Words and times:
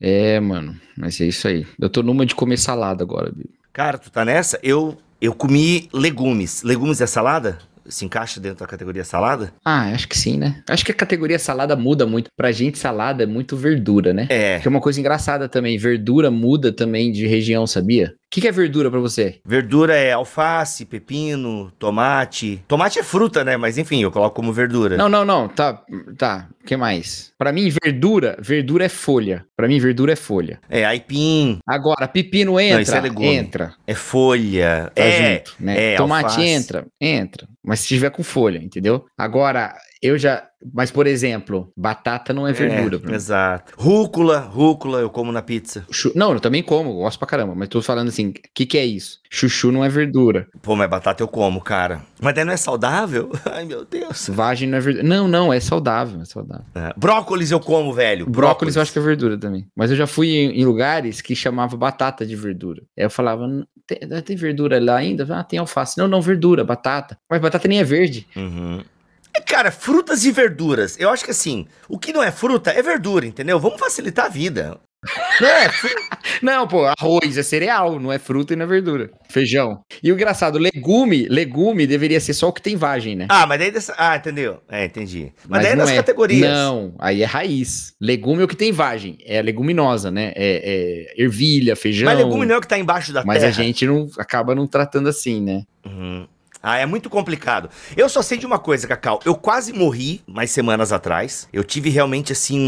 É, 0.00 0.38
mano, 0.40 0.78
mas 0.96 1.20
é 1.20 1.24
isso 1.24 1.48
aí. 1.48 1.66
Eu 1.78 1.88
tô 1.88 2.02
numa 2.02 2.26
de 2.26 2.34
comer 2.34 2.58
salada 2.58 3.02
agora, 3.02 3.32
Bill. 3.32 3.48
Cara, 3.72 3.98
tu 3.98 4.10
tá 4.10 4.24
nessa? 4.24 4.58
Eu, 4.62 4.96
eu 5.20 5.34
comi 5.34 5.88
legumes. 5.92 6.62
Legumes 6.62 7.00
é 7.00 7.06
salada? 7.06 7.58
Se 7.86 8.04
encaixa 8.04 8.40
dentro 8.40 8.60
da 8.60 8.66
categoria 8.66 9.04
salada? 9.04 9.52
Ah, 9.64 9.90
acho 9.92 10.08
que 10.08 10.16
sim, 10.16 10.38
né? 10.38 10.62
Acho 10.68 10.84
que 10.84 10.92
a 10.92 10.94
categoria 10.94 11.38
salada 11.38 11.76
muda 11.76 12.06
muito. 12.06 12.28
Pra 12.36 12.50
gente, 12.52 12.78
salada 12.78 13.22
é 13.22 13.26
muito 13.26 13.56
verdura, 13.56 14.12
né? 14.12 14.26
É. 14.30 14.58
Que 14.60 14.68
é 14.68 14.70
uma 14.70 14.80
coisa 14.80 14.98
engraçada 15.00 15.48
também. 15.48 15.76
Verdura 15.78 16.30
muda 16.30 16.72
também 16.72 17.12
de 17.12 17.26
região, 17.26 17.66
sabia? 17.66 18.14
O 18.26 18.34
que, 18.34 18.40
que 18.40 18.48
é 18.48 18.52
verdura 18.52 18.90
pra 18.90 18.98
você? 18.98 19.38
Verdura 19.46 19.94
é 19.94 20.12
alface, 20.12 20.84
pepino, 20.86 21.70
tomate. 21.78 22.64
Tomate 22.66 22.98
é 22.98 23.02
fruta, 23.04 23.44
né? 23.44 23.56
Mas 23.56 23.78
enfim, 23.78 24.02
eu 24.02 24.10
coloco 24.10 24.34
como 24.34 24.52
verdura. 24.52 24.96
Não, 24.96 25.08
não, 25.08 25.24
não. 25.24 25.46
Tá, 25.48 25.80
tá. 26.18 26.48
O 26.60 26.64
que 26.66 26.76
mais? 26.76 27.32
Pra 27.38 27.52
mim, 27.52 27.70
verdura, 27.84 28.36
verdura 28.40 28.86
é 28.86 28.88
folha. 28.88 29.44
Pra 29.56 29.68
mim, 29.68 29.78
verdura 29.78 30.12
é 30.14 30.16
folha. 30.16 30.58
É 30.68 30.84
aipim, 30.84 31.58
Agora, 31.64 32.08
pepino 32.08 32.58
entra, 32.58 32.82
isso 32.82 32.94
é 32.96 33.00
legume. 33.00 33.26
entra. 33.34 33.72
é 33.86 33.94
folha. 33.94 34.90
Tá 34.94 35.02
é, 35.04 35.36
junto, 35.36 35.54
né? 35.60 35.92
é, 35.92 35.96
Tomate 35.96 36.24
alface. 36.24 36.48
entra, 36.48 36.86
entra. 37.00 37.46
Mas 37.64 37.80
se 37.80 37.88
tiver 37.88 38.10
com 38.10 38.22
folha, 38.22 38.58
entendeu? 38.58 39.06
Agora, 39.16 39.74
eu 40.04 40.18
já. 40.18 40.44
Mas, 40.72 40.90
por 40.90 41.06
exemplo, 41.06 41.70
batata 41.76 42.32
não 42.32 42.48
é 42.48 42.52
verdura. 42.52 42.98
pra 42.98 43.10
mim. 43.10 43.14
Exato. 43.14 43.74
Rúcula, 43.76 44.38
rúcula, 44.38 45.00
eu 45.00 45.10
como 45.10 45.30
na 45.30 45.42
pizza. 45.42 45.84
Chu- 45.90 46.12
Não, 46.14 46.32
eu 46.32 46.40
também 46.40 46.62
como, 46.62 46.94
gosto 46.94 47.18
pra 47.18 47.28
caramba. 47.28 47.54
Mas 47.54 47.68
tô 47.68 47.82
falando 47.82 48.08
assim, 48.08 48.28
o 48.28 48.34
que, 48.54 48.64
que 48.64 48.78
é 48.78 48.84
isso? 48.86 49.18
Chuchu 49.30 49.70
não 49.70 49.84
é 49.84 49.90
verdura. 49.90 50.46
Pô, 50.62 50.74
mas 50.74 50.88
batata 50.88 51.22
eu 51.22 51.28
como, 51.28 51.60
cara. 51.60 52.00
Mas 52.18 52.34
daí 52.34 52.44
não 52.46 52.52
é 52.54 52.56
saudável? 52.56 53.30
Ai, 53.44 53.66
meu 53.66 53.84
Deus. 53.84 54.28
Vagem 54.32 54.66
não 54.68 54.78
é 54.78 54.80
verdura. 54.80 55.06
Não, 55.06 55.28
não, 55.28 55.52
é 55.52 55.60
saudável, 55.60 56.20
é 56.22 56.24
saudável. 56.24 56.64
É. 56.74 56.94
Brócolis 56.96 57.50
eu 57.50 57.60
como, 57.60 57.92
velho. 57.92 58.24
Brócolis 58.26 58.76
eu 58.76 58.80
acho 58.82 58.92
que 58.92 58.98
é 58.98 59.02
verdura 59.02 59.36
também. 59.36 59.66
Mas 59.76 59.90
eu 59.90 59.96
já 59.98 60.06
fui 60.06 60.28
em, 60.28 60.60
em 60.60 60.64
lugares 60.64 61.20
que 61.20 61.36
chamava 61.36 61.76
batata 61.76 62.24
de 62.24 62.34
verdura. 62.36 62.80
Aí 62.98 63.04
eu 63.04 63.10
falava, 63.10 63.46
"Não, 63.46 63.66
tem, 63.86 63.98
tem 64.22 64.36
verdura 64.36 64.82
lá 64.82 64.96
ainda? 64.96 65.26
Ah, 65.30 65.44
tem 65.44 65.58
alface. 65.58 65.98
Não, 65.98 66.08
não, 66.08 66.22
verdura, 66.22 66.64
batata. 66.64 67.18
Mas 67.28 67.38
batata 67.42 67.68
nem 67.68 67.80
é 67.80 67.84
verde. 67.84 68.26
Uhum. 68.34 68.80
É, 69.36 69.40
cara, 69.40 69.70
frutas 69.70 70.24
e 70.24 70.30
verduras. 70.30 70.96
Eu 70.98 71.10
acho 71.10 71.24
que 71.24 71.30
assim, 71.30 71.66
o 71.88 71.98
que 71.98 72.12
não 72.12 72.22
é 72.22 72.30
fruta 72.30 72.70
é 72.70 72.82
verdura, 72.82 73.26
entendeu? 73.26 73.58
Vamos 73.58 73.80
facilitar 73.80 74.26
a 74.26 74.28
vida. 74.28 74.78
Não 75.40 75.48
é? 75.48 75.70
Não, 76.40 76.66
pô, 76.66 76.84
arroz 76.84 77.36
é 77.36 77.42
cereal, 77.42 78.00
não 78.00 78.12
é 78.12 78.18
fruta 78.18 78.52
e 78.52 78.56
não 78.56 78.64
é 78.64 78.68
verdura. 78.68 79.10
Feijão. 79.28 79.80
E 80.02 80.10
o 80.10 80.14
engraçado, 80.14 80.58
legume, 80.58 81.28
legume 81.28 81.86
deveria 81.86 82.18
ser 82.18 82.32
só 82.32 82.48
o 82.48 82.52
que 82.52 82.62
tem 82.62 82.76
vagem, 82.76 83.14
né? 83.14 83.26
Ah, 83.28 83.46
mas 83.46 83.58
daí 83.58 83.70
dessa. 83.70 83.94
Ah, 83.96 84.16
entendeu? 84.16 84.60
É, 84.68 84.84
entendi. 84.86 85.32
Mas, 85.48 85.62
daí 85.62 85.72
é 85.72 85.76
das 85.76 85.92
categorias. 85.92 86.50
Não, 86.50 86.94
aí 86.98 87.22
é 87.22 87.26
raiz. 87.26 87.92
Legume 88.00 88.42
é 88.42 88.44
o 88.44 88.48
que 88.48 88.56
tem 88.56 88.72
vagem, 88.72 89.18
é 89.24 89.40
leguminosa, 89.42 90.10
né? 90.10 90.32
É, 90.34 91.12
é 91.16 91.22
ervilha, 91.22 91.76
feijão. 91.76 92.06
Mas 92.06 92.18
legume 92.18 92.46
não 92.46 92.54
é 92.54 92.58
o 92.58 92.60
que 92.60 92.68
tá 92.68 92.78
embaixo 92.78 93.12
da 93.12 93.24
Mas 93.24 93.38
terra. 93.40 93.50
a 93.50 93.52
gente 93.52 93.86
não 93.86 94.08
acaba 94.18 94.54
não 94.54 94.66
tratando 94.66 95.08
assim, 95.08 95.40
né? 95.40 95.62
Uhum. 95.84 96.26
Ah, 96.64 96.78
é 96.78 96.86
muito 96.86 97.10
complicado. 97.10 97.68
Eu 97.94 98.08
só 98.08 98.22
sei 98.22 98.38
de 98.38 98.46
uma 98.46 98.58
coisa, 98.58 98.88
Cacau. 98.88 99.20
Eu 99.22 99.34
quase 99.34 99.70
morri 99.70 100.22
mais 100.26 100.50
semanas 100.50 100.92
atrás. 100.92 101.46
Eu 101.52 101.62
tive 101.62 101.90
realmente, 101.90 102.32
assim, 102.32 102.58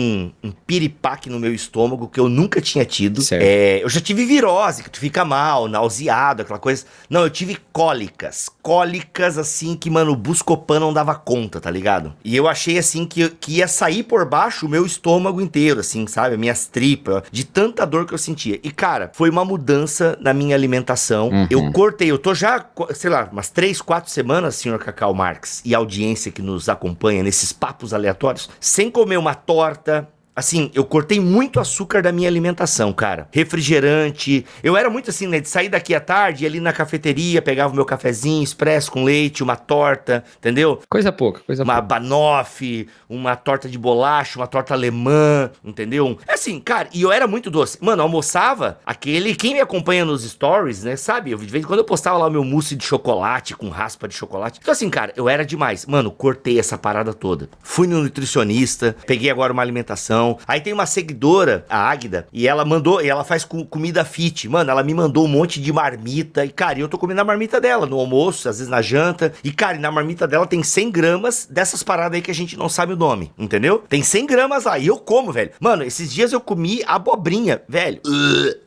um, 0.42 0.48
um 0.48 0.52
piripaque 0.52 1.30
no 1.30 1.40
meu 1.40 1.54
estômago 1.54 2.06
que 2.06 2.20
eu 2.20 2.28
nunca 2.28 2.60
tinha 2.60 2.84
tido. 2.84 3.22
Certo. 3.22 3.42
É, 3.42 3.82
eu 3.82 3.88
já 3.88 3.98
tive 3.98 4.26
virose, 4.26 4.82
que 4.82 4.90
tu 4.90 5.00
fica 5.00 5.24
mal, 5.24 5.66
nauseado, 5.66 6.42
aquela 6.42 6.58
coisa. 6.58 6.84
Não, 7.08 7.22
eu 7.22 7.30
tive 7.30 7.56
cólicas. 7.72 8.50
Cólicas, 8.60 9.38
assim, 9.38 9.74
que, 9.74 9.88
mano, 9.88 10.12
o 10.12 10.16
Buscopan 10.16 10.78
não 10.78 10.92
dava 10.92 11.14
conta, 11.14 11.58
tá 11.58 11.70
ligado? 11.70 12.12
E 12.22 12.36
eu 12.36 12.46
achei, 12.46 12.76
assim, 12.76 13.06
que, 13.06 13.30
que 13.30 13.56
ia 13.56 13.68
sair 13.68 14.02
por 14.02 14.26
baixo 14.26 14.66
o 14.66 14.68
meu 14.68 14.84
estômago 14.84 15.40
inteiro, 15.40 15.80
assim, 15.80 16.06
sabe? 16.06 16.36
Minhas 16.36 16.66
tripas, 16.66 17.22
de 17.32 17.44
tanta 17.44 17.86
dor 17.86 18.04
que 18.04 18.12
eu 18.12 18.18
sentia. 18.18 18.60
E, 18.62 18.70
cara, 18.70 19.10
foi 19.14 19.30
uma 19.30 19.44
mudança 19.44 20.18
na 20.20 20.34
minha 20.34 20.54
alimentação. 20.54 21.30
Uhum. 21.30 21.46
Eu 21.48 21.72
cortei, 21.72 22.10
eu 22.10 22.18
tô 22.18 22.34
já, 22.34 22.62
sei 22.94 23.08
lá, 23.08 23.26
umas 23.32 23.48
três, 23.48 23.80
quatro 23.86 24.10
semanas, 24.10 24.56
senhor 24.56 24.80
Cacau 24.80 25.14
Marx, 25.14 25.62
e 25.64 25.74
audiência 25.74 26.32
que 26.32 26.42
nos 26.42 26.68
acompanha 26.68 27.22
nesses 27.22 27.52
papos 27.52 27.94
aleatórios, 27.94 28.50
sem 28.60 28.90
comer 28.90 29.16
uma 29.16 29.34
torta. 29.34 30.08
Assim, 30.36 30.70
eu 30.74 30.84
cortei 30.84 31.18
muito 31.18 31.58
açúcar 31.58 32.02
da 32.02 32.12
minha 32.12 32.28
alimentação, 32.28 32.92
cara. 32.92 33.26
Refrigerante. 33.32 34.44
Eu 34.62 34.76
era 34.76 34.90
muito 34.90 35.08
assim, 35.10 35.26
né? 35.26 35.40
De 35.40 35.48
sair 35.48 35.70
daqui 35.70 35.94
à 35.94 36.00
tarde, 36.00 36.44
ir 36.44 36.46
ali 36.46 36.60
na 36.60 36.72
cafeteria, 36.74 37.40
pegava 37.40 37.72
o 37.72 37.76
meu 37.76 37.86
cafezinho 37.86 38.42
expresso 38.42 38.90
com 38.92 39.02
leite, 39.02 39.42
uma 39.42 39.56
torta, 39.56 40.22
entendeu? 40.38 40.80
Coisa 40.90 41.10
pouca, 41.10 41.40
coisa 41.40 41.64
Uma 41.64 41.74
pouca. 41.76 41.88
banoffee, 41.88 42.86
uma 43.08 43.34
torta 43.34 43.68
de 43.68 43.78
bolacha, 43.78 44.38
uma 44.38 44.46
torta 44.46 44.74
alemã, 44.74 45.50
entendeu? 45.64 46.18
É 46.28 46.34
assim, 46.34 46.60
cara, 46.60 46.88
e 46.92 47.02
eu 47.02 47.10
era 47.10 47.26
muito 47.26 47.50
doce. 47.50 47.78
Mano, 47.80 48.00
eu 48.00 48.04
almoçava 48.04 48.78
aquele. 48.84 49.34
Quem 49.34 49.54
me 49.54 49.60
acompanha 49.60 50.04
nos 50.04 50.22
stories, 50.22 50.82
né, 50.84 50.96
sabe? 50.96 51.30
Eu, 51.30 51.38
de 51.38 51.46
vez 51.46 51.64
em 51.64 51.66
quando 51.66 51.78
eu 51.80 51.84
postava 51.84 52.18
lá 52.18 52.26
o 52.26 52.30
meu 52.30 52.44
mousse 52.44 52.76
de 52.76 52.84
chocolate 52.84 53.54
com 53.56 53.68
raspa 53.68 54.06
de 54.06 54.14
chocolate. 54.14 54.60
Então, 54.62 54.72
assim, 54.72 54.90
cara, 54.90 55.12
eu 55.16 55.28
era 55.28 55.44
demais. 55.44 55.86
Mano, 55.86 56.10
cortei 56.10 56.58
essa 56.58 56.76
parada 56.76 57.14
toda. 57.14 57.48
Fui 57.62 57.86
no 57.86 58.02
nutricionista, 58.02 58.94
peguei 59.06 59.30
agora 59.30 59.52
uma 59.52 59.62
alimentação. 59.62 60.25
Aí 60.46 60.60
tem 60.60 60.72
uma 60.72 60.86
seguidora, 60.86 61.64
a 61.68 61.78
Águida, 61.88 62.26
e 62.32 62.48
ela 62.48 62.64
mandou, 62.64 63.00
e 63.02 63.08
ela 63.08 63.22
faz 63.24 63.44
co- 63.44 63.64
comida 63.66 64.04
fit. 64.04 64.48
Mano, 64.48 64.70
ela 64.70 64.82
me 64.82 64.94
mandou 64.94 65.24
um 65.24 65.28
monte 65.28 65.60
de 65.60 65.72
marmita. 65.72 66.44
E, 66.44 66.48
cara, 66.50 66.78
eu 66.78 66.88
tô 66.88 66.98
comendo 66.98 67.20
a 67.20 67.24
marmita 67.24 67.60
dela 67.60 67.86
no 67.86 67.98
almoço, 67.98 68.48
às 68.48 68.58
vezes 68.58 68.70
na 68.70 68.82
janta. 68.82 69.32
E, 69.44 69.52
cara, 69.52 69.78
na 69.78 69.90
marmita 69.90 70.26
dela 70.26 70.46
tem 70.46 70.62
100 70.62 70.90
gramas 70.90 71.46
dessas 71.50 71.82
paradas 71.82 72.16
aí 72.16 72.22
que 72.22 72.30
a 72.30 72.34
gente 72.34 72.56
não 72.56 72.68
sabe 72.68 72.92
o 72.92 72.96
nome, 72.96 73.30
entendeu? 73.38 73.84
Tem 73.88 74.02
100 74.02 74.26
gramas 74.26 74.64
lá. 74.64 74.78
E 74.78 74.86
eu 74.86 74.96
como, 74.96 75.30
velho. 75.32 75.50
Mano, 75.60 75.82
esses 75.84 76.12
dias 76.12 76.32
eu 76.32 76.40
comi 76.40 76.82
abobrinha, 76.86 77.62
velho. 77.68 78.00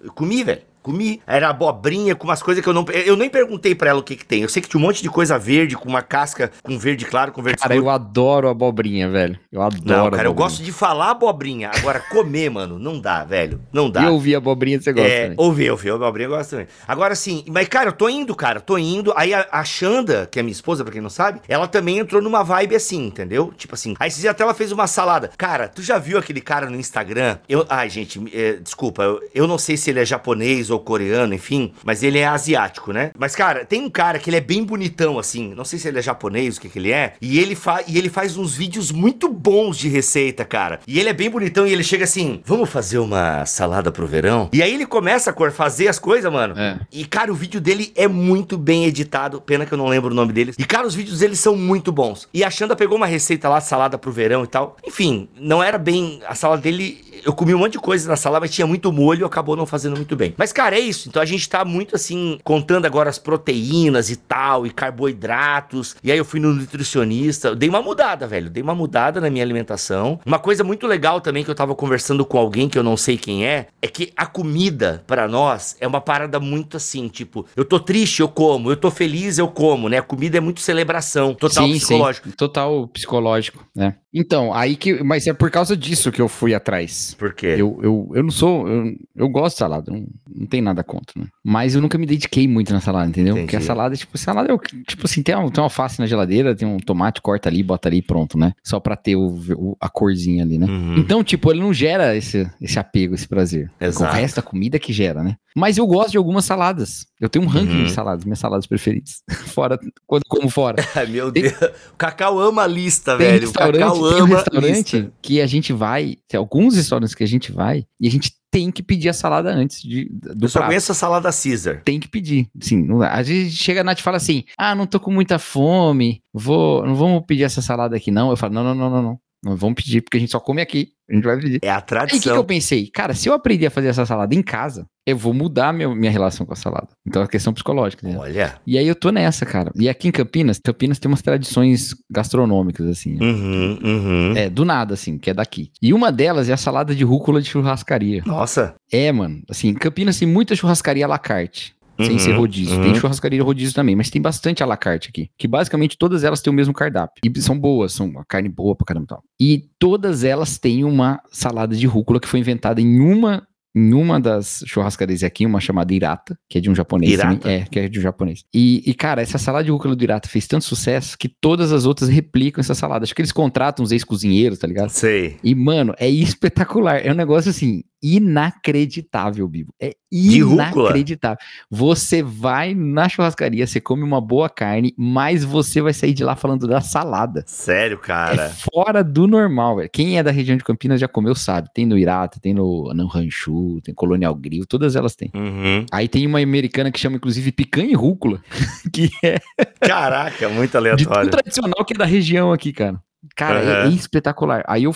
Eu 0.03 0.12
comi, 0.14 0.44
velho. 0.44 0.62
Comi. 0.81 1.22
Era 1.28 1.50
abobrinha 1.50 2.16
com 2.16 2.28
umas 2.28 2.41
coisas 2.41 2.63
que 2.63 2.69
eu 2.69 2.73
não. 2.73 2.85
Eu 3.06 3.16
nem 3.16 3.29
perguntei 3.29 3.75
pra 3.75 3.90
ela 3.90 4.00
o 4.00 4.03
que 4.03 4.16
que 4.16 4.25
tem. 4.25 4.41
Eu 4.41 4.50
sei 4.50 4.62
que 4.62 4.69
tinha 4.69 4.79
um 4.81 4.84
monte 4.85 5.01
de 5.01 5.09
coisa 5.09 5.38
verde, 5.38 5.75
com 5.75 5.88
uma 5.90 6.01
casca 6.01 6.51
com 6.63 6.78
verde 6.78 7.06
claro, 7.06 7.31
com 7.31 7.41
verde 7.41 7.62
Cara, 7.62 7.75
eu 7.75 7.90
adoro 7.90 8.47
abobrinha, 8.50 9.09
velho. 9.09 9.38
Eu 9.51 9.62
adoro. 9.62 9.84
Não, 9.85 9.95
cara, 10.12 10.28
eu 10.28 10.31
abobrinha. 10.31 10.34
gosto 10.34 10.63
de 10.63 10.72
falar 10.72 11.12
abobrinha. 11.12 11.69
Agora, 11.75 12.00
comer, 12.00 12.50
mano, 12.50 12.79
não 12.79 13.00
dá, 13.00 13.23
velho. 13.23 13.62
Não 13.72 13.90
dá. 13.90 14.03
E 14.03 14.07
ouvir 14.07 14.35
abobrinha 14.35 14.79
você 14.81 14.91
gosta, 14.94 15.09
É, 15.09 15.29
né? 15.29 15.35
ouvi, 15.38 15.69
ouvi, 15.69 15.90
abobrinha 15.90 16.28
eu 16.28 16.31
gosto 16.31 16.51
também. 16.51 16.67
Agora 16.88 17.16
sim, 17.16 17.44
mas 17.50 17.67
cara, 17.67 17.90
eu 17.90 17.94
tô 17.94 18.07
indo, 18.09 18.34
cara, 18.35 18.59
tô 18.59 18.78
indo. 18.78 19.13
Aí 19.16 19.34
a, 19.34 19.47
a 19.51 19.63
Xanda, 19.63 20.28
que 20.31 20.40
é 20.40 20.44
minha 20.44 20.51
esposa, 20.53 20.84
pra 20.84 20.94
quem 20.94 21.01
não 21.01 21.09
sabe, 21.09 21.41
ela 21.47 21.67
também 21.67 22.00
entrou 22.00 22.22
numa 22.22 22.44
vibe 22.44 22.75
assim, 22.75 23.07
entendeu? 23.07 23.53
Tipo 23.57 23.75
assim. 23.75 23.96
Aí 24.00 24.07
esses 24.07 24.22
dias 24.22 24.31
até 24.31 24.44
ela 24.44 24.53
fez 24.53 24.72
uma 24.72 24.88
salada. 24.88 25.29
Cara, 25.38 25.67
tu 25.67 25.81
já 25.81 25.97
viu 25.97 26.17
aquele 26.17 26.41
cara 26.41 26.69
no 26.69 26.75
Instagram? 26.78 27.38
Eu, 27.47 27.66
ai, 27.69 27.90
gente, 27.90 28.22
é, 28.34 28.53
desculpa, 28.53 29.03
eu, 29.03 29.22
eu 29.35 29.47
não 29.47 29.57
sei 29.57 29.75
se 29.78 29.90
ele 29.90 30.00
é 30.00 30.06
japonês 30.06 30.69
ou 30.69 30.80
coreano, 30.80 31.34
enfim, 31.34 31.74
mas 31.84 32.03
ele 32.03 32.19
é 32.19 32.28
asiático, 32.28 32.91
né? 32.91 33.12
Mas, 33.18 33.35
cara, 33.35 33.66
tem 33.66 33.81
um 33.81 33.90
cara 33.90 34.19
que 34.19 34.30
ele 34.30 34.38
é 34.38 34.41
bem 34.41 34.63
bonitão, 34.63 35.19
assim. 35.19 35.53
Não 35.56 35.66
sei 35.66 35.80
se 35.80 35.88
ele 35.88 36.00
é 36.00 36.02
japonês, 36.02 36.57
o 36.57 36.62
que 36.62 36.69
que 36.69 36.80
ele 36.80 36.91
é. 36.91 37.13
E 37.22 37.40
ele, 37.40 37.56
fa 37.56 37.84
e 37.88 37.97
ele 37.97 38.09
faz 38.09 38.38
uns 38.38 38.56
vídeos 38.56 38.91
muito 38.91 39.29
bons 39.29 39.78
de 39.78 39.90
receita, 39.90 40.46
cara. 40.46 40.79
E 40.88 41.00
ele 41.00 41.09
é 41.09 41.13
bem 41.13 41.29
bonitão 41.29 41.66
e 41.66 41.72
ele 41.72 41.84
chega 41.84 42.03
assim: 42.03 42.41
vamos 42.46 42.69
fazer 42.69 43.00
uma 43.00 43.46
salada 43.46 43.91
pro 43.91 44.08
verão? 44.08 44.50
E 44.53 44.62
aí 44.62 44.74
ele 44.74 44.85
começa 44.85 45.31
a 45.31 45.52
fazer 45.52 45.88
as 45.88 46.00
coisas, 46.00 46.31
mano. 46.31 46.58
É. 46.58 46.79
E, 46.91 47.06
cara, 47.06 47.31
o 47.31 47.35
vídeo 47.35 47.62
dele 47.62 47.91
é 47.96 48.08
muito 48.08 48.58
bem 48.58 48.85
editado. 48.85 49.41
Pena 49.41 49.66
que 49.66 49.74
eu 49.74 49.78
não 49.78 49.88
lembro 49.88 50.12
o 50.12 50.16
nome 50.16 50.34
deles. 50.34 50.56
E, 50.58 50.66
cara, 50.66 50.85
os 50.85 50.96
vídeos 50.96 51.19
deles 51.19 51.40
são 51.40 51.56
muito 51.56 51.91
bons. 51.91 52.28
E 52.34 52.44
a 52.44 52.50
Xanda 52.50 52.75
pegou 52.75 52.97
uma 52.97 53.06
receita 53.06 53.47
lá, 53.50 53.62
salada 53.62 53.97
pro 53.97 54.12
verão 54.12 54.44
e 54.44 54.47
tal. 54.47 54.78
Enfim, 54.85 55.29
não 55.40 55.63
era 55.63 55.78
bem. 55.78 56.22
A 56.28 56.35
salada 56.35 56.62
dele. 56.62 57.09
Eu 57.25 57.34
comi 57.34 57.53
um 57.53 57.59
monte 57.59 57.74
de 57.74 57.79
coisa 57.79 58.08
na 58.08 58.16
salada, 58.16 58.41
mas 58.41 58.52
tinha 58.52 58.66
muito 58.66 58.91
molho 58.91 59.24
e 59.24 59.25
acabou 59.25 59.56
não 59.56 59.66
fazendo 59.66 59.96
muito 59.96 60.16
bem. 60.16 60.34
Mas, 60.38 60.53
cara, 60.59 60.75
é 60.75 60.80
isso. 60.81 61.08
Então 61.08 61.22
a 61.22 61.25
gente 61.25 61.47
tá 61.47 61.64
muito 61.64 61.96
assim, 61.96 62.38
contando 62.44 62.86
agora 62.86 63.09
as 63.09 63.18
proteínas 63.18 64.09
e 64.09 64.18
tal, 64.18 64.68
e 64.68 64.70
carboidratos. 64.70 65.96
E 66.03 66.12
aí 66.12 66.18
eu 66.18 66.25
fui 66.25 66.42
no 66.42 66.53
nutricionista. 66.53 67.56
Dei 67.56 67.70
uma 67.70 67.81
mudada, 67.81 68.28
velho. 68.28 68.50
Dei 68.50 68.62
uma 68.62 68.75
mudada 68.75 69.22
na 69.22 69.30
minha 69.30 69.42
alimentação. 69.42 70.20
Uma 70.25 70.38
coisa 70.38 70.62
muito 70.62 70.86
legal 70.86 71.22
também 71.22 71.46
que 71.46 71.50
eu 71.50 71.56
tava 71.56 71.74
conversando 71.74 72.25
com 72.25 72.38
alguém 72.38 72.68
que 72.68 72.78
eu 72.78 72.84
não 72.84 72.97
sei 72.97 73.18
quem 73.18 73.47
é, 73.47 73.68
é 73.81 73.88
que 73.88 74.12
a 74.18 74.25
comida, 74.25 75.02
pra 75.08 75.29
nós, 75.29 75.78
é 75.79 75.88
uma 75.88 76.02
parada 76.02 76.41
muito 76.41 76.76
assim, 76.76 77.08
tipo, 77.08 77.46
eu 77.56 77.64
tô 77.64 77.79
triste, 77.79 78.20
eu 78.20 78.28
como, 78.28 78.70
eu 78.70 78.76
tô 78.76 78.91
feliz, 78.91 79.38
eu 79.38 79.47
como, 79.47 79.88
né? 79.88 80.00
A 80.00 80.03
comida 80.03 80.38
é 80.38 80.41
muito 80.41 80.59
celebração, 80.59 81.34
total 81.34 81.67
sim, 81.67 81.73
psicológico. 81.78 82.29
Sim, 82.29 82.35
total 82.35 82.88
psicológico, 82.90 83.66
né? 83.73 83.96
Então, 84.14 84.53
aí 84.53 84.76
que. 84.76 85.03
Mas 85.03 85.28
é 85.28 85.34
por 85.34 85.52
causa 85.52 85.78
disso 85.78 86.11
que 86.11 86.22
eu 86.22 86.28
fui 86.28 86.53
atrás. 86.53 87.16
Por 87.17 87.34
quê? 87.34 87.56
Eu, 87.58 87.79
eu, 87.84 88.11
eu 88.16 88.23
não 88.23 88.32
sou. 88.32 88.67
Eu, 88.67 88.96
eu 89.16 89.29
gosto 89.29 89.56
de 89.56 89.59
salada, 89.59 89.91
não, 89.91 90.08
não 90.35 90.47
tem 90.47 90.61
nada 90.61 90.84
contra, 90.84 91.22
né? 91.22 91.28
Mas 91.44 91.76
eu 91.76 91.82
nunca 91.82 91.97
me 91.97 92.06
dediquei 92.06 92.47
muito 92.47 92.73
na 92.73 92.79
salada, 92.82 93.08
entendeu? 93.09 93.34
Entendi. 93.34 93.46
Porque 93.46 93.56
a 93.58 93.61
salada, 93.61 93.96
tipo, 93.96 94.17
salada 94.17 94.50
é 94.50 94.53
o 94.53 94.58
que- 94.59 94.82
tipo 94.84 95.06
assim, 95.06 95.22
tem, 95.22 95.35
uma, 95.35 95.50
tem 95.52 95.61
uma 95.61 95.66
alface 95.67 96.00
na 96.00 96.08
geladeira, 96.08 96.56
tem 96.56 96.67
um 96.67 96.78
tomate, 96.78 97.22
corta 97.22 97.50
ali, 97.50 97.61
bota 97.61 97.88
ali 97.88 97.97
e 97.97 98.02
pronto, 98.02 98.38
né? 98.38 98.53
Só 98.64 98.79
pra 98.79 98.96
ter 98.96 99.16
o, 99.16 99.28
o- 99.56 99.78
a 99.79 99.90
corzinha 99.90 100.44
ali, 100.44 100.58
né? 100.58 100.66
Uhum. 100.66 100.96
Então, 100.97 101.23
tipo, 101.23 101.52
ele 101.52 101.59
não 101.61 101.72
gera 101.73 102.16
esse, 102.16 102.50
esse 102.59 102.79
apego, 102.79 103.14
esse 103.14 103.28
prazer. 103.28 103.70
Exato. 103.79 104.11
O 104.11 104.16
resto 104.16 104.38
da 104.38 104.41
comida 104.41 104.79
que 104.79 104.91
gera, 104.91 105.23
né? 105.23 105.38
Mas 105.55 105.78
eu 105.78 105.85
gosto 105.87 106.11
de 106.11 106.17
algumas 106.17 106.46
saladas. 106.46 107.05
Eu 107.19 107.28
tenho 107.29 107.43
um 107.46 107.47
ranking 107.47 107.79
Uhum. 107.79 107.84
de 107.85 107.91
saladas, 107.91 108.23
minhas 108.23 108.40
saladas 108.40 108.67
preferidas. 108.67 109.22
fora, 109.53 109.78
quando 110.05 110.23
como 110.28 110.49
fora. 110.49 110.78
Meu 111.09 111.31
Deus. 111.31 111.53
O 111.93 111.96
Cacau 111.97 112.40
ama 112.40 112.63
a 112.63 112.67
lista, 112.67 113.17
Tem 113.17 113.28
velho. 113.28 113.49
O 113.49 113.53
Cacau 113.53 113.72
tem 113.72 113.84
um 113.84 114.05
ama 114.05 114.35
a 114.35 114.37
restaurante 114.40 114.97
lista. 114.97 115.13
que 115.22 115.41
a 115.41 115.47
gente 115.47 115.73
vai, 115.73 116.17
tem 116.28 116.37
alguns 116.37 116.75
restaurantes 116.75 117.16
que 117.16 117.23
a 117.23 117.28
gente 117.28 117.51
vai, 117.51 117.84
e 117.99 118.07
a 118.07 118.11
gente 118.11 118.31
tem 118.51 118.72
que 118.72 118.81
pedir 118.81 119.09
a 119.09 119.13
salada 119.13 119.51
antes 119.53 119.81
de, 119.81 120.09
do 120.11 120.46
Eu 120.46 120.49
só 120.49 120.57
prato. 120.59 120.69
conheço 120.72 120.91
a 120.91 120.96
salada 120.96 121.29
Caesar. 121.31 121.81
Tem 121.84 121.99
que 121.99 122.07
pedir, 122.07 122.47
sim. 122.59 122.87
Às 123.03 123.28
vezes 123.28 123.53
chega 123.53 123.81
a 123.81 123.84
Nath 123.84 123.99
e 123.99 124.03
fala 124.03 124.17
assim: 124.17 124.43
ah, 124.57 124.73
não 124.73 124.87
tô 124.87 124.99
com 124.99 125.11
muita 125.11 125.37
fome, 125.37 126.22
vou, 126.34 126.84
não 126.85 126.96
vamos 126.96 127.23
pedir 127.28 127.43
essa 127.43 127.61
salada 127.61 127.96
aqui 127.96 128.09
não. 128.11 128.29
Eu 128.31 128.37
falo: 128.37 128.53
não, 128.53 128.63
não, 128.63 128.73
não, 128.75 128.90
não, 128.90 129.01
não. 129.03 129.19
Não 129.44 129.56
vamos 129.56 129.76
pedir, 129.76 130.02
porque 130.02 130.18
a 130.18 130.20
gente 130.20 130.32
só 130.32 130.40
come 130.40 130.62
aqui. 130.62 130.90
A 131.09 131.16
gente 131.16 131.24
vai 131.24 131.38
pedir. 131.40 131.59
É 131.64 131.70
a 131.70 131.76
Aí 131.76 131.78
o 131.78 131.82
que, 131.82 131.86
que 131.86 131.88
tradição. 131.88 132.36
eu 132.36 132.44
pensei? 132.44 132.88
Cara, 132.88 133.14
se 133.16 133.28
eu 133.30 133.34
aprender 133.34 133.66
a 133.66 133.72
fazer 133.72 133.88
essa 133.88 134.06
salada 134.06 134.36
em 134.36 134.44
casa, 134.44 134.86
eu 135.08 135.18
vou 135.18 135.34
mudar 135.34 135.74
meu- 135.74 135.96
minha 135.96 136.12
relação 136.12 136.46
com 136.46 136.53
a 136.53 136.56
salada. 136.56 136.90
Então 137.08 137.24
é 137.24 137.28
questão 137.28 137.52
psicológica. 137.52 138.08
Né? 138.08 138.16
Olha. 138.18 138.56
E 138.68 138.78
aí 138.78 138.88
eu 138.88 138.94
tô 138.94 139.09
nessa, 139.12 139.46
cara. 139.46 139.72
E 139.76 139.90
aqui 139.90 140.08
em 140.08 140.12
Campinas, 140.12 140.59
Campinas 140.64 141.00
tem 141.00 141.09
umas 141.09 141.22
tradições 141.24 141.96
gastronômicas, 142.12 142.86
assim. 142.88 143.18
Uhum, 143.20 143.80
uhum. 143.84 144.34
É, 144.38 144.50
do 144.50 144.64
nada, 144.64 144.94
assim, 144.94 145.18
que 145.18 145.30
é 145.30 145.34
daqui. 145.34 145.72
E 145.82 145.94
uma 145.94 146.12
delas 146.12 146.47
é 146.50 146.53
a 146.53 146.58
salada 146.58 146.94
de 146.94 147.03
rúcula 147.03 147.42
de 147.42 147.50
churrascaria. 147.50 148.22
Nossa. 148.26 148.76
É, 148.92 149.12
mano. 149.12 149.42
Assim, 149.50 149.74
Campinas 149.74 150.20
tem 150.20 150.28
muita 150.28 150.56
churrascaria 150.56 151.06
à 151.06 151.08
la 151.08 151.18
carte. 151.18 151.74
Sem 152.01 152.11
Uhum, 152.13 152.19
ser 152.19 152.31
rodízio. 152.34 152.75
uhum. 152.78 152.84
Tem 152.84 152.96
churrascaria 152.96 153.43
rodízio 153.43 153.73
também, 153.75 153.96
mas 153.96 154.09
tem 154.09 154.22
bastante 154.22 154.63
à 154.63 154.66
la 154.66 154.78
carte 154.78 155.09
aqui. 155.09 155.29
Que 155.37 155.47
basicamente 155.47 155.97
todas 155.97 156.23
elas 156.23 156.41
têm 156.41 156.51
o 156.51 156.55
mesmo 156.55 156.73
cardápio. 156.73 157.22
E 157.23 157.41
são 157.41 157.57
boas, 157.59 157.91
são 157.93 158.07
uma 158.07 158.23
carne 158.25 158.49
boa 158.49 158.75
pra 158.75 158.85
caramba 158.85 159.05
e 159.05 159.07
tal. 159.07 159.23
E 159.40 159.63
todas 159.79 160.23
elas 160.23 160.57
têm 160.57 160.84
uma 160.84 161.19
salada 161.31 161.75
de 161.75 161.85
rúcula 161.87 162.19
que 162.19 162.28
foi 162.28 162.40
inventada 162.40 162.81
em 162.81 162.99
uma. 162.99 163.43
Em 163.75 163.93
uma 163.93 164.19
das 164.19 164.63
churrascarias 164.66 165.23
aqui, 165.23 165.46
uma 165.46 165.59
chamada 165.59 165.93
Irata, 165.93 166.35
que 166.49 166.57
é 166.57 166.61
de 166.61 166.72
um 166.72 166.75
japonês 166.75 167.13
Irata? 167.13 167.37
também. 167.37 167.57
É, 167.61 167.66
que 167.66 167.79
é 167.79 167.87
de 167.87 167.99
um 167.99 168.01
japonês. 168.01 168.43
E, 168.51 168.81
e, 168.84 168.96
cara, 168.96 169.22
essa 169.22 169.37
salada 169.37 169.63
de 169.63 169.69
rúcula 169.69 169.96
do 169.96 170.03
Irata 170.03 170.28
fez 170.28 170.47
tanto 170.47 170.66
sucesso 170.66 171.16
que 171.16 171.29
todas 171.29 171.72
as 171.72 171.85
outras 171.85 172.09
replicam 172.09 172.61
essa 172.61 172.73
salada. 172.73 173.03
Acho 173.03 173.13
que 173.13 173.22
eles 173.22 173.31
contratam 173.31 173.85
uns 173.85 173.91
ex-cozinheiros, 173.91 174.57
tá 174.57 174.66
ligado? 174.66 174.90
Sei. 174.90 175.37
E, 175.43 175.53
mano, 175.53 175.93
é 175.99 176.09
espetacular. 176.09 177.05
É 177.05 177.11
um 177.11 177.16
negócio 177.16 177.51
assim, 177.51 177.84
inacreditável, 178.01 179.47
Bibo. 179.47 179.73
É 179.79 179.93
inacreditável. 180.11 181.37
Você 181.69 182.23
vai 182.23 182.73
na 182.73 183.07
churrascaria, 183.07 183.66
você 183.66 183.79
come 183.79 184.03
uma 184.03 184.19
boa 184.19 184.49
carne, 184.49 184.93
mas 184.97 185.43
você 185.43 185.81
vai 185.81 185.93
sair 185.93 186.13
de 186.13 186.23
lá 186.23 186.35
falando 186.35 186.67
da 186.67 186.81
salada. 186.81 187.43
Sério, 187.46 187.97
É 188.01 188.05
cara. 188.05 188.49
fora 188.73 189.03
do 189.03 189.28
normal, 189.28 189.78
velho. 189.78 189.90
Quem 189.91 190.17
é 190.17 190.23
da 190.23 190.31
região 190.31 190.57
de 190.57 190.63
Campinas 190.63 190.99
já 190.99 191.07
comeu, 191.07 191.35
sabe. 191.35 191.69
Tem 191.73 191.85
no 191.85 191.97
Irata, 191.97 192.40
tem 192.40 192.53
no, 192.53 192.91
no 192.93 193.07
Ranchu, 193.07 193.79
tem 193.84 193.93
Colonial 193.93 194.34
Grill, 194.35 194.66
todas 194.66 194.96
elas 194.96 195.16
têm. 195.16 195.31
Uhum. 195.34 195.85
Aí 195.91 196.07
tem 196.07 196.25
uma 196.25 196.40
americana 196.40 196.91
que 196.91 196.99
chama, 196.99 197.17
inclusive, 197.17 197.51
picanha 197.51 197.91
e 197.91 197.96
rúcula, 197.96 198.41
que 198.93 199.09
é 199.23 199.40
Caraca, 199.81 200.49
muito 200.49 200.69
de 200.69 200.72
tão 200.72 200.79
aleatório. 200.81 201.29
tradicional 201.31 201.85
que 201.85 201.93
é 201.93 201.97
da 201.97 202.05
região 202.05 202.51
aqui, 202.51 202.73
cara. 202.73 202.99
Cara, 203.36 203.62
é- 203.62 203.66
é, 203.66 203.74
Aham. 203.84 203.90
espetacular. 203.96 204.64
Aí 204.68 204.84
eu, 204.86 204.96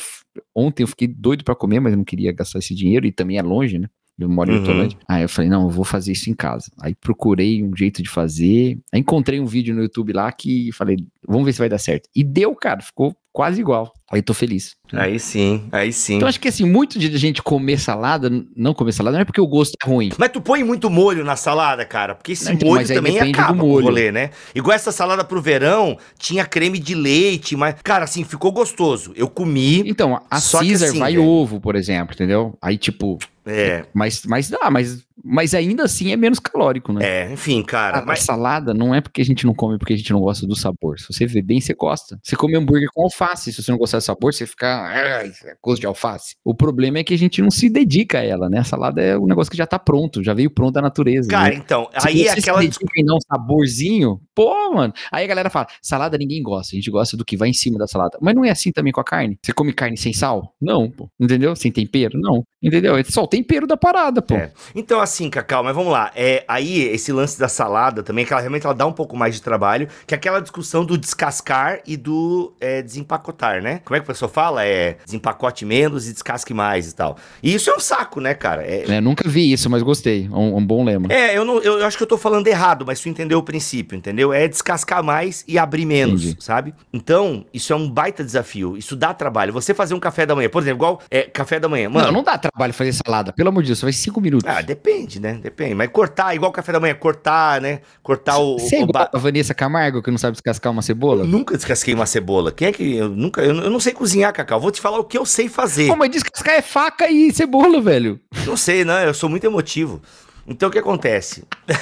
ontem 0.55 0.83
eu 0.83 0.87
fiquei 0.87 1.07
doido 1.07 1.43
pra 1.43 1.55
comer, 1.55 1.79
mas 1.79 1.93
eu 1.93 1.97
não 1.97 2.05
queria 2.05 2.31
gastar 2.31 2.59
esse 2.59 2.73
dinheiro 2.73 3.05
e 3.05 3.11
também 3.11 3.37
é 3.37 3.41
longe, 3.41 3.77
né? 3.77 3.87
Eu 4.17 4.29
moro 4.29 4.49
em 4.49 4.53
Uhum. 4.53 4.59
Hortolândia. 4.59 4.97
Aí 5.09 5.23
eu 5.23 5.29
falei, 5.29 5.49
não, 5.49 5.63
eu 5.63 5.69
vou 5.69 5.83
fazer 5.83 6.11
isso 6.11 6.29
em 6.29 6.35
casa. 6.35 6.71
Aí 6.81 6.93
procurei 6.93 7.63
um 7.63 7.75
jeito 7.75 8.01
de 8.03 8.09
fazer. 8.09 8.77
Aí 8.93 8.99
encontrei 8.99 9.39
um 9.39 9.45
vídeo 9.45 9.73
no 9.73 9.81
YouTube 9.81 10.13
lá 10.13 10.31
que 10.31 10.71
falei, 10.71 10.97
vamos 11.27 11.45
ver 11.45 11.53
se 11.53 11.59
vai 11.59 11.67
dar 11.67 11.79
certo. 11.79 12.07
E 12.15 12.23
deu, 12.23 12.55
cara, 12.55 12.79
ficou 12.81 13.15
quase 13.31 13.59
igual. 13.59 13.91
Aí 14.11 14.21
tô 14.21 14.33
feliz. 14.33 14.75
Aí 14.91 15.19
sim, 15.19 15.67
aí 15.71 15.91
sim. 15.91 16.17
Então 16.17 16.27
acho 16.27 16.39
que 16.39 16.47
assim, 16.47 16.69
muito 16.69 16.99
de 16.99 17.17
gente 17.17 17.41
comer 17.41 17.79
salada, 17.79 18.29
não 18.55 18.73
comer 18.73 18.91
salada, 18.91 19.17
não 19.17 19.21
é 19.21 19.25
porque 19.25 19.41
o 19.41 19.47
gosto 19.47 19.73
é 19.83 19.87
ruim. 19.87 20.11
Mas 20.19 20.29
tu 20.29 20.39
põe 20.39 20.63
muito 20.63 20.87
molho 20.89 21.25
na 21.25 21.35
salada, 21.35 21.83
cara? 21.83 22.13
Porque 22.13 22.33
esse 22.33 22.45
Não, 22.45 22.53
então, 22.53 22.67
molho 22.67 22.81
mas 22.81 22.89
também 22.89 23.19
acaba 23.19 23.53
do 23.53 23.59
com 23.59 23.65
o 23.65 23.69
molho. 23.69 23.85
rolê, 23.85 24.11
né? 24.11 24.29
Igual 24.53 24.75
essa 24.75 24.91
salada 24.91 25.23
pro 25.23 25.41
verão, 25.41 25.97
tinha 26.19 26.45
creme 26.45 26.77
de 26.77 26.93
leite, 26.93 27.55
mas... 27.55 27.75
Cara, 27.83 28.03
assim, 28.03 28.23
ficou 28.23 28.51
gostoso. 28.51 29.13
Eu 29.15 29.27
comi, 29.27 29.79
Então, 29.89 30.15
a 30.29 30.39
Caesar 30.39 30.89
assim, 30.89 30.99
vai 30.99 31.13
velho. 31.13 31.25
ovo, 31.25 31.59
por 31.59 31.75
exemplo, 31.75 32.13
entendeu? 32.13 32.55
Aí 32.61 32.77
tipo, 32.77 33.17
é... 33.47 33.85
mas, 33.93 34.21
mas 34.25 34.49
dá, 34.49 34.69
mas, 34.69 35.03
mas 35.23 35.55
ainda 35.55 35.83
assim 35.83 36.11
é 36.11 36.15
menos 36.15 36.37
calórico, 36.39 36.93
né? 36.93 37.03
É, 37.03 37.33
enfim, 37.33 37.63
cara. 37.63 37.93
Cara, 37.93 38.05
mas... 38.05 38.19
salada 38.19 38.73
não 38.75 38.93
é 38.93 39.01
porque 39.01 39.21
a 39.21 39.25
gente 39.25 39.45
não 39.45 39.55
come, 39.55 39.79
porque 39.79 39.93
a 39.93 39.97
gente 39.97 40.13
não 40.13 40.19
gosta 40.19 40.45
do 40.45 40.55
sabor. 40.55 40.99
Se 40.99 41.11
você 41.11 41.25
vê 41.25 41.41
bem, 41.41 41.59
você 41.59 41.73
gosta. 41.73 42.19
Você 42.21 42.35
come 42.35 42.55
hambúrguer 42.55 42.89
com 42.93 43.03
alface. 43.03 43.51
Se 43.51 43.61
você 43.63 43.71
não 43.71 43.77
gostar 43.77 44.02
sabor, 44.03 44.33
você 44.33 44.45
fica. 44.45 44.67
"Ai, 44.67 45.31
é 45.45 45.55
gosto 45.61 45.81
de 45.81 45.87
alface. 45.87 46.35
O 46.43 46.53
problema 46.53 46.99
é 46.99 47.03
que 47.03 47.13
a 47.13 47.17
gente 47.17 47.41
não 47.41 47.49
se 47.49 47.69
dedica 47.69 48.19
a 48.19 48.23
ela, 48.23 48.49
né? 48.49 48.59
A 48.59 48.63
salada 48.63 49.01
é 49.01 49.17
um 49.17 49.25
negócio 49.25 49.49
que 49.51 49.57
já 49.57 49.65
tá 49.65 49.79
pronto, 49.79 50.23
já 50.23 50.33
veio 50.33 50.49
pronto 50.49 50.73
da 50.73 50.81
natureza. 50.81 51.29
Cara, 51.29 51.49
né? 51.49 51.55
então, 51.55 51.89
Se 51.97 52.07
aí 52.07 52.27
é 52.27 52.33
você 52.33 52.39
aquela... 52.39 52.61
se 52.61 52.67
dedica 52.67 52.91
em 52.97 53.05
dar 53.05 53.15
um 53.15 53.19
saborzinho, 53.21 54.21
pô, 54.35 54.71
mano. 54.73 54.93
Aí 55.11 55.23
a 55.23 55.27
galera 55.27 55.49
fala: 55.49 55.67
salada 55.81 56.17
ninguém 56.17 56.41
gosta. 56.43 56.75
A 56.75 56.77
gente 56.77 56.91
gosta 56.91 57.17
do 57.17 57.25
que 57.25 57.37
vai 57.37 57.49
em 57.49 57.53
cima 57.53 57.77
da 57.77 57.87
salada. 57.87 58.17
Mas 58.21 58.35
não 58.35 58.45
é 58.45 58.49
assim 58.51 58.71
também 58.71 58.91
com 58.93 59.01
a 59.01 59.03
carne. 59.03 59.37
Você 59.41 59.53
come 59.53 59.73
carne 59.73 59.97
sem 59.97 60.13
sal? 60.13 60.53
Não, 60.61 60.89
pô. 60.89 61.09
Entendeu? 61.19 61.55
Sem 61.55 61.71
tempero? 61.71 62.19
Não. 62.19 62.43
Entendeu? 62.61 62.97
É 62.97 63.03
só 63.03 63.23
o 63.23 63.27
tempero 63.27 63.67
da 63.67 63.75
parada, 63.75 64.21
pô. 64.21 64.35
É. 64.35 64.51
Então, 64.73 64.99
assim, 65.01 65.29
Cacau, 65.29 65.63
mas 65.63 65.75
vamos 65.75 65.91
lá. 65.91 66.11
É, 66.15 66.43
aí, 66.47 66.81
esse 66.81 67.11
lance 67.11 67.39
da 67.39 67.47
salada 67.47 68.01
também, 68.01 68.25
que 68.25 68.33
ela 68.33 68.41
realmente 68.41 68.65
ela 68.65 68.73
dá 68.73 68.85
um 68.85 68.93
pouco 68.93 69.15
mais 69.17 69.35
de 69.35 69.41
trabalho, 69.41 69.87
que 70.07 70.13
é 70.13 70.17
aquela 70.17 70.39
discussão 70.39 70.85
do 70.85 70.97
descascar 70.97 71.81
e 71.85 71.97
do 71.97 72.53
é, 72.59 72.81
desempacotar, 72.81 73.61
né? 73.61 73.81
Como 73.83 73.95
é 73.95 73.99
que 73.99 74.03
a 74.03 74.07
pessoa 74.07 74.29
fala? 74.29 74.65
É 74.65 74.97
desempacote 75.05 75.65
menos 75.65 76.07
e 76.07 76.13
descasque 76.13 76.53
mais 76.53 76.89
e 76.91 76.95
tal. 76.95 77.17
E 77.41 77.53
isso 77.53 77.69
é 77.69 77.75
um 77.75 77.79
saco, 77.79 78.19
né, 78.21 78.33
cara? 78.33 78.63
É, 78.63 78.85
É, 78.87 79.01
nunca 79.01 79.27
vi 79.27 79.51
isso, 79.51 79.69
mas 79.69 79.81
gostei. 79.83 80.29
É 80.31 80.35
um, 80.35 80.57
um 80.57 80.65
bom 80.65 80.83
lema. 80.83 81.07
é, 81.09 81.37
eu, 81.37 81.43
não, 81.45 81.59
eu, 81.59 81.79
eu 81.79 81.85
acho 81.85 81.97
que 81.97 82.03
eu 82.03 82.07
tô 82.07 82.17
falando 82.17 82.47
errado, 82.47 82.85
mas 82.85 82.99
tu 82.99 83.09
entendeu 83.09 83.39
o 83.39 83.43
princípio, 83.43 83.95
entendeu? 83.97 84.31
É 84.33 84.47
descascar 84.47 85.03
mais 85.03 85.43
e 85.47 85.57
abrir 85.57 85.85
menos, 85.85 86.23
Entendi. 86.23 86.43
sabe? 86.43 86.73
Então, 86.91 87.45
isso 87.53 87.73
é 87.73 87.75
um 87.75 87.89
baita 87.89 88.23
desafio. 88.23 88.77
Isso 88.77 88.95
dá 88.95 89.13
trabalho. 89.13 89.51
Você 89.53 89.73
fazer 89.73 89.93
um 89.93 89.99
café 89.99 90.25
da 90.25 90.35
manhã, 90.35 90.49
por 90.49 90.61
exemplo, 90.61 90.77
igual 90.77 91.01
é, 91.09 91.23
café 91.23 91.59
da 91.59 91.67
manhã. 91.67 91.89
Mano, 91.89 92.07
Não, 92.07 92.13
não 92.13 92.23
dá 92.23 92.37
trabalho 92.37 92.73
fazer 92.73 92.93
salada. 92.93 93.33
Pelo 93.33 93.49
amor 93.49 93.63
de 93.63 93.67
Deus, 93.67 93.79
só 93.79 93.85
vai 93.85 93.93
cinco 93.93 94.19
minutos. 94.21 94.49
Ah, 94.49 94.61
depende, 94.61 95.19
né? 95.19 95.39
Depende. 95.41 95.75
Mas 95.75 95.89
cortar, 95.91 96.33
igual 96.35 96.51
café 96.51 96.71
da 96.71 96.79
manhã, 96.79 96.93
cortar, 96.95 97.59
né? 97.61 97.81
Cortar 98.01 98.37
o. 98.37 98.57
Você 98.59 98.75
é 98.75 98.79
o 98.79 98.83
igual 98.83 99.05
ba- 99.05 99.09
a 99.13 99.17
Vanessa 99.19 99.53
Camargo, 99.53 100.01
que 100.01 100.11
não 100.11 100.17
sabe 100.17 100.33
descascar 100.33 100.71
uma 100.71 100.81
cebola? 100.81 101.23
Eu 101.23 101.27
nunca 101.27 101.55
descasquei 101.55 101.93
uma 101.93 102.05
cebola. 102.05 102.51
Quem 102.51 102.67
é 102.67 102.71
que. 102.71 102.95
Eu 102.95 103.09
nunca. 103.09 103.41
Eu, 103.41 103.55
eu 103.55 103.69
não 103.73 103.79
sei 103.79 103.91
cozinhar, 103.91 104.31
Cacau. 104.31 104.59
Vou 104.59 104.71
te 104.71 104.79
falar 104.79 104.99
o 104.99 105.03
que 105.03 105.17
eu 105.17 105.25
sei 105.25 105.49
fazer. 105.49 105.87
Pô, 105.87 105.95
mas 105.95 106.09
descascar 106.11 106.55
é 106.55 106.61
faca 106.61 107.09
e 107.09 107.33
cebola, 107.33 107.81
velho. 107.81 108.19
Não 108.45 108.55
sei, 108.55 108.85
né? 108.85 109.05
Eu 109.07 109.13
sou 109.13 109.29
muito 109.29 109.45
emotivo. 109.45 110.01
Então 110.47 110.69
o 110.69 110.71
que 110.71 110.79
acontece? 110.79 111.43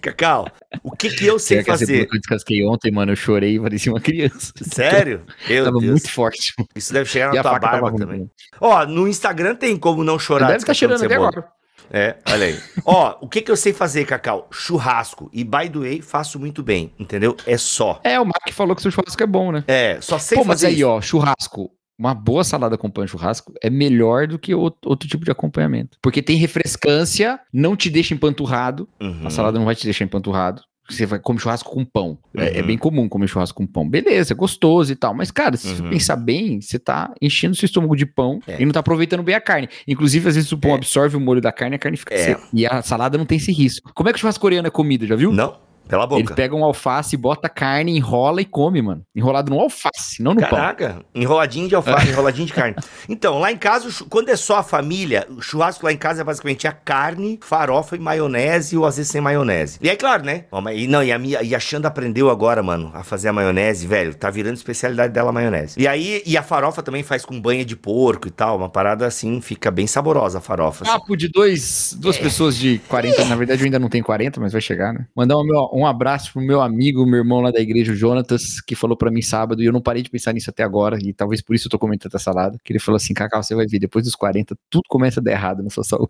Cacau, 0.00 0.48
o 0.82 0.92
que 0.92 1.10
que 1.10 1.26
eu 1.26 1.38
sei 1.38 1.58
cebola 1.58 1.78
fazer? 1.78 2.06
que 2.06 2.14
eu 2.16 2.20
descasquei 2.20 2.64
ontem, 2.64 2.90
mano, 2.92 3.12
eu 3.12 3.16
chorei 3.16 3.56
e 3.56 3.60
parecia 3.60 3.92
uma 3.92 4.00
criança. 4.00 4.52
Sério? 4.62 5.22
Meu 5.48 5.64
Tava 5.64 5.78
Deus. 5.80 5.90
muito 5.92 6.10
forte. 6.10 6.52
Isso 6.74 6.92
deve 6.92 7.08
chegar 7.10 7.32
E 7.32 7.34
na 7.34 7.40
a 7.40 7.42
tua 7.42 7.58
barba 7.58 7.92
também. 7.94 8.30
Ó, 8.60 8.86
no 8.86 9.08
Instagram 9.08 9.54
tem 9.54 9.76
como 9.76 10.04
não 10.04 10.18
chorar. 10.18 10.46
Deve 10.46 10.58
estar 10.58 10.72
descascando 10.72 10.98
cheirando 10.98 11.12
até 11.12 11.14
agora. 11.14 11.57
É, 11.90 12.16
olha 12.28 12.46
aí. 12.46 12.58
Ó, 12.84 13.16
o 13.20 13.28
que 13.28 13.40
que 13.40 13.50
eu 13.50 13.56
sei 13.56 13.72
fazer, 13.72 14.04
Cacau? 14.04 14.48
Churrasco. 14.50 15.30
E 15.32 15.42
by 15.44 15.68
the 15.70 15.78
way, 15.78 16.02
faço 16.02 16.38
muito 16.38 16.62
bem, 16.62 16.92
entendeu? 16.98 17.36
É 17.46 17.56
só. 17.56 18.00
É, 18.04 18.20
o 18.20 18.24
Mark 18.24 18.52
falou 18.52 18.76
que 18.76 18.82
seu 18.82 18.90
churrasco 18.90 19.22
é 19.22 19.26
bom, 19.26 19.52
né? 19.52 19.64
É, 19.66 19.98
só 20.00 20.18
sei 20.18 20.36
Pô, 20.36 20.44
mas 20.44 20.60
fazer 20.60 20.68
aí, 20.68 20.80
isso. 20.80 20.88
ó, 20.88 21.00
churrasco. 21.00 21.70
Uma 21.98 22.14
boa 22.14 22.44
salada 22.44 22.76
acompanha 22.76 23.08
churrasco 23.08 23.52
é 23.60 23.68
melhor 23.68 24.28
do 24.28 24.38
que 24.38 24.54
outro, 24.54 24.88
outro 24.88 25.08
tipo 25.08 25.24
de 25.24 25.32
acompanhamento. 25.32 25.98
Porque 26.00 26.22
tem 26.22 26.36
refrescância, 26.36 27.40
não 27.52 27.74
te 27.74 27.90
deixa 27.90 28.14
empanturrado. 28.14 28.88
Uhum. 29.00 29.26
A 29.26 29.30
salada 29.30 29.58
não 29.58 29.64
vai 29.66 29.74
te 29.74 29.84
deixar 29.84 30.04
empanturrado. 30.04 30.62
Você 30.90 31.04
vai 31.04 31.18
comer 31.18 31.38
churrasco 31.40 31.70
com 31.70 31.84
pão. 31.84 32.18
É, 32.36 32.58
é 32.58 32.60
Uhum. 32.60 32.66
bem 32.66 32.78
comum 32.78 33.08
comer 33.08 33.28
churrasco 33.28 33.56
com 33.58 33.66
pão. 33.66 33.86
Beleza, 33.88 34.32
é 34.32 34.36
gostoso 34.36 34.90
e 34.92 34.96
tal. 34.96 35.12
Mas, 35.14 35.30
cara, 35.30 35.56
se 35.56 35.68
você 35.68 35.82
Uhum. 35.82 35.90
pensar 35.90 36.16
bem, 36.16 36.60
você 36.60 36.78
tá 36.78 37.12
enchendo 37.20 37.54
seu 37.54 37.66
estômago 37.66 37.94
de 37.94 38.06
pão 38.06 38.40
É. 38.46 38.60
e 38.60 38.64
não 38.64 38.72
tá 38.72 38.80
aproveitando 38.80 39.22
bem 39.22 39.34
a 39.34 39.40
carne. 39.40 39.68
Inclusive, 39.86 40.28
às 40.28 40.34
vezes 40.34 40.50
o 40.50 40.56
pão 40.58 40.70
É. 40.70 40.74
absorve 40.74 41.16
o 41.16 41.20
molho 41.20 41.40
da 41.40 41.52
carne 41.52 41.74
e 41.74 41.76
a 41.76 41.78
carne 41.78 41.96
fica 41.98 42.14
É. 42.14 42.18
seca. 42.18 42.42
E 42.54 42.66
a 42.66 42.80
salada 42.82 43.18
não 43.18 43.26
tem 43.26 43.36
esse 43.36 43.52
risco. 43.52 43.92
Como 43.94 44.08
é 44.08 44.12
que 44.12 44.16
o 44.16 44.20
churrasco 44.20 44.40
coreano 44.40 44.66
é 44.66 44.70
comida, 44.70 45.06
já 45.06 45.14
viu? 45.14 45.30
Não? 45.32 45.56
Pela 45.88 46.04
Ele 46.04 46.22
boca. 46.22 46.34
pega 46.34 46.54
um 46.54 46.64
alface, 46.64 47.16
bota 47.16 47.48
carne, 47.48 47.96
enrola 47.96 48.40
e 48.40 48.44
come, 48.44 48.80
mano. 48.82 49.02
Enrolado 49.14 49.50
no 49.50 49.58
alface, 49.60 50.22
não 50.22 50.34
no 50.34 50.40
pão. 50.40 50.50
Caraca, 50.50 51.00
enroladinho 51.14 51.68
de 51.68 51.74
alface, 51.74 52.08
enroladinho 52.10 52.46
de 52.46 52.52
carne. 52.52 52.76
Então, 53.08 53.38
lá 53.38 53.50
em 53.50 53.56
casa, 53.56 53.88
quando 54.10 54.28
é 54.28 54.36
só 54.36 54.58
a 54.58 54.62
família, 54.62 55.26
o 55.30 55.40
churrasco 55.40 55.84
lá 55.86 55.92
em 55.92 55.96
casa 55.96 56.20
é 56.20 56.24
basicamente 56.24 56.66
a 56.68 56.72
carne, 56.72 57.38
farofa 57.42 57.96
e 57.96 57.98
maionese, 57.98 58.76
ou 58.76 58.84
às 58.84 58.96
vezes 58.98 59.10
sem 59.10 59.20
maionese. 59.20 59.78
E 59.80 59.88
aí, 59.88 59.96
claro, 59.96 60.24
né? 60.24 60.44
E 60.74 60.86
não, 60.86 61.02
e 61.02 61.10
a, 61.10 61.18
minha, 61.18 61.42
e 61.42 61.54
a 61.54 61.60
Xanda 61.60 61.88
aprendeu 61.88 62.28
agora, 62.28 62.62
mano, 62.62 62.90
a 62.94 63.02
fazer 63.02 63.28
a 63.28 63.32
maionese, 63.32 63.86
velho. 63.86 64.14
Tá 64.14 64.28
virando 64.30 64.56
especialidade 64.56 65.12
dela 65.12 65.30
a 65.30 65.32
maionese. 65.32 65.80
E 65.80 65.88
aí, 65.88 66.22
e 66.26 66.36
a 66.36 66.42
farofa 66.42 66.82
também 66.82 67.02
faz 67.02 67.24
com 67.24 67.40
banha 67.40 67.64
de 67.64 67.74
porco 67.76 68.28
e 68.28 68.30
tal. 68.30 68.56
Uma 68.58 68.68
parada 68.68 69.06
assim, 69.06 69.40
fica 69.40 69.70
bem 69.70 69.86
saborosa 69.86 70.38
a 70.38 70.40
farofa. 70.40 70.84
assim. 70.84 70.92
Papo 70.92 71.16
de 71.16 71.28
dois, 71.28 71.96
duas 71.98 72.16
É. 72.16 72.20
pessoas 72.20 72.56
de 72.56 72.78
40, 72.88 73.24
na 73.24 73.36
verdade 73.36 73.62
eu 73.62 73.64
ainda 73.64 73.78
não 73.78 73.88
tenho 73.88 74.04
40, 74.04 74.38
mas 74.40 74.52
vai 74.52 74.60
chegar, 74.60 74.92
né? 74.92 75.06
Mandar 75.16 75.36
um, 75.38 75.68
um 75.78 75.86
abraço 75.86 76.32
pro 76.32 76.42
meu 76.42 76.60
amigo, 76.60 77.06
meu 77.06 77.18
irmão 77.20 77.40
lá 77.40 77.50
da 77.50 77.60
igreja, 77.60 77.92
o 77.92 77.96
Jonatas, 77.96 78.60
que 78.60 78.74
falou 78.74 78.96
pra 78.96 79.10
mim 79.10 79.22
sábado, 79.22 79.62
e 79.62 79.66
eu 79.66 79.72
não 79.72 79.80
parei 79.80 80.02
de 80.02 80.10
pensar 80.10 80.32
nisso 80.32 80.50
até 80.50 80.62
agora, 80.62 80.98
e 81.00 81.12
talvez 81.12 81.40
por 81.40 81.54
isso 81.54 81.68
eu 81.68 81.70
tô 81.70 81.78
comentando 81.78 82.14
essa 82.14 82.24
salada, 82.24 82.58
que 82.64 82.72
ele 82.72 82.80
falou 82.80 82.96
assim, 82.96 83.14
Cacau, 83.14 83.42
você 83.42 83.54
vai 83.54 83.66
ver, 83.66 83.78
depois 83.78 84.04
dos 84.04 84.14
40, 84.14 84.56
tudo 84.68 84.82
começa 84.88 85.20
a 85.20 85.22
dar 85.22 85.30
errado 85.30 85.62
na 85.62 85.70
sua 85.70 85.84
saúde. 85.84 86.08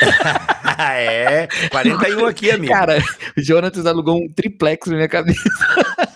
é, 0.78 1.48
41 1.70 2.26
aqui, 2.26 2.50
amigo. 2.50 2.72
Cara, 2.72 2.98
o 3.36 3.40
Jonatas 3.40 3.86
alugou 3.86 4.16
um 4.16 4.28
triplex 4.28 4.88
na 4.88 4.96
minha 4.96 5.08
cabeça. 5.08 5.40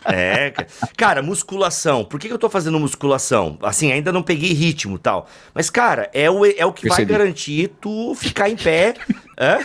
É, 0.06 0.52
cara, 0.96 1.22
musculação. 1.22 2.04
Por 2.04 2.20
que, 2.20 2.28
que 2.28 2.34
eu 2.34 2.38
tô 2.38 2.50
fazendo 2.50 2.78
musculação? 2.78 3.58
Assim, 3.62 3.90
ainda 3.90 4.12
não 4.12 4.22
peguei 4.22 4.52
ritmo 4.52 4.98
tal. 4.98 5.26
Mas, 5.54 5.70
cara, 5.70 6.10
é 6.12 6.30
o, 6.30 6.44
é 6.44 6.66
o 6.66 6.72
que 6.72 6.82
Percebi. 6.82 7.10
vai 7.10 7.18
garantir 7.18 7.72
tu 7.80 8.14
ficar 8.14 8.50
em 8.50 8.56
pé. 8.56 8.94
Hã? 9.38 9.58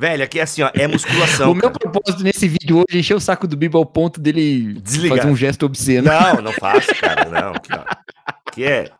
Velho, 0.00 0.24
aqui 0.24 0.38
é 0.40 0.42
assim, 0.44 0.62
ó, 0.62 0.70
é 0.72 0.88
musculação. 0.88 1.52
o 1.52 1.54
meu 1.54 1.70
propósito 1.70 2.24
nesse 2.24 2.48
vídeo 2.48 2.78
hoje 2.78 2.96
é 2.96 3.00
encher 3.00 3.14
o 3.14 3.20
saco 3.20 3.46
do 3.46 3.54
Bibo 3.54 3.76
ao 3.76 3.84
ponto 3.84 4.18
dele 4.18 4.80
Desligar. 4.80 5.18
fazer 5.18 5.30
um 5.30 5.36
gesto 5.36 5.66
obsceno. 5.66 6.08
Não, 6.10 6.40
não 6.40 6.52
faço, 6.52 6.88
cara, 6.98 7.26
não. 7.28 7.50
Aqui, 7.50 7.70
ó. 7.74 7.84
Que 8.50 8.64
é 8.64 8.90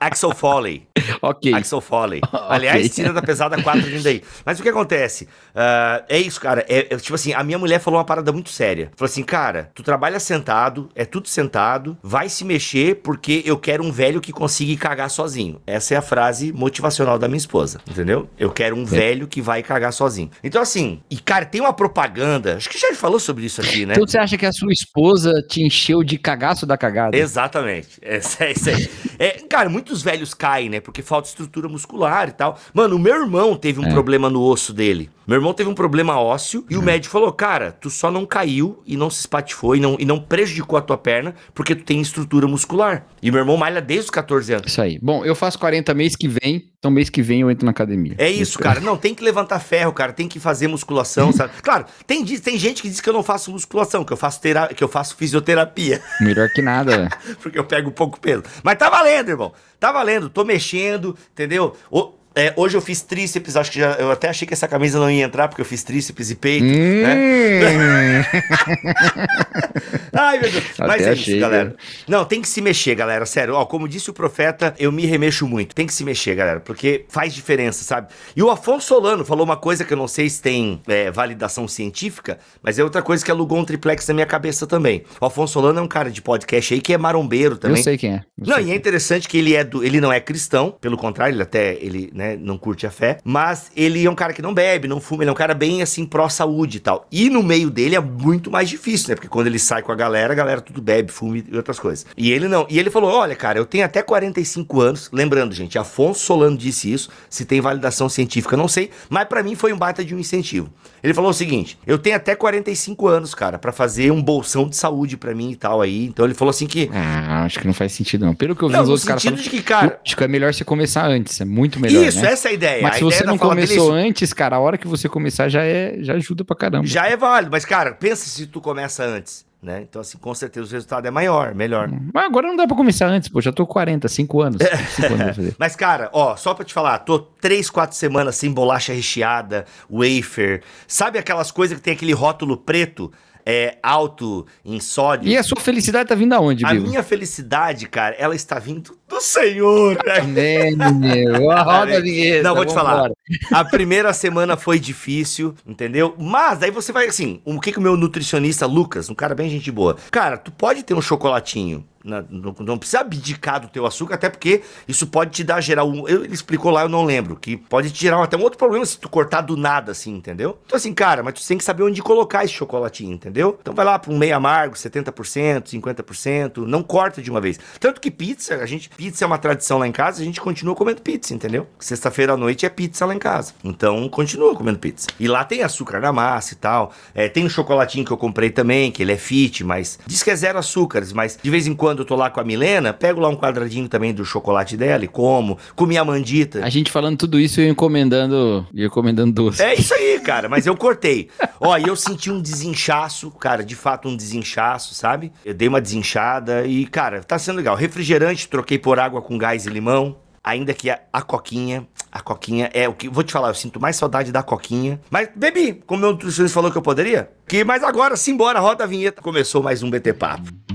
Axel 0.00 0.34
Foley. 0.34 0.86
ok. 1.22 1.54
Axel 1.54 1.80
Foley. 1.80 2.20
Aliás. 2.48 2.92
Cena 2.92 3.12
da 3.12 3.22
Pesada 3.22 3.60
4 3.62 3.82
vindo 3.82 4.06
aí. 4.06 4.22
Mas 4.44 4.58
o 4.58 4.62
que 4.62 4.68
acontece? 4.68 5.24
Uh, 5.24 6.04
é 6.08 6.18
isso, 6.18 6.40
cara. 6.40 6.64
É, 6.68 6.94
é, 6.94 6.96
tipo 6.96 7.14
assim, 7.14 7.32
a 7.32 7.42
minha 7.42 7.58
mulher 7.58 7.80
falou 7.80 7.98
uma 7.98 8.04
parada 8.04 8.32
muito 8.32 8.50
séria. 8.50 8.90
Falou 8.96 9.10
assim, 9.10 9.22
cara, 9.22 9.70
tu 9.74 9.82
trabalha 9.82 10.18
sentado, 10.20 10.88
é 10.94 11.04
tudo 11.04 11.28
sentado, 11.28 11.96
vai 12.02 12.28
se 12.28 12.44
mexer 12.44 12.96
porque 12.96 13.42
eu 13.44 13.58
quero 13.58 13.84
um 13.84 13.90
velho 13.90 14.20
que 14.20 14.32
consiga 14.32 14.76
cagar 14.76 15.10
sozinho. 15.10 15.60
Essa 15.66 15.94
é 15.94 15.96
a 15.96 16.02
frase 16.02 16.52
motivacional 16.52 17.18
da 17.18 17.28
minha 17.28 17.38
esposa, 17.38 17.80
entendeu? 17.88 18.28
Eu 18.38 18.50
quero 18.50 18.76
um 18.76 18.82
é. 18.82 18.86
velho 18.86 19.26
que 19.26 19.40
vai 19.40 19.62
cagar 19.62 19.92
sozinho. 19.92 20.30
Então, 20.42 20.60
assim, 20.60 21.00
e 21.10 21.18
cara, 21.18 21.44
tem 21.44 21.60
uma 21.60 21.72
propaganda, 21.72 22.56
acho 22.56 22.68
que 22.68 22.78
já 22.78 22.94
falou 22.94 23.18
sobre 23.18 23.46
isso 23.46 23.60
aqui, 23.60 23.86
né? 23.86 23.94
Então 23.94 24.06
você 24.06 24.18
acha 24.18 24.36
que 24.36 24.46
a 24.46 24.52
sua 24.52 24.72
esposa 24.72 25.32
te 25.48 25.62
encheu 25.62 26.02
de 26.02 26.18
cagaço 26.18 26.66
da 26.66 26.76
cagada? 26.76 27.16
Exatamente. 27.16 27.98
É, 28.02 28.16
é 28.16 28.52
isso 28.52 28.70
aí. 28.70 28.88
É, 29.18 29.30
cara, 29.48 29.68
muitos 29.86 30.02
velhos 30.02 30.34
caem, 30.34 30.68
né? 30.68 30.80
Porque 30.80 31.00
falta 31.00 31.28
estrutura 31.28 31.68
muscular 31.68 32.28
e 32.28 32.32
tal. 32.32 32.58
Mano, 32.74 32.96
o 32.96 32.98
meu 32.98 33.14
irmão 33.14 33.54
teve 33.54 33.78
um 33.78 33.86
é. 33.86 33.90
problema 33.90 34.28
no 34.28 34.42
osso 34.42 34.72
dele. 34.72 35.08
Meu 35.26 35.38
irmão 35.38 35.52
teve 35.52 35.68
um 35.68 35.74
problema 35.74 36.20
ósseo 36.20 36.64
e 36.70 36.76
o 36.76 36.82
médico 36.82 37.10
falou: 37.10 37.32
Cara, 37.32 37.72
tu 37.72 37.90
só 37.90 38.10
não 38.12 38.24
caiu 38.24 38.80
e 38.86 38.96
não 38.96 39.10
se 39.10 39.20
espatifou 39.20 39.74
e 39.74 39.80
não, 39.80 39.96
e 39.98 40.04
não 40.04 40.20
prejudicou 40.20 40.78
a 40.78 40.82
tua 40.82 40.96
perna 40.96 41.34
porque 41.52 41.74
tu 41.74 41.82
tem 41.82 42.00
estrutura 42.00 42.46
muscular. 42.46 43.06
E 43.20 43.30
meu 43.30 43.40
irmão 43.40 43.56
malha 43.56 43.80
desde 43.80 44.04
os 44.04 44.10
14 44.10 44.52
anos. 44.52 44.70
Isso 44.70 44.80
aí. 44.80 45.00
Bom, 45.02 45.24
eu 45.24 45.34
faço 45.34 45.58
40 45.58 45.92
mês 45.94 46.14
que 46.14 46.28
vem, 46.28 46.70
então 46.78 46.90
mês 46.92 47.10
que 47.10 47.22
vem 47.22 47.40
eu 47.40 47.50
entro 47.50 47.64
na 47.64 47.72
academia. 47.72 48.14
É 48.18 48.30
isso, 48.30 48.56
cara. 48.60 48.78
Não, 48.78 48.96
tem 48.96 49.14
que 49.14 49.24
levantar 49.24 49.58
ferro, 49.58 49.92
cara. 49.92 50.12
Tem 50.12 50.28
que 50.28 50.38
fazer 50.38 50.68
musculação, 50.68 51.32
sabe? 51.32 51.54
Claro, 51.66 51.86
tem, 52.06 52.24
tem 52.24 52.56
gente 52.56 52.80
que 52.80 52.88
diz 52.88 53.00
que 53.00 53.08
eu 53.08 53.12
não 53.12 53.24
faço 53.24 53.50
musculação, 53.50 54.04
que 54.04 54.12
eu 54.12 54.16
faço, 54.16 54.40
tera 54.40 54.68
que 54.68 54.84
eu 54.84 54.86
faço 54.86 55.16
fisioterapia. 55.16 56.00
Melhor 56.20 56.48
que 56.50 56.62
nada. 56.62 57.08
porque 57.42 57.58
eu 57.58 57.64
pego 57.64 57.90
pouco 57.90 58.20
peso. 58.20 58.44
Mas 58.62 58.78
tá 58.78 58.88
valendo, 58.88 59.30
irmão. 59.30 59.52
Tá 59.80 59.90
valendo. 59.90 60.28
Tô 60.28 60.44
mexendo, 60.44 61.16
entendeu? 61.32 61.74
O 61.90 62.15
é, 62.36 62.52
hoje 62.54 62.76
eu 62.76 62.82
fiz 62.82 63.00
tríceps, 63.00 63.56
acho 63.56 63.72
que 63.72 63.80
já. 63.80 63.92
Eu 63.94 64.10
até 64.10 64.28
achei 64.28 64.46
que 64.46 64.52
essa 64.52 64.68
camisa 64.68 64.98
não 64.98 65.10
ia 65.10 65.24
entrar, 65.24 65.48
porque 65.48 65.62
eu 65.62 65.64
fiz 65.64 65.82
tríceps 65.82 66.30
e 66.30 66.34
peito, 66.34 66.66
hum. 66.66 67.02
né? 67.02 68.26
Ai, 70.12 70.38
meu 70.38 70.50
Deus. 70.50 70.64
Até 70.78 70.86
Mas 70.86 71.02
é 71.02 71.10
achei, 71.10 71.34
isso, 71.34 71.40
galera. 71.40 71.74
Não, 72.06 72.24
tem 72.24 72.42
que 72.42 72.48
se 72.48 72.60
mexer, 72.60 72.94
galera. 72.94 73.24
Sério, 73.24 73.54
ó, 73.54 73.64
como 73.64 73.88
disse 73.88 74.10
o 74.10 74.12
profeta, 74.12 74.74
eu 74.78 74.92
me 74.92 75.06
remexo 75.06 75.46
muito. 75.46 75.74
Tem 75.74 75.86
que 75.86 75.94
se 75.94 76.04
mexer, 76.04 76.34
galera, 76.34 76.60
porque 76.60 77.06
faz 77.08 77.34
diferença, 77.34 77.84
sabe? 77.84 78.08
E 78.34 78.42
o 78.42 78.50
Afonso 78.50 78.86
Solano 78.86 79.24
falou 79.24 79.44
uma 79.44 79.56
coisa 79.56 79.84
que 79.84 79.92
eu 79.92 79.96
não 79.96 80.08
sei 80.08 80.28
se 80.28 80.42
tem 80.42 80.80
é, 80.86 81.10
validação 81.10 81.66
científica, 81.66 82.38
mas 82.62 82.78
é 82.78 82.84
outra 82.84 83.00
coisa 83.02 83.24
que 83.24 83.30
alugou 83.30 83.58
um 83.58 83.64
triplex 83.64 84.06
na 84.08 84.14
minha 84.14 84.26
cabeça 84.26 84.66
também. 84.66 85.04
O 85.20 85.24
Afonso 85.24 85.54
Solano 85.54 85.78
é 85.78 85.82
um 85.82 85.88
cara 85.88 86.10
de 86.10 86.20
podcast 86.20 86.74
aí 86.74 86.80
que 86.80 86.92
é 86.92 86.98
marombeiro 86.98 87.56
também. 87.56 87.78
Eu 87.78 87.82
sei 87.82 87.96
quem 87.96 88.14
é. 88.14 88.24
Eu 88.38 88.46
não, 88.46 88.60
e 88.60 88.70
é 88.70 88.74
interessante 88.74 89.28
que 89.28 89.38
ele 89.38 89.54
é 89.54 89.64
do. 89.64 89.82
Ele 89.82 90.00
não 90.00 90.12
é 90.12 90.20
cristão, 90.20 90.70
pelo 90.80 90.96
contrário, 90.96 91.34
ele 91.34 91.42
até. 91.42 91.74
Ele, 91.74 92.10
né, 92.14 92.25
né? 92.26 92.38
Não 92.40 92.58
curte 92.58 92.86
a 92.86 92.90
fé. 92.90 93.18
Mas 93.24 93.70
ele 93.76 94.04
é 94.04 94.10
um 94.10 94.14
cara 94.14 94.32
que 94.32 94.42
não 94.42 94.52
bebe, 94.52 94.88
não 94.88 95.00
fuma, 95.00 95.22
ele 95.22 95.30
é 95.30 95.32
um 95.32 95.36
cara 95.36 95.54
bem 95.54 95.82
assim, 95.82 96.04
pró-saúde 96.04 96.78
e 96.78 96.80
tal. 96.80 97.06
E 97.10 97.30
no 97.30 97.42
meio 97.42 97.70
dele 97.70 97.94
é 97.94 98.00
muito 98.00 98.50
mais 98.50 98.68
difícil, 98.68 99.10
né? 99.10 99.14
Porque 99.14 99.28
quando 99.28 99.46
ele 99.46 99.58
sai 99.58 99.82
com 99.82 99.92
a 99.92 99.94
galera, 99.94 100.32
a 100.32 100.36
galera 100.36 100.60
tudo 100.60 100.82
bebe, 100.82 101.12
fuma 101.12 101.38
e 101.38 101.56
outras 101.56 101.78
coisas. 101.78 102.06
E 102.16 102.32
ele 102.32 102.48
não. 102.48 102.66
E 102.68 102.78
ele 102.78 102.90
falou: 102.90 103.10
olha, 103.10 103.36
cara, 103.36 103.58
eu 103.58 103.66
tenho 103.66 103.84
até 103.84 104.02
45 104.02 104.80
anos. 104.80 105.10
Lembrando, 105.12 105.54
gente, 105.54 105.78
Afonso 105.78 106.20
Solano 106.20 106.56
disse 106.56 106.92
isso. 106.92 107.10
Se 107.28 107.44
tem 107.44 107.60
validação 107.60 108.08
científica, 108.08 108.56
não 108.56 108.68
sei. 108.68 108.90
Mas 109.08 109.24
para 109.26 109.42
mim 109.42 109.54
foi 109.54 109.72
um 109.72 109.78
baita 109.78 110.04
de 110.04 110.14
um 110.14 110.18
incentivo. 110.18 110.70
Ele 111.02 111.14
falou 111.14 111.30
o 111.30 111.34
seguinte: 111.34 111.78
eu 111.86 111.98
tenho 111.98 112.16
até 112.16 112.34
45 112.34 113.06
anos, 113.06 113.34
cara, 113.34 113.58
para 113.58 113.72
fazer 113.72 114.10
um 114.10 114.22
bolsão 114.22 114.68
de 114.68 114.76
saúde 114.76 115.16
para 115.16 115.34
mim 115.34 115.50
e 115.52 115.56
tal 115.56 115.80
aí. 115.80 116.06
Então 116.06 116.24
ele 116.24 116.34
falou 116.34 116.50
assim 116.50 116.66
que. 116.66 116.90
Ah, 116.92 117.44
acho 117.44 117.58
que 117.58 117.66
não 117.66 117.74
faz 117.74 117.92
sentido, 117.92 118.24
não. 118.24 118.34
Pelo 118.34 118.56
que 118.56 118.62
eu 118.62 118.68
vi 118.68 118.74
não, 118.74 118.82
os 118.82 118.88
outros 118.88 119.06
caras. 119.06 119.22
De 119.22 119.50
que, 119.50 119.62
cara. 119.62 120.00
Acho 120.04 120.16
que 120.16 120.24
é 120.24 120.28
melhor 120.28 120.52
você 120.52 120.64
começar 120.64 121.06
antes. 121.06 121.40
É 121.40 121.44
muito 121.44 121.78
melhor. 121.78 122.04
Isso, 122.04 122.15
né? 122.22 122.32
essa 122.32 122.48
é 122.48 122.50
a 122.50 122.54
ideia. 122.54 122.82
Mas 122.82 122.92
a 122.92 122.98
se 122.98 123.04
ideia 123.04 123.18
você 123.18 123.24
não 123.24 123.38
começou 123.38 123.92
antes, 123.92 124.32
cara, 124.32 124.56
a 124.56 124.60
hora 124.60 124.78
que 124.78 124.86
você 124.86 125.08
começar 125.08 125.48
já, 125.48 125.62
é, 125.62 125.96
já 126.00 126.14
ajuda 126.14 126.44
pra 126.44 126.56
caramba. 126.56 126.86
Já 126.86 127.06
é 127.06 127.16
válido. 127.16 127.50
Mas, 127.50 127.64
cara, 127.64 127.92
pensa 127.92 128.28
se 128.28 128.46
tu 128.46 128.60
começa 128.60 129.04
antes. 129.04 129.46
Né? 129.62 129.80
Então, 129.82 130.00
assim, 130.00 130.16
com 130.18 130.32
certeza 130.32 130.68
o 130.68 130.70
resultado 130.70 131.06
é 131.06 131.10
maior, 131.10 131.52
melhor. 131.54 131.90
Mas 132.14 132.24
agora 132.24 132.46
não 132.46 132.54
dá 132.54 132.68
pra 132.68 132.76
começar 132.76 133.06
antes, 133.06 133.28
pô. 133.28 133.40
Já 133.40 133.50
tô 133.50 133.66
40, 133.66 134.06
5 134.06 134.40
anos. 134.40 134.62
Cinco 134.90 135.14
anos 135.14 135.54
Mas, 135.58 135.74
cara, 135.74 136.08
ó, 136.12 136.36
só 136.36 136.54
pra 136.54 136.64
te 136.64 136.72
falar, 136.72 137.00
tô 137.00 137.18
3, 137.18 137.68
4 137.68 137.96
semanas 137.96 138.36
sem 138.36 138.52
bolacha 138.52 138.92
recheada, 138.92 139.64
wafer. 139.90 140.62
Sabe 140.86 141.18
aquelas 141.18 141.50
coisas 141.50 141.78
que 141.78 141.82
tem 141.82 141.94
aquele 141.94 142.12
rótulo 142.12 142.56
preto? 142.56 143.10
É, 143.46 143.78
alto 143.80 144.44
em 144.64 144.80
sódio. 144.80 145.28
E 145.28 145.36
a 145.36 145.42
sua 145.44 145.60
felicidade 145.60 146.08
tá 146.08 146.16
vindo 146.16 146.32
aonde, 146.32 146.66
A 146.66 146.74
minha 146.74 147.02
felicidade, 147.04 147.86
cara, 147.88 148.16
ela 148.18 148.34
está 148.34 148.58
vindo 148.58 148.98
do 149.08 149.20
Senhor. 149.20 149.96
Amém, 150.20 150.76
meu. 150.76 151.32
Roda 151.62 151.96
a 151.96 152.00
vinheta. 152.00 152.42
Não, 152.42 152.56
vou 152.56 152.64
te 152.64 152.74
falar. 152.74 152.94
Embora. 152.94 153.14
A 153.52 153.64
primeira 153.64 154.12
semana 154.12 154.56
foi 154.56 154.80
difícil, 154.80 155.54
entendeu? 155.64 156.16
Mas 156.18 156.58
daí 156.58 156.72
você 156.72 156.90
vai 156.90 157.06
assim, 157.06 157.40
o 157.44 157.60
que 157.60 157.70
que 157.70 157.78
o 157.78 157.82
meu 157.82 157.96
nutricionista 157.96 158.66
Lucas, 158.66 159.08
um 159.08 159.14
cara 159.14 159.34
bem 159.34 159.48
gente 159.48 159.70
boa. 159.70 159.96
Cara, 160.10 160.36
tu 160.36 160.50
pode 160.50 160.82
ter 160.82 160.94
um 160.94 161.02
chocolatinho 161.02 161.86
não, 162.06 162.54
não, 162.60 162.78
precisa 162.78 163.00
abdicar 163.00 163.60
do 163.60 163.68
teu 163.68 163.84
açúcar, 163.84 164.14
até 164.14 164.30
porque 164.30 164.62
isso 164.86 165.06
pode 165.08 165.32
te 165.32 165.44
dar 165.44 165.60
gerar 165.60 165.84
um. 165.84 166.08
ele 166.08 166.32
explicou 166.32 166.70
lá, 166.70 166.82
eu 166.82 166.88
não 166.88 167.04
lembro, 167.04 167.36
que 167.36 167.56
pode 167.56 167.90
te 167.90 168.00
gerar 168.00 168.22
até 168.22 168.36
um 168.36 168.42
outro 168.42 168.58
problema 168.58 168.86
se 168.86 168.98
tu 168.98 169.08
cortar 169.08 169.40
do 169.40 169.56
nada, 169.56 169.92
assim, 169.92 170.14
entendeu? 170.14 170.58
Então, 170.64 170.76
assim, 170.76 170.94
cara, 170.94 171.22
mas 171.22 171.34
tu 171.34 171.46
tem 171.46 171.58
que 171.58 171.64
saber 171.64 171.82
onde 171.82 172.00
colocar 172.02 172.44
esse 172.44 172.54
chocolatinho, 172.54 173.12
entendeu? 173.12 173.58
Então 173.60 173.74
vai 173.74 173.84
lá 173.84 173.98
para 173.98 174.12
um 174.12 174.18
meio 174.18 174.36
amargo, 174.36 174.76
70%, 174.76 175.64
50%, 175.64 176.58
não 176.58 176.82
corta 176.82 177.20
de 177.20 177.30
uma 177.30 177.40
vez. 177.40 177.58
Tanto 177.80 178.00
que 178.00 178.10
pizza, 178.10 178.54
a 178.56 178.66
gente, 178.66 178.88
pizza 178.90 179.24
é 179.24 179.26
uma 179.26 179.38
tradição 179.38 179.78
lá 179.78 179.88
em 179.88 179.92
casa, 179.92 180.22
a 180.22 180.24
gente 180.24 180.40
continua 180.40 180.74
comendo 180.74 181.02
pizza, 181.02 181.34
entendeu? 181.34 181.66
Sexta-feira 181.78 182.34
à 182.34 182.36
noite 182.36 182.64
é 182.64 182.68
pizza 182.68 183.04
lá 183.04 183.14
em 183.14 183.18
casa. 183.18 183.52
Então, 183.64 184.08
continua 184.08 184.54
comendo 184.54 184.78
pizza. 184.78 185.08
E 185.18 185.26
lá 185.26 185.44
tem 185.44 185.62
açúcar 185.62 186.00
na 186.00 186.12
massa 186.12 186.54
e 186.54 186.56
tal. 186.56 186.92
É, 187.14 187.28
tem 187.28 187.44
um 187.44 187.48
chocolatinho 187.48 188.04
que 188.04 188.12
eu 188.12 188.16
comprei 188.16 188.50
também, 188.50 188.92
que 188.92 189.02
ele 189.02 189.12
é 189.12 189.16
fit, 189.16 189.64
mas 189.64 189.98
diz 190.06 190.22
que 190.22 190.30
é 190.30 190.36
zero 190.36 190.58
açúcares, 190.58 191.12
mas 191.12 191.38
de 191.42 191.50
vez 191.50 191.66
em 191.66 191.74
quando 191.74 191.95
quando 191.96 192.00
eu 192.00 192.04
tô 192.04 192.14
lá 192.14 192.28
com 192.28 192.38
a 192.38 192.44
Milena, 192.44 192.92
pego 192.92 193.20
lá 193.20 193.28
um 193.28 193.36
quadradinho 193.36 193.88
também 193.88 194.12
do 194.12 194.22
chocolate 194.22 194.76
dela 194.76 195.04
e 195.04 195.08
como. 195.08 195.58
Comi 195.74 195.96
a 195.96 196.04
mandita. 196.04 196.62
A 196.62 196.68
gente 196.68 196.92
falando 196.92 197.16
tudo 197.16 197.40
isso 197.40 197.60
e 197.60 197.66
encomendando, 197.66 198.66
e 198.74 198.84
encomendando 198.84 199.32
doce. 199.32 199.62
É 199.62 199.74
isso 199.74 199.94
aí, 199.94 200.20
cara, 200.20 200.46
mas 200.46 200.66
eu 200.66 200.76
cortei. 200.76 201.30
Ó, 201.58 201.76
e 201.78 201.84
eu 201.84 201.96
senti 201.96 202.30
um 202.30 202.40
desinchaço, 202.40 203.30
cara, 203.30 203.64
de 203.64 203.74
fato 203.74 204.08
um 204.08 204.16
desinchaço, 204.16 204.94
sabe? 204.94 205.32
Eu 205.42 205.54
dei 205.54 205.68
uma 205.68 205.80
desinchada 205.80 206.66
e, 206.66 206.84
cara, 206.84 207.22
tá 207.22 207.38
sendo 207.38 207.56
legal. 207.56 207.74
Refrigerante, 207.74 208.46
troquei 208.46 208.78
por 208.78 208.98
água 208.98 209.22
com 209.22 209.38
gás 209.38 209.64
e 209.64 209.70
limão. 209.70 210.16
Ainda 210.44 210.72
que 210.74 210.90
a, 210.90 211.00
a 211.12 211.22
coquinha, 211.22 211.88
a 212.12 212.20
coquinha 212.20 212.70
é 212.72 212.88
o 212.88 212.92
que. 212.92 213.08
Vou 213.08 213.24
te 213.24 213.32
falar, 213.32 213.48
eu 213.48 213.54
sinto 213.54 213.80
mais 213.80 213.96
saudade 213.96 214.30
da 214.30 214.44
coquinha. 214.44 215.00
Mas 215.10 215.28
bebi, 215.34 215.82
como 215.86 216.02
meu 216.02 216.12
nutricionista 216.12 216.54
falou 216.54 216.70
que 216.70 216.78
eu 216.78 216.82
poderia. 216.82 217.30
Que, 217.48 217.64
mas 217.64 217.82
agora, 217.82 218.16
simbora, 218.16 218.60
roda 218.60 218.84
a 218.84 218.86
vinheta. 218.86 219.20
Começou 219.20 219.60
mais 219.62 219.82
um 219.82 219.90
BT 219.90 220.12
Papo. 220.12 220.65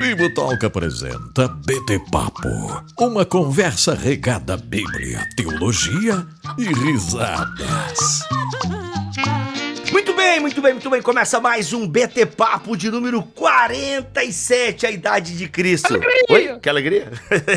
Bibotalk 0.00 0.64
apresenta 0.64 1.46
BT 1.46 2.06
Papo, 2.10 2.48
uma 2.98 3.22
conversa 3.26 3.92
regada 3.92 4.54
à 4.54 4.56
Bíblia, 4.56 5.22
teologia 5.36 6.26
e 6.56 6.64
risadas. 6.72 8.20
Muito 9.92 10.14
bem, 10.14 10.40
muito 10.40 10.62
bem, 10.62 10.72
muito 10.72 10.88
bem. 10.88 11.02
Começa 11.02 11.38
mais 11.38 11.74
um 11.74 11.86
BT 11.86 12.24
Papo 12.24 12.78
de 12.78 12.90
número 12.90 13.22
47, 13.22 14.86
a 14.86 14.90
idade 14.90 15.36
de 15.36 15.46
Cristo. 15.46 15.88
Alegria. 15.92 16.24
Oi, 16.30 16.60
que 16.60 16.68
alegria. 16.70 17.12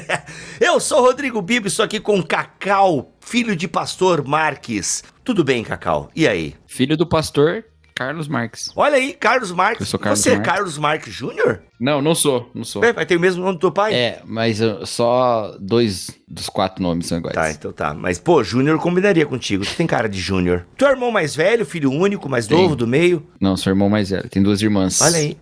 Eu 0.59 0.81
sou 0.81 0.99
Rodrigo 0.99 1.41
Bibo, 1.41 1.67
estou 1.67 1.85
aqui 1.85 2.01
com 2.01 2.21
Cacau, 2.21 3.13
filho 3.21 3.55
de 3.55 3.69
pastor 3.69 4.21
Marques. 4.21 5.01
Tudo 5.23 5.45
bem, 5.45 5.63
Cacau? 5.63 6.11
E 6.13 6.27
aí? 6.27 6.57
Filho 6.67 6.97
do 6.97 7.07
pastor 7.07 7.63
Carlos 7.95 8.27
Marques. 8.27 8.71
Olha 8.75 8.95
aí, 8.95 9.13
Carlos 9.13 9.51
Marques. 9.51 9.81
Eu 9.81 9.85
sou 9.85 9.99
Carlos 9.99 10.19
Você 10.19 10.29
é 10.29 10.33
Marques. 10.33 10.53
Carlos 10.53 10.77
Marques 10.77 11.13
Júnior? 11.13 11.61
Não, 11.79 12.01
não 12.01 12.15
sou, 12.15 12.49
não 12.53 12.63
sou. 12.63 12.83
É, 12.83 12.91
vai 12.91 13.05
ter 13.05 13.15
o 13.15 13.19
mesmo 13.19 13.43
nome 13.43 13.57
do 13.57 13.59
teu 13.59 13.71
pai? 13.71 13.93
É, 13.93 14.21
mas 14.25 14.59
só 14.85 15.55
dois 15.59 16.11
dos 16.27 16.49
quatro 16.49 16.81
nomes 16.81 17.07
são 17.07 17.17
iguais. 17.17 17.35
Tá, 17.35 17.51
então 17.51 17.71
tá. 17.71 17.93
Mas, 17.93 18.19
pô, 18.19 18.43
Júnior 18.43 18.79
combinaria 18.79 19.25
contigo. 19.25 19.63
Tu 19.65 19.75
tem 19.75 19.85
cara 19.85 20.09
de 20.09 20.19
Júnior. 20.19 20.65
Tu 20.77 20.85
é 20.85 20.91
irmão 20.91 21.11
mais 21.11 21.35
velho, 21.35 21.65
filho 21.65 21.91
único, 21.91 22.27
mais 22.27 22.47
Tenho. 22.47 22.61
novo, 22.61 22.75
do 22.75 22.87
meio? 22.87 23.25
Não, 23.39 23.55
sou 23.55 23.71
irmão 23.71 23.89
mais 23.89 24.09
velho. 24.09 24.27
Tem 24.29 24.41
duas 24.41 24.61
irmãs. 24.61 25.01
Olha 25.01 25.17
aí. 25.17 25.37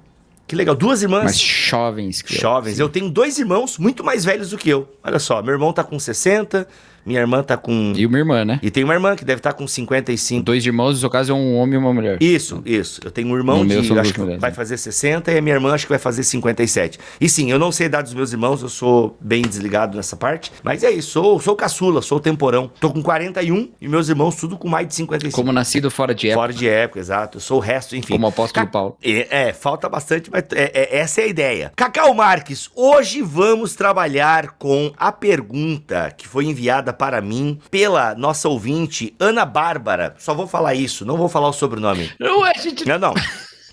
Que 0.48 0.56
legal. 0.56 0.76
Duas 0.76 1.02
irmãs. 1.02 1.24
Mais 1.24 1.40
jovens 1.40 2.22
que 2.22 2.36
eu. 2.36 2.42
Jovens. 2.42 2.78
Eu 2.78 2.90
tenho 2.90 3.10
dois 3.10 3.40
irmãos 3.40 3.78
muito 3.78 4.04
mais 4.04 4.26
velhos 4.26 4.50
do 4.50 4.58
que 4.58 4.70
eu. 4.70 4.94
Olha 5.02 5.20
só, 5.20 5.42
meu 5.42 5.54
irmão 5.54 5.72
tá 5.72 5.82
com 5.82 5.98
60, 5.98 6.68
minha 7.06 7.20
irmã 7.20 7.44
tá 7.44 7.58
com. 7.58 7.94
E 7.96 8.06
uma 8.06 8.18
irmã, 8.18 8.44
né? 8.46 8.60
E 8.62 8.70
tem 8.72 8.84
uma 8.84 8.94
irmã 8.94 9.16
que 9.16 9.24
deve 9.26 9.40
estar 9.40 9.54
com 9.54 9.68
55. 9.68 10.44
Dois 10.44 10.66
irmãos, 10.66 10.92
no 10.94 10.98
seu 10.98 11.10
caso, 11.10 11.32
é 11.32 11.36
um 11.36 11.56
homem 11.58 11.76
e 11.76 11.78
uma 11.78 11.94
mulher. 11.94 12.18
Isso, 12.22 12.62
isso. 12.66 13.02
Eu 13.04 13.12
tenho 13.12 13.28
um 13.30 13.36
irmão 13.36 13.60
No 13.60 13.66
meu 13.66 13.82
de, 13.82 13.88
são 13.88 14.00
acho 14.00 14.14
que 14.14 14.20
mulheres, 14.20 14.42
vai 14.42 14.50
né? 14.52 14.56
fazer 14.56 14.78
60 14.78 15.32
e 15.32 15.38
a 15.38 15.42
minha 15.42 15.56
irmã 15.56 15.74
acho 15.74 15.86
que 15.86 15.92
vai 15.92 16.00
fazer 16.00 16.24
57. 16.24 17.00
E 17.20 17.30
sim, 17.30 17.52
eu 17.52 17.60
não 17.60 17.72
sei 17.72 17.86
a 17.86 17.90
idade 17.90 18.06
dos 18.06 18.14
meus 18.14 18.32
irmãos, 18.32 18.62
eu 18.62 18.70
sou 18.70 19.18
bem 19.22 19.42
desligado 19.42 19.96
nessa 19.98 20.16
parte. 20.16 20.52
Mas 20.64 20.84
é 20.84 20.92
isso, 20.92 21.12
sou, 21.12 21.40
sou 21.40 21.56
caçula, 21.56 22.02
sou 22.02 22.20
temporão. 22.20 22.72
Tô 22.80 22.92
com 22.92 23.02
41 23.02 23.70
e 23.82 23.88
meus 23.88 24.10
irmãos 24.10 24.36
tudo 24.36 24.58
com 24.58 24.68
mais 24.68 24.88
de 24.88 24.96
55. 24.96 25.36
Como 25.36 25.52
nascido 25.52 25.90
fora 25.92 26.14
de 26.16 26.28
época, 26.30 26.42
Fora 26.42 26.54
de 26.54 26.68
época, 26.68 27.00
exato. 27.00 27.38
Eu 27.38 27.42
sou 27.42 27.58
o 27.58 27.62
resto, 27.62 27.96
enfim. 27.96 28.14
como 28.14 28.28
apóstolo 28.28 28.66
Ca- 28.66 28.72
Paulo. 28.72 28.98
É, 29.04 29.48
é, 29.50 29.54
falta 29.54 29.88
bastante, 29.90 30.30
mas 30.32 30.44
é- 30.54 30.72
é- 30.74 30.98
essa 31.00 31.22
é 31.22 31.24
a 31.26 31.28
ideia. 31.28 31.72
Cacau 31.76 32.14
Marques, 32.14 32.70
hoje 32.76 33.22
vamos 33.22 33.76
trabalhar 33.76 34.52
com 34.58 34.92
a 34.98 35.12
pergunta 35.12 36.12
que 36.16 36.28
foi 36.28 36.46
enviada 36.46 36.91
para 36.94 37.22
mim 37.22 37.60
pela 37.70 38.16
nossa 38.16 38.50
ouvinte, 38.50 39.16
Ana 39.20 39.46
Bárbara. 39.46 40.16
Só 40.18 40.34
vou 40.34 40.48
falar 40.48 40.74
isso, 40.74 41.06
não 41.06 41.18
vou 41.18 41.30
falar 41.30 41.50
o 41.50 41.54
sobrenome. 41.54 42.12
Não, 42.20 42.44
a 42.44 42.54
gente, 42.54 42.88
Não, 42.88 43.00
não. 43.00 43.14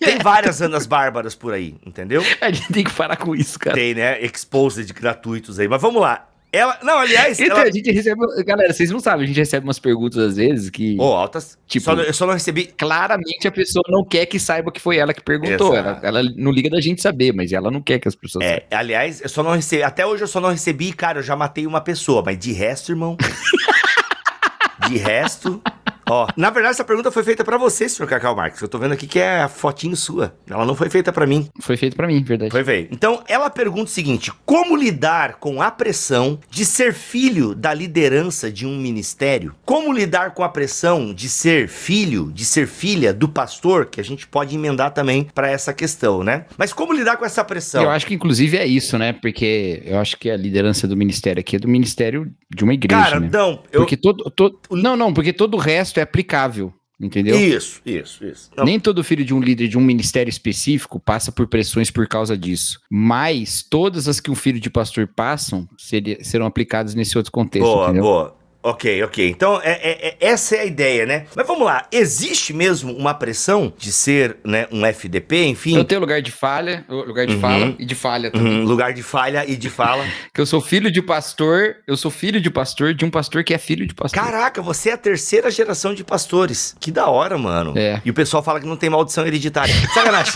Tem 0.01 0.19
várias 0.23 0.61
Anas 0.63 0.87
Bárbaras 0.87 1.35
por 1.35 1.53
aí, 1.53 1.77
entendeu? 1.85 2.23
a 2.41 2.51
gente 2.51 2.73
tem 2.73 2.85
que 2.85 2.93
parar 2.93 3.17
com 3.17 3.35
isso, 3.35 3.59
cara. 3.59 3.75
Tem, 3.75 3.95
né? 3.95 4.21
Exposed 4.23 4.93
gratuitos 4.93 5.59
aí. 5.59 5.69
Mas 5.69 5.83
vamos 5.83 6.01
lá. 6.01 6.27
Ela. 6.51 6.79
Não, 6.83 6.99
aliás, 6.99 7.39
Então, 7.39 7.59
ela. 7.59 7.69
a 7.69 7.71
gente 7.71 7.91
recebe. 7.91 8.21
Galera, 8.45 8.73
vocês 8.73 8.91
não 8.91 9.01
sabem, 9.01 9.25
a 9.25 9.27
gente 9.29 9.37
recebe 9.37 9.67
umas 9.67 9.79
perguntas 9.79 10.19
às 10.19 10.37
vezes 10.37 10.71
que. 10.71 10.97
Ô, 10.99 11.13
altas. 11.15 11.59
Tipo- 11.67 11.85
Só, 11.85 11.93
eu 11.95 12.15
só 12.15 12.27
não 12.27 12.33
recebi. 12.33 12.67
Claramente 12.67 13.47
a 13.47 13.53
pessoa 13.53 13.83
não 13.89 14.03
quer 14.05 14.25
que 14.27 14.41
saiba 14.41 14.73
que 14.73 14.81
foi 14.81 14.97
ela 14.97 15.13
que 15.13 15.21
perguntou. 15.23 15.75
Ela, 15.77 16.01
ela 16.03 16.23
não 16.37 16.51
liga 16.51 16.71
da 16.71 16.81
gente 16.81 17.03
saber, 17.03 17.33
mas 17.35 17.53
ela 17.53 17.71
não 17.71 17.83
quer 17.83 17.99
que 17.99 18.09
as 18.09 18.15
pessoas 18.15 18.45
saibam. 18.45 18.67
É, 18.71 18.77
aliás, 18.77 19.21
eu 19.21 19.29
só 19.29 19.43
não 19.43 19.53
recebi. 19.53 19.83
Até 19.83 20.07
hoje 20.07 20.23
eu 20.25 20.29
só 20.29 20.41
não 20.41 20.49
recebi, 20.51 20.93
cara, 20.93 21.19
eu 21.19 21.23
já 21.23 21.37
matei 21.37 21.67
uma 21.67 21.81
pessoa, 21.83 22.23
mas 22.25 22.39
de 22.39 22.53
resto, 22.53 22.93
irmão. 22.93 23.17
de 24.89 24.97
resto. 24.97 25.61
Ó, 26.09 26.27
na 26.37 26.51
verdade, 26.51 26.75
essa 26.75 26.85
pergunta 26.85 27.11
foi 27.11 27.23
feita 27.23 27.45
pra 27.45 27.57
você, 27.59 27.89
senhor 27.89 28.09
Cacau 28.09 28.35
Marques. 28.35 28.61
Eu 28.61 28.69
tô 28.69 28.79
vendo 28.79 28.93
aqui 28.93 29.07
que 29.07 29.19
é 29.19 29.41
a 29.43 29.49
fotinho 29.49 29.97
sua. 29.97 30.35
Ela 30.49 30.65
não 30.65 30.75
foi 30.75 30.89
feita 30.89 31.13
pra 31.13 31.27
mim. 31.27 31.49
Foi 31.61 31.77
feito 31.77 31.97
pra 31.97 32.07
mim, 32.07 32.23
verdade. 32.23 32.51
Foi 32.51 32.65
feito. 32.65 32.93
Então, 32.95 33.23
ela 33.29 33.51
pergunta 33.51 33.85
o 33.85 33.89
seguinte: 33.89 34.33
como 34.45 34.77
lidar 34.77 35.35
com 35.35 35.61
a 35.61 35.71
pressão 35.71 36.39
de 36.51 36.65
ser 36.65 36.93
filho 36.95 37.55
da 37.55 37.73
liderança 37.75 38.51
de 38.51 38.67
um 38.67 38.77
ministério? 38.79 39.55
Como 39.65 39.93
lidar 39.93 40.33
com 40.33 40.43
a 40.43 40.49
pressão 40.49 41.13
de 41.13 41.29
ser 41.29 41.69
filho, 41.69 42.31
de 42.33 42.45
ser 42.45 42.67
filha 42.67 43.13
do 43.13 43.29
pastor, 43.29 43.87
que 43.87 44.01
a 44.01 44.05
gente 44.05 44.27
pode 44.27 44.55
emendar 44.55 44.93
também 44.93 45.25
pra 45.35 45.51
essa 45.51 45.73
questão, 45.73 46.23
né? 46.25 46.47
Mas 46.57 46.73
como 46.73 46.93
lidar 46.93 47.17
com 47.17 47.25
essa 47.25 47.45
pressão? 47.45 47.83
Eu 47.83 47.91
acho 47.91 48.07
que 48.07 48.15
inclusive 48.15 48.57
é 48.57 48.67
isso, 48.67 48.97
né? 48.99 49.13
Porque 49.13 49.83
eu 49.85 49.99
acho 49.99 50.17
que 50.17 50.31
a 50.31 50.37
liderança 50.37 50.87
do 50.87 50.97
ministério 50.97 51.41
aqui 51.41 51.57
é 51.57 51.59
do 51.59 51.69
ministério 51.69 52.31
de 52.55 52.65
uma 52.65 52.73
igreja, 52.75 53.03
Cara, 53.03 53.21
né? 53.21 53.29
não, 53.33 53.63
eu. 53.73 53.81
Porque 53.81 53.97
todo, 53.97 54.25
todo- 54.31 54.59
Não, 54.71 54.97
não, 54.97 55.13
porque 55.13 55.33
todo 55.33 55.55
o 55.55 55.59
resto 55.59 55.98
é 55.99 56.03
aplicável, 56.03 56.73
entendeu? 57.01 57.39
Isso, 57.39 57.81
isso, 57.85 58.25
isso. 58.25 58.51
Nem 58.65 58.79
todo 58.81 59.05
filho 59.05 59.25
de 59.25 59.33
um 59.35 59.41
líder 59.41 59.69
de 59.69 59.77
um 59.79 59.81
ministério 59.81 60.31
específico 60.31 60.99
passa 60.99 61.31
por 61.31 61.47
pressões 61.47 61.91
por 61.91 62.07
causa 62.09 62.37
disso. 62.37 62.81
Mas 62.91 63.63
todas 63.63 64.09
as 64.09 64.21
que 64.21 64.31
um 64.31 64.35
filho 64.35 64.61
de 64.61 64.71
pastor 64.71 65.07
passam 65.07 65.69
seria- 65.79 66.23
serão 66.25 66.47
aplicadas 66.47 66.95
nesse 66.95 67.17
outro 67.17 67.31
contexto, 67.33 67.67
boa, 67.67 67.85
entendeu? 67.85 68.03
boa. 68.03 68.38
Ok, 68.69 69.03
ok. 69.03 69.29
Então, 69.31 69.61
é, 69.63 69.71
é- 69.73 70.09
é- 70.09 70.17
essa 70.21 70.57
é 70.57 70.61
a 70.61 70.65
ideia, 70.65 71.07
né? 71.07 71.27
Mas 71.35 71.47
vamos 71.47 71.65
lá. 71.65 71.87
Existe 71.91 72.53
mesmo 72.53 72.93
uma 72.93 73.15
pressão 73.15 73.73
de 73.79 73.91
ser 73.91 74.37
né, 74.45 74.67
um 74.71 74.85
FDP, 74.85 75.45
enfim? 75.47 75.77
Eu 75.77 75.85
tenho 75.85 76.01
lugar 76.01 76.21
de 76.21 76.31
falha, 76.31 76.85
lugar 76.89 77.27
de 77.27 77.35
Uhum. 77.35 77.41
fala 77.41 77.75
e 77.79 77.85
de 77.85 77.95
falha 77.95 78.31
também. 78.31 78.59
Uhum, 78.61 78.65
lugar 78.65 78.93
de 78.93 79.03
falha 79.03 79.45
e 79.49 79.57
de 79.57 79.71
fala. 79.71 80.05
Que 80.35 80.41
eu 80.41 80.47
sou 80.47 80.61
filho 80.61 80.91
de 80.91 81.01
pastor, 81.03 81.77
eu 81.87 81.97
sou 81.97 82.11
filho 82.11 82.41
de 82.41 82.51
pastor 82.51 82.93
de 82.95 83.05
um 83.05 83.11
pastor 83.11 83.43
que 83.43 83.55
é 83.55 83.59
filho 83.59 83.87
de 83.87 83.95
pastor. 83.95 84.23
Caraca, 84.23 84.61
você 84.63 84.91
é 84.91 84.93
a 84.93 84.99
terceira 84.99 85.51
geração 85.51 85.95
de 85.95 86.05
pastores. 86.05 86.77
Que 86.79 86.91
da 86.91 87.09
hora, 87.09 87.37
mano. 87.39 87.73
É. 87.77 88.01
E 88.05 88.11
o 88.11 88.15
pessoal 88.15 88.43
fala 88.43 88.61
que 88.61 88.67
não 88.67 88.77
tem 88.77 88.91
maldição 88.91 89.27
hereditária. 89.27 89.75
Sacanagem. 89.95 90.35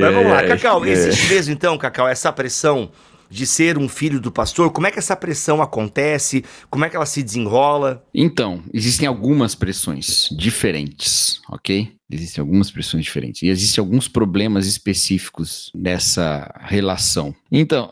Mas 0.00 0.14
vamos 0.14 0.30
lá, 0.30 0.44
Cacau. 0.44 0.84
Existe 0.84 1.28
mesmo, 1.28 1.52
então, 1.52 1.76
Cacau, 1.78 2.08
essa 2.08 2.32
pressão 2.32 2.90
de 3.30 3.46
ser 3.46 3.78
um 3.78 3.88
filho 3.88 4.20
do 4.20 4.32
pastor? 4.32 4.72
Como 4.72 4.86
é 4.86 4.90
que 4.90 4.98
essa 4.98 5.14
pressão 5.14 5.62
acontece? 5.62 6.44
Como 6.68 6.84
é 6.84 6.90
que 6.90 6.96
ela 6.96 7.06
se 7.06 7.22
desenrola? 7.22 8.04
Então, 8.12 8.62
existem 8.74 9.06
algumas 9.06 9.54
pressões 9.54 10.28
diferentes, 10.32 11.40
ok? 11.48 11.92
Existem 12.10 12.42
algumas 12.42 12.70
pressões 12.70 13.04
diferentes. 13.04 13.42
E 13.42 13.48
existem 13.48 13.80
alguns 13.80 14.08
problemas 14.08 14.66
específicos 14.66 15.70
nessa 15.72 16.52
relação. 16.62 17.32
Então, 17.52 17.88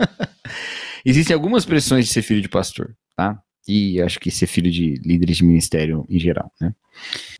existem 1.04 1.34
algumas 1.34 1.66
pressões 1.66 2.06
de 2.06 2.12
ser 2.12 2.22
filho 2.22 2.40
de 2.40 2.48
pastor, 2.48 2.96
tá? 3.14 3.38
E 3.68 4.00
acho 4.00 4.18
que 4.18 4.30
ser 4.30 4.46
filho 4.46 4.70
de 4.70 4.94
líderes 5.04 5.36
de 5.36 5.44
ministério 5.44 6.06
em 6.08 6.18
geral, 6.18 6.50
né? 6.58 6.74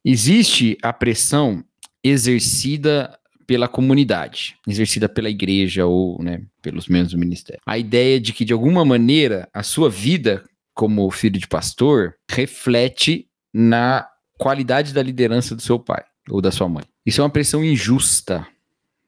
Existe 0.04 0.76
a 0.82 0.92
pressão 0.92 1.64
exercida 2.08 3.18
pela 3.46 3.66
comunidade, 3.66 4.56
exercida 4.66 5.08
pela 5.08 5.30
igreja 5.30 5.86
ou 5.86 6.22
né, 6.22 6.42
pelos 6.60 6.86
membros 6.86 7.12
do 7.12 7.18
ministério. 7.18 7.62
A 7.64 7.78
ideia 7.78 8.20
de 8.20 8.34
que, 8.34 8.44
de 8.44 8.52
alguma 8.52 8.84
maneira, 8.84 9.48
a 9.54 9.62
sua 9.62 9.88
vida 9.88 10.44
como 10.74 11.10
filho 11.10 11.40
de 11.40 11.48
pastor 11.48 12.14
reflete 12.30 13.26
na 13.52 14.06
qualidade 14.38 14.92
da 14.92 15.02
liderança 15.02 15.56
do 15.56 15.62
seu 15.62 15.78
pai 15.78 16.04
ou 16.30 16.40
da 16.40 16.52
sua 16.52 16.68
mãe. 16.68 16.84
Isso 17.04 17.20
é 17.20 17.24
uma 17.24 17.30
pressão 17.30 17.64
injusta, 17.64 18.46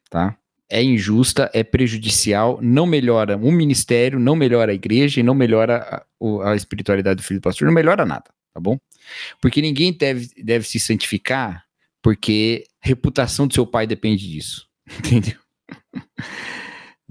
tá? 0.08 0.36
É 0.70 0.82
injusta, 0.82 1.50
é 1.52 1.62
prejudicial, 1.62 2.58
não 2.62 2.86
melhora 2.86 3.36
o 3.36 3.52
ministério, 3.52 4.18
não 4.18 4.34
melhora 4.34 4.72
a 4.72 4.74
igreja 4.74 5.20
e 5.20 5.22
não 5.22 5.34
melhora 5.34 6.04
a, 6.20 6.50
a 6.50 6.56
espiritualidade 6.56 7.16
do 7.16 7.22
filho 7.22 7.40
do 7.40 7.42
pastor, 7.42 7.66
não 7.66 7.74
melhora 7.74 8.06
nada, 8.06 8.24
tá 8.54 8.60
bom? 8.60 8.78
Porque 9.40 9.60
ninguém 9.60 9.92
deve, 9.92 10.30
deve 10.42 10.66
se 10.66 10.80
santificar 10.80 11.64
porque 12.02 12.64
reputação 12.80 13.46
do 13.46 13.54
seu 13.54 13.66
pai 13.66 13.86
depende 13.86 14.28
disso, 14.28 14.66
entendeu? 14.98 15.38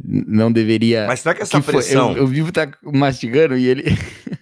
Não 0.01 0.51
deveria. 0.51 1.05
Mas 1.07 1.19
será 1.19 1.35
que 1.35 1.41
essa 1.41 1.57
que 1.59 1.63
foi- 1.63 1.73
pressão. 1.75 2.11
eu, 2.11 2.19
eu 2.19 2.27
vivo 2.27 2.51
tá 2.51 2.71
mastigando 2.83 3.57
e 3.57 3.65
ele. 3.67 3.83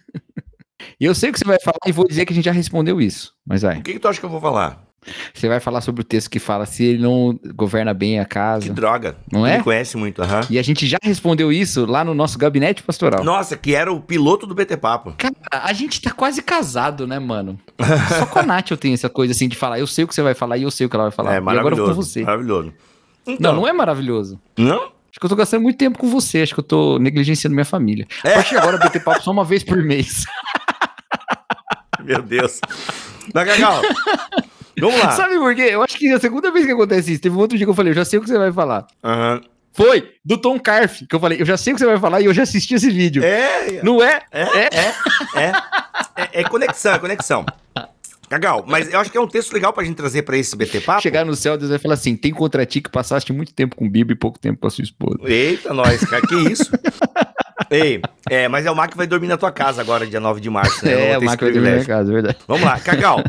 E 1.00 1.06
eu 1.06 1.14
sei 1.14 1.30
o 1.30 1.34
que 1.34 1.38
você 1.38 1.46
vai 1.46 1.60
falar 1.60 1.78
e 1.86 1.92
vou 1.92 2.08
dizer 2.08 2.26
que 2.26 2.34
a 2.34 2.36
gente 2.36 2.46
já 2.46 2.52
respondeu 2.52 3.00
isso. 3.00 3.32
Mas 3.46 3.62
vai. 3.62 3.78
O 3.78 3.84
que, 3.84 3.94
que 3.94 4.00
tu 4.00 4.08
acha 4.08 4.20
que 4.20 4.26
eu 4.26 4.30
vou 4.32 4.42
falar? 4.42 4.87
Você 5.34 5.48
vai 5.48 5.60
falar 5.62 5.80
sobre 5.82 6.02
o 6.02 6.04
texto 6.04 6.30
que 6.30 6.38
fala 6.40 6.66
se 6.66 6.84
ele 6.84 7.02
não 7.02 7.40
governa 7.56 7.94
bem 7.94 8.20
a 8.20 8.26
Que 8.26 8.30
casa. 8.32 8.74
droga. 8.74 9.16
Não 9.32 9.42
Tu 9.42 9.46
é? 9.46 9.58
Me 9.58 9.64
conhece 9.64 9.96
muito, 9.96 10.22
aham. 10.22 10.42
E 10.50 10.60
a 10.60 10.62
gente 10.62 10.86
já 10.86 10.98
respondeu 11.02 11.52
isso 11.52 11.86
lá 11.86 12.04
no 12.04 12.14
nosso 12.14 12.38
gabinete 12.38 12.84
pastoral. 12.84 13.24
Nossa, 13.24 13.56
que 13.56 13.74
era 13.74 13.92
o 13.92 14.02
piloto 14.02 14.46
do 14.46 14.54
BT 14.54 14.76
Papo. 14.78 15.14
Cara, 15.18 15.34
a 15.50 15.72
gente 15.72 16.02
tá 16.02 16.12
quase 16.12 16.42
casado, 16.42 17.08
né, 17.08 17.20
mano? 17.20 17.58
Só 18.20 18.26
com 18.26 18.40
a 18.40 18.44
Nath 18.44 18.72
eu 18.72 18.78
tenho 18.78 18.94
essa 18.96 19.08
coisa 19.10 19.32
assim 19.32 19.48
de 19.48 19.56
falar, 19.56 19.80
eu 19.80 19.88
sei 19.88 20.04
o 20.04 20.08
que 20.08 20.14
você 20.16 20.22
vai 20.22 20.34
falar 20.34 20.58
e 20.58 20.64
eu 20.64 20.72
sei 20.72 20.86
o 20.86 20.90
que 20.90 20.96
ela 20.96 21.06
vai 21.06 21.12
falar. 21.12 21.32
É 21.32 21.36
e 21.36 21.38
agora 21.38 21.58
eu 21.58 21.64
maravilhoso. 21.64 21.96
com 21.96 22.02
você. 22.02 22.24
Maravilhoso. 22.24 22.74
Não, 23.26 23.34
Então, 23.36 23.56
não 23.56 23.68
é 23.68 23.72
maravilhoso. 23.74 24.40
não? 24.58 24.92
Acho 25.10 25.22
que 25.22 25.26
eu 25.26 25.30
tô 25.30 25.36
gastando 25.38 25.64
muito 25.64 25.78
tempo 25.78 25.98
com 25.98 26.08
você, 26.10 26.42
acho 26.44 26.54
que 26.54 26.60
eu 26.60 26.64
tô 26.64 27.00
negligenciando 27.00 27.56
minha 27.56 27.66
família. 27.66 28.06
É. 28.24 28.32
A 28.32 28.36
partir 28.36 28.52
de 28.52 28.58
agora, 28.58 28.78
BT 28.78 29.00
papo 29.00 29.24
só 29.24 29.32
uma 29.32 29.44
vez 29.46 29.64
por 29.64 29.82
mês. 29.82 30.26
Meu 32.04 32.22
Deus. 32.22 32.60
Mas, 33.34 33.48
Cacau, 33.58 33.82
vamos 34.80 35.00
lá. 35.00 35.12
Sabe 35.12 35.38
por 35.38 35.56
quê? 35.56 35.70
Eu 35.72 35.84
acho 35.84 35.98
que 35.98 36.08
é 36.08 36.14
a 36.14 36.20
segunda 36.20 36.52
vez 36.52 36.66
que 36.66 36.72
acontece 36.72 37.14
isso. 37.14 37.22
Teve 37.22 37.36
um 37.36 37.40
outro 37.40 37.58
dia 37.58 37.66
que 37.66 37.72
eu 37.72 37.76
falei, 37.76 37.92
eu 37.92 37.96
já 37.96 38.06
sei 38.06 38.20
o 38.20 38.22
que 38.22 38.30
você 38.30 38.38
vai 38.38 38.52
falar. 38.52 38.86
Aham. 39.04 39.42
Foi, 39.74 40.12
do 40.26 40.38
Tom 40.40 40.60
Carf, 40.60 41.06
que 41.08 41.16
eu 41.16 41.20
falei, 41.20 41.40
eu 41.40 41.46
já 41.46 41.56
sei 41.56 41.72
o 41.72 41.76
que 41.76 41.80
você 41.80 41.86
vai 41.86 42.00
falar 42.00 42.20
e 42.20 42.26
eu 42.26 42.34
já 42.34 42.42
assisti 42.42 42.74
esse 42.74 42.90
vídeo. 42.90 43.24
É, 43.24 43.80
Não 43.84 44.02
é? 44.02 44.24
é, 44.32 44.42
é, 44.42 44.70
é, 45.36 45.52
é, 46.16 46.42
é 46.42 46.44
conexão, 46.46 46.96
é 46.96 47.00
conexão. 47.00 47.46
Cacau, 48.28 48.66
mas 48.68 48.92
eu 48.92 49.00
acho 49.00 49.10
que 49.10 49.18
é 49.18 49.22
um 49.22 49.28
texto 49.28 49.54
legal 49.54 49.72
pra 49.72 49.84
gente 49.84 49.96
trazer 49.96 50.24
pra 50.24 50.36
esse 50.36 50.54
BT 50.56 50.82
Papo. 50.82 51.02
Chegar 51.02 51.24
no 51.24 51.36
céu, 51.36 51.58
Deus 51.58 51.70
vai 51.70 51.80
falar 51.80 51.94
assim: 51.94 52.16
tem 52.16 52.34
contra 52.34 52.66
ti 52.66 52.82
que 52.82 52.90
passaste 52.90 53.32
muito 53.32 53.54
tempo 53.54 53.76
com 53.76 53.88
Bíblia 53.90 54.16
e 54.16 54.18
pouco 54.18 54.38
tempo 54.38 54.60
com 54.60 54.68
a 54.68 54.70
sua 54.70 54.84
esposa. 54.84 55.20
Eita, 55.24 55.74
nós, 55.74 56.04
cara, 56.04 56.26
que 56.28 56.36
isso? 56.36 56.70
Ei, 57.70 58.02
é, 58.30 58.48
mas 58.48 58.66
é 58.66 58.72
o 58.72 58.76
Mac 58.76 58.92
que 58.92 58.98
vai 58.98 59.08
dormir 59.08 59.28
na 59.28 59.38
tua 59.38 59.52
casa 59.52 59.82
agora, 59.82 60.06
dia 60.06 60.20
9 60.20 60.42
de 60.42 60.50
março, 60.50 60.86
né? 60.86 60.92
É, 61.14 61.18
o 61.18 61.22
Marco 61.22 61.44
vai 61.46 61.54
dormir 61.54 61.70
na 61.70 61.76
minha 61.76 61.86
casa, 61.86 62.12
é 62.12 62.14
verdade. 62.14 62.38
Vamos 62.48 62.64
lá, 62.66 62.80
Cacau. 62.80 63.24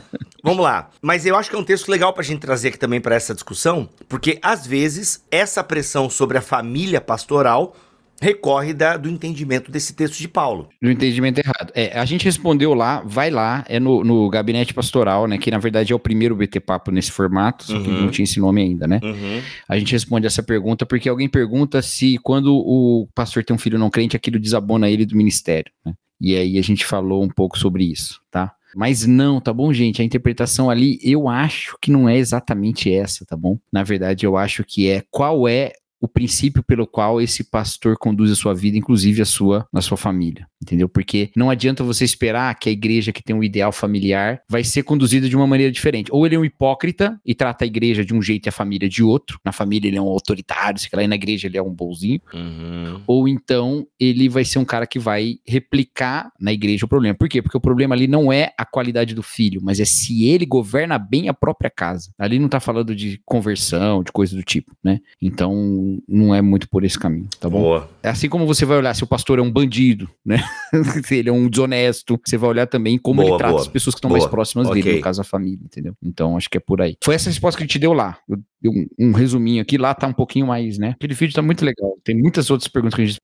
Vamos 0.49 0.65
lá. 0.65 0.91
Mas 1.03 1.27
eu 1.27 1.37
acho 1.37 1.51
que 1.51 1.57
é 1.57 1.59
um 1.59 1.65
texto 1.65 1.89
legal 1.89 2.13
pra 2.13 2.23
gente 2.23 2.41
trazer 2.41 2.69
aqui 2.69 2.79
também 2.79 3.01
pra 3.01 3.15
essa 3.15 3.35
discussão, 3.35 3.89
porque 4.09 4.39
às 4.43 4.67
vezes 4.67 5.25
essa 5.31 5.63
pressão 5.63 6.09
sobre 6.09 6.39
a 6.39 6.41
família 6.41 7.01
pastoral 7.01 7.75
recorre 8.21 8.75
da, 8.75 8.97
do 8.97 9.09
entendimento 9.09 9.71
desse 9.71 9.95
texto 9.95 10.19
de 10.19 10.27
Paulo. 10.27 10.69
Do 10.83 10.91
entendimento 10.91 11.39
errado. 11.39 11.71
É, 11.75 11.97
a 11.99 12.05
gente 12.05 12.25
respondeu 12.25 12.75
lá, 12.75 13.01
vai 13.05 13.31
lá, 13.31 13.65
é 13.69 13.79
no, 13.79 14.03
no 14.03 14.29
gabinete 14.29 14.75
pastoral, 14.75 15.27
né? 15.29 15.39
Que 15.39 15.51
na 15.51 15.59
verdade 15.59 15.93
é 15.93 15.97
o 15.97 16.01
primeiro 16.01 16.35
BT 16.35 16.59
Papo 16.61 16.91
nesse 16.91 17.13
formato, 17.13 17.65
só 17.65 17.81
que 17.81 17.89
Uhum. 17.89 18.03
não 18.03 18.11
tinha 18.11 18.25
esse 18.25 18.41
nome 18.41 18.61
ainda, 18.61 18.89
né? 18.89 18.99
Uhum. 19.05 19.41
A 19.69 19.79
gente 19.79 19.93
responde 19.93 20.27
essa 20.27 20.43
pergunta 20.43 20.85
porque 20.85 21.09
alguém 21.09 21.29
pergunta 21.29 21.81
se 21.81 22.19
quando 22.19 22.53
o 22.57 23.07
pastor 23.15 23.45
tem 23.45 23.55
um 23.55 23.59
filho 23.59 23.79
não 23.79 23.89
crente, 23.91 24.17
aquilo 24.17 24.39
desabona 24.41 24.91
ele 24.91 25.07
do 25.07 25.17
ministério, 25.17 25.71
né? 25.87 25.93
E 26.21 26.35
aí 26.35 26.59
a 26.59 26.63
gente 26.63 26.85
falou 26.85 27.23
um 27.23 27.29
pouco 27.29 27.57
sobre 27.57 27.85
isso, 27.85 28.21
tá? 28.33 28.53
Mas 28.79 29.05
não, 29.05 29.41
tá 29.41 29.53
bom, 29.53 29.73
gente? 29.73 30.01
A 30.01 30.05
interpretação 30.05 30.71
ali, 30.71 31.01
eu 31.03 31.29
acho 31.29 31.77
que 31.83 31.91
não 31.91 32.09
é 32.09 32.17
exatamente 32.17 32.89
essa, 32.89 33.27
tá 33.27 33.37
bom? 33.37 33.59
Na 33.73 33.83
verdade, 33.83 34.25
eu 34.25 34.37
acho 34.37 34.63
que 34.63 34.89
é 34.89 35.03
qual 35.11 35.49
é 35.49 35.73
o 36.01 36.07
princípio 36.07 36.63
pelo 36.63 36.87
qual 36.87 37.21
esse 37.21 37.43
pastor 37.43 37.99
conduz 37.99 38.31
a 38.31 38.37
sua 38.37 38.55
vida, 38.55 38.79
inclusive 38.79 39.21
a 39.21 39.25
sua, 39.25 39.67
a 39.75 39.81
sua 39.81 39.97
família, 39.97 40.47
entendeu? 40.63 40.89
Porque 40.89 41.31
não 41.37 41.51
adianta 41.51 41.83
você 41.85 42.05
esperar 42.05 42.55
que 42.59 42.69
a 42.69 42.73
igreja 42.73 43.13
que 43.13 43.23
tem 43.23 43.35
um 43.35 43.43
ideal 43.43 43.73
familiar 43.73 44.41
vai 44.49 44.65
ser 44.65 44.83
conduzida 44.83 45.29
de 45.29 45.37
uma 45.37 45.47
maneira 45.47 45.71
diferente. 45.73 46.11
Ou 46.13 46.27
ele 46.27 46.35
é 46.35 46.39
um 46.39 46.45
hipócrita 46.45 47.19
e 47.25 47.35
trata 47.35 47.65
a 47.65 47.67
igreja 47.67 48.05
de 48.05 48.15
um 48.15 48.21
jeito 48.23 48.47
e 48.47 48.49
a 48.49 48.53
família 48.53 48.89
de 48.89 49.03
outro. 49.03 49.39
Na 49.45 49.53
família 49.53 49.89
ele 49.89 49.97
é 49.97 50.03
um 50.03 50.07
autoritário, 50.09 50.79
sei 50.81 50.91
lá, 50.93 51.03
e 51.03 51.07
na 51.09 51.15
igreja 51.15 51.47
ele 51.49 51.57
é 51.57 51.63
um 51.63 51.71
bonzinho 51.73 52.21
Uhum. 52.33 53.01
ou 53.07 53.29
então 53.29 53.87
ele 53.99 54.29
vai 54.29 54.45
ser 54.45 54.59
um 54.59 54.65
cara 54.65 54.87
que 54.87 54.99
vai 54.99 55.37
replicar 55.47 56.31
na 56.41 56.53
igreja 56.53 56.85
o 56.87 56.89
problema. 56.89 57.15
Por 57.15 57.29
quê? 57.29 57.41
Porque 57.43 57.57
o 57.57 57.61
problema 57.61 57.95
ali 57.95 58.07
não 58.07 58.33
é 58.33 58.53
a 58.57 58.65
qualidade 58.65 59.15
do 59.15 59.23
filho, 59.23 59.61
mas 59.63 59.81
é 59.81 59.85
se 59.85 60.25
ele 60.27 60.45
governa 60.47 60.99
bem 60.99 61.29
a 61.29 61.35
própria 61.35 61.71
casa. 61.71 62.11
Ali 62.19 62.39
não 62.39 62.49
tá 62.49 62.61
falando 62.61 62.95
de 62.95 63.21
conversão, 63.25 64.03
de 64.03 64.11
coisa 64.13 64.35
do 64.37 64.43
tipo, 64.43 64.73
né? 64.83 65.01
Então 65.21 65.99
não 66.09 66.35
é 66.35 66.41
muito 66.43 66.69
por 66.69 66.85
esse 66.85 66.99
caminho, 66.99 67.29
tá 67.41 67.49
bom? 67.49 67.61
Boa. 67.61 67.91
É 68.03 68.09
assim 68.09 68.29
como 68.29 68.47
você 68.47 68.65
vai 68.65 68.79
olhar 68.79 68.95
se 68.95 69.05
o 69.05 69.07
pastor 69.07 69.39
é 69.39 69.43
um 69.43 69.51
bandido, 69.51 70.09
né? 70.25 70.43
se 71.05 71.17
ele 71.17 71.29
é 71.29 71.33
um 71.33 71.49
desonesto, 71.49 72.21
você 72.25 72.37
vai 72.37 72.51
olhar 72.51 72.67
também 72.67 72.99
como 72.99 73.21
Boa, 73.23 73.31
ele 73.31 73.39
trata 73.39 73.53
boa. 73.53 73.63
as 73.63 73.69
pessoas 73.69 73.95
que 73.95 73.99
estão 73.99 74.11
mais 74.11 74.27
próximas 74.27 74.69
Ok. 74.69 74.83
dele, 74.83 74.97
no 74.97 75.03
caso 75.03 75.21
a 75.21 75.25
família, 75.25 75.59
entendeu? 75.65 75.95
Então 76.03 76.37
acho 76.37 76.49
que 76.51 76.59
é 76.59 76.61
por 76.61 76.81
aí. 76.83 76.97
Foi 77.03 77.15
essa 77.15 77.31
resposta 77.31 77.57
que 77.59 77.65
a 77.65 77.67
gente 77.67 77.79
deu 77.79 77.93
lá. 77.93 78.19
Eu 78.29 78.39
um, 78.65 78.87
um 78.99 79.13
resuminho 79.13 79.63
aqui, 79.63 79.79
lá 79.79 79.95
tá 79.95 80.07
um 80.09 80.13
pouquinho 80.13 80.47
mais, 80.47 80.79
né? 80.79 80.91
Aquele 80.97 81.15
vídeo 81.15 81.35
tá 81.35 81.43
muito 81.43 81.65
legal. 81.65 81.97
Tem 82.05 82.17
muitas 82.17 82.51
outras 82.51 82.69
perguntas 82.69 82.97
que 82.97 83.03
a 83.03 83.07
gente. 83.07 83.21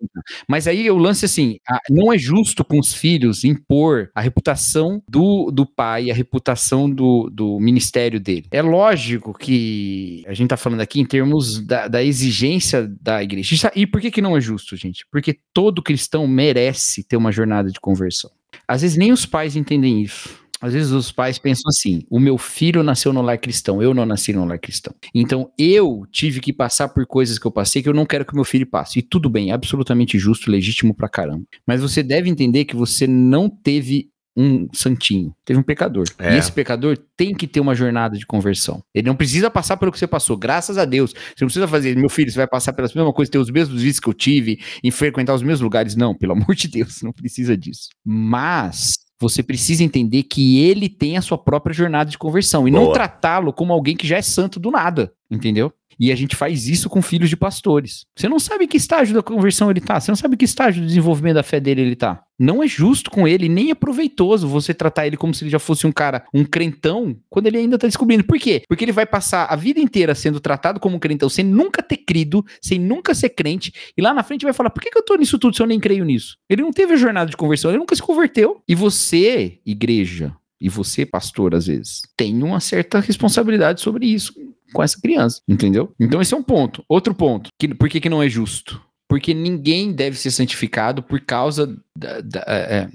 Mas 0.48 0.68
aí 0.68 0.88
o 0.90 0.96
lance 0.96 1.24
assim, 1.24 1.56
a- 1.68 1.80
não 1.90 2.12
é 2.12 2.18
justo 2.18 2.64
com 2.64 2.78
os 2.78 2.94
filhos 2.94 3.42
impor 3.44 4.10
a 4.14 4.20
reputação 4.20 5.02
do, 5.08 5.50
do 5.50 5.66
pai, 5.66 6.10
a 6.10 6.14
reputação 6.14 6.88
do, 6.88 7.28
do 7.32 7.58
ministério 7.58 8.20
dele. 8.20 8.46
É 8.50 8.62
lógico 8.62 9.36
que 9.36 10.22
a 10.26 10.34
gente 10.34 10.50
tá 10.50 10.56
falando 10.56 10.80
aqui 10.82 11.00
em 11.00 11.04
termos 11.04 11.60
da, 11.66 11.88
da 11.88 12.02
exigência 12.02 12.88
da 13.00 13.22
igreja. 13.22 13.72
E 13.74 13.86
por 13.86 14.00
que, 14.00 14.10
que 14.10 14.22
não 14.22 14.36
é 14.36 14.40
justo, 14.40 14.76
gente? 14.76 15.04
Porque 15.10 15.36
todo 15.52 15.82
cristão 15.82 16.26
merece 16.28 17.02
ter 17.02 17.13
uma 17.16 17.32
jornada 17.32 17.70
de 17.70 17.80
conversão. 17.80 18.30
Às 18.66 18.82
vezes 18.82 18.96
nem 18.96 19.12
os 19.12 19.26
pais 19.26 19.56
entendem 19.56 20.02
isso. 20.02 20.44
Às 20.64 20.72
vezes 20.72 20.92
os 20.92 21.12
pais 21.12 21.38
pensam 21.38 21.68
assim: 21.68 22.06
o 22.08 22.18
meu 22.18 22.38
filho 22.38 22.82
nasceu 22.82 23.12
no 23.12 23.20
lar 23.20 23.36
cristão, 23.36 23.82
eu 23.82 23.92
não 23.92 24.06
nasci 24.06 24.32
no 24.32 24.46
lar 24.46 24.58
cristão. 24.58 24.94
Então 25.14 25.50
eu 25.58 26.06
tive 26.10 26.40
que 26.40 26.54
passar 26.54 26.88
por 26.88 27.04
coisas 27.06 27.38
que 27.38 27.46
eu 27.46 27.50
passei 27.50 27.82
que 27.82 27.88
eu 27.88 27.92
não 27.92 28.06
quero 28.06 28.24
que 28.24 28.34
meu 28.34 28.44
filho 28.44 28.66
passe. 28.66 29.00
E 29.00 29.02
tudo 29.02 29.28
bem, 29.28 29.52
absolutamente 29.52 30.18
justo, 30.18 30.50
legítimo 30.50 30.94
pra 30.94 31.06
caramba. 31.06 31.44
Mas 31.66 31.82
você 31.82 32.02
deve 32.02 32.30
entender 32.30 32.64
que 32.64 32.74
você 32.74 33.06
não 33.06 33.50
teve 33.50 34.10
um 34.36 34.68
santinho, 34.72 35.34
teve 35.44 35.58
um 35.58 35.62
pecador. 35.62 36.04
É. 36.18 36.34
E 36.34 36.38
esse 36.38 36.50
pecador 36.50 36.98
tem 37.16 37.34
que 37.34 37.46
ter 37.46 37.60
uma 37.60 37.74
jornada 37.74 38.18
de 38.18 38.26
conversão. 38.26 38.82
Ele 38.94 39.06
não 39.06 39.16
precisa 39.16 39.50
passar 39.50 39.76
pelo 39.76 39.92
que 39.92 39.98
você 39.98 40.06
passou, 40.06 40.36
graças 40.36 40.76
a 40.76 40.84
Deus. 40.84 41.12
Você 41.12 41.44
não 41.44 41.46
precisa 41.46 41.68
fazer, 41.68 41.96
meu 41.96 42.08
filho, 42.08 42.30
você 42.30 42.38
vai 42.38 42.46
passar 42.46 42.72
pelas 42.72 42.92
mesmas 42.94 43.14
coisas, 43.14 43.30
ter 43.30 43.38
os 43.38 43.50
mesmos 43.50 43.80
vícios 43.80 44.00
que 44.00 44.08
eu 44.08 44.14
tive, 44.14 44.58
em 44.82 44.90
frequentar 44.90 45.34
os 45.34 45.42
mesmos 45.42 45.60
lugares. 45.60 45.94
Não, 45.94 46.14
pelo 46.14 46.32
amor 46.34 46.54
de 46.54 46.68
Deus, 46.68 47.02
não 47.02 47.12
precisa 47.12 47.56
disso. 47.56 47.88
Mas 48.04 48.94
você 49.20 49.42
precisa 49.42 49.84
entender 49.84 50.24
que 50.24 50.60
ele 50.60 50.88
tem 50.88 51.16
a 51.16 51.22
sua 51.22 51.38
própria 51.38 51.72
jornada 51.72 52.10
de 52.10 52.18
conversão 52.18 52.66
e 52.66 52.70
não 52.70 52.84
Boa. 52.84 52.94
tratá-lo 52.94 53.52
como 53.52 53.72
alguém 53.72 53.96
que 53.96 54.06
já 54.06 54.16
é 54.16 54.22
santo 54.22 54.58
do 54.58 54.70
nada, 54.70 55.12
entendeu? 55.30 55.72
E 55.98 56.12
a 56.12 56.16
gente 56.16 56.36
faz 56.36 56.66
isso 56.68 56.88
com 56.88 57.02
filhos 57.02 57.30
de 57.30 57.36
pastores. 57.36 58.06
Você 58.16 58.28
não 58.28 58.38
sabe 58.38 58.66
que 58.66 58.76
estágio 58.76 59.14
da 59.14 59.22
conversão 59.22 59.70
ele 59.70 59.80
tá, 59.80 60.00
você 60.00 60.10
não 60.10 60.16
sabe 60.16 60.36
que 60.36 60.44
estágio 60.44 60.82
do 60.82 60.86
desenvolvimento 60.86 61.34
da 61.34 61.42
fé 61.42 61.60
dele 61.60 61.82
ele 61.82 61.96
tá. 61.96 62.22
Não 62.38 62.62
é 62.62 62.66
justo 62.66 63.10
com 63.10 63.28
ele, 63.28 63.48
nem 63.48 63.70
é 63.70 63.74
proveitoso 63.74 64.48
você 64.48 64.74
tratar 64.74 65.06
ele 65.06 65.16
como 65.16 65.32
se 65.32 65.44
ele 65.44 65.50
já 65.50 65.60
fosse 65.60 65.86
um 65.86 65.92
cara, 65.92 66.24
um 66.34 66.44
crentão, 66.44 67.16
quando 67.30 67.46
ele 67.46 67.58
ainda 67.58 67.78
tá 67.78 67.86
descobrindo. 67.86 68.24
Por 68.24 68.38
quê? 68.38 68.62
Porque 68.68 68.84
ele 68.84 68.92
vai 68.92 69.06
passar 69.06 69.46
a 69.46 69.54
vida 69.54 69.78
inteira 69.78 70.14
sendo 70.14 70.40
tratado 70.40 70.80
como 70.80 70.96
um 70.96 70.98
crentão, 70.98 71.28
sem 71.28 71.44
nunca 71.44 71.82
ter 71.82 71.98
crido, 71.98 72.44
sem 72.60 72.78
nunca 72.78 73.14
ser 73.14 73.30
crente, 73.30 73.72
e 73.96 74.02
lá 74.02 74.12
na 74.12 74.24
frente 74.24 74.44
vai 74.44 74.52
falar: 74.52 74.70
por 74.70 74.82
que, 74.82 74.90
que 74.90 74.98
eu 74.98 75.04
tô 75.04 75.14
nisso 75.14 75.38
tudo 75.38 75.54
se 75.54 75.62
eu 75.62 75.66
nem 75.66 75.78
creio 75.78 76.04
nisso? 76.04 76.36
Ele 76.48 76.62
não 76.62 76.72
teve 76.72 76.94
a 76.94 76.96
jornada 76.96 77.30
de 77.30 77.36
conversão, 77.36 77.70
ele 77.70 77.78
nunca 77.78 77.94
se 77.94 78.02
converteu. 78.02 78.60
E 78.66 78.74
você, 78.74 79.60
igreja, 79.64 80.34
e 80.60 80.68
você, 80.68 81.06
pastor, 81.06 81.54
às 81.54 81.66
vezes, 81.66 82.02
tem 82.16 82.42
uma 82.42 82.58
certa 82.58 82.98
responsabilidade 82.98 83.80
sobre 83.80 84.06
isso 84.06 84.32
com 84.72 84.82
essa 84.82 85.00
criança, 85.00 85.40
entendeu? 85.48 85.94
Então 86.00 86.20
esse 86.20 86.34
é 86.34 86.36
um 86.36 86.42
ponto. 86.42 86.84
Outro 86.88 87.14
ponto, 87.14 87.50
que, 87.58 87.74
por 87.74 87.88
que, 87.88 88.00
que 88.00 88.08
não 88.08 88.22
é 88.22 88.28
justo? 88.28 88.80
Porque 89.08 89.34
ninguém 89.34 89.92
deve 89.92 90.16
ser 90.18 90.30
santificado 90.30 91.02
por 91.02 91.20
causa 91.20 91.66
da. 91.96 92.20
da- 92.20 92.44
é, 92.48 92.76
é. 92.78 92.88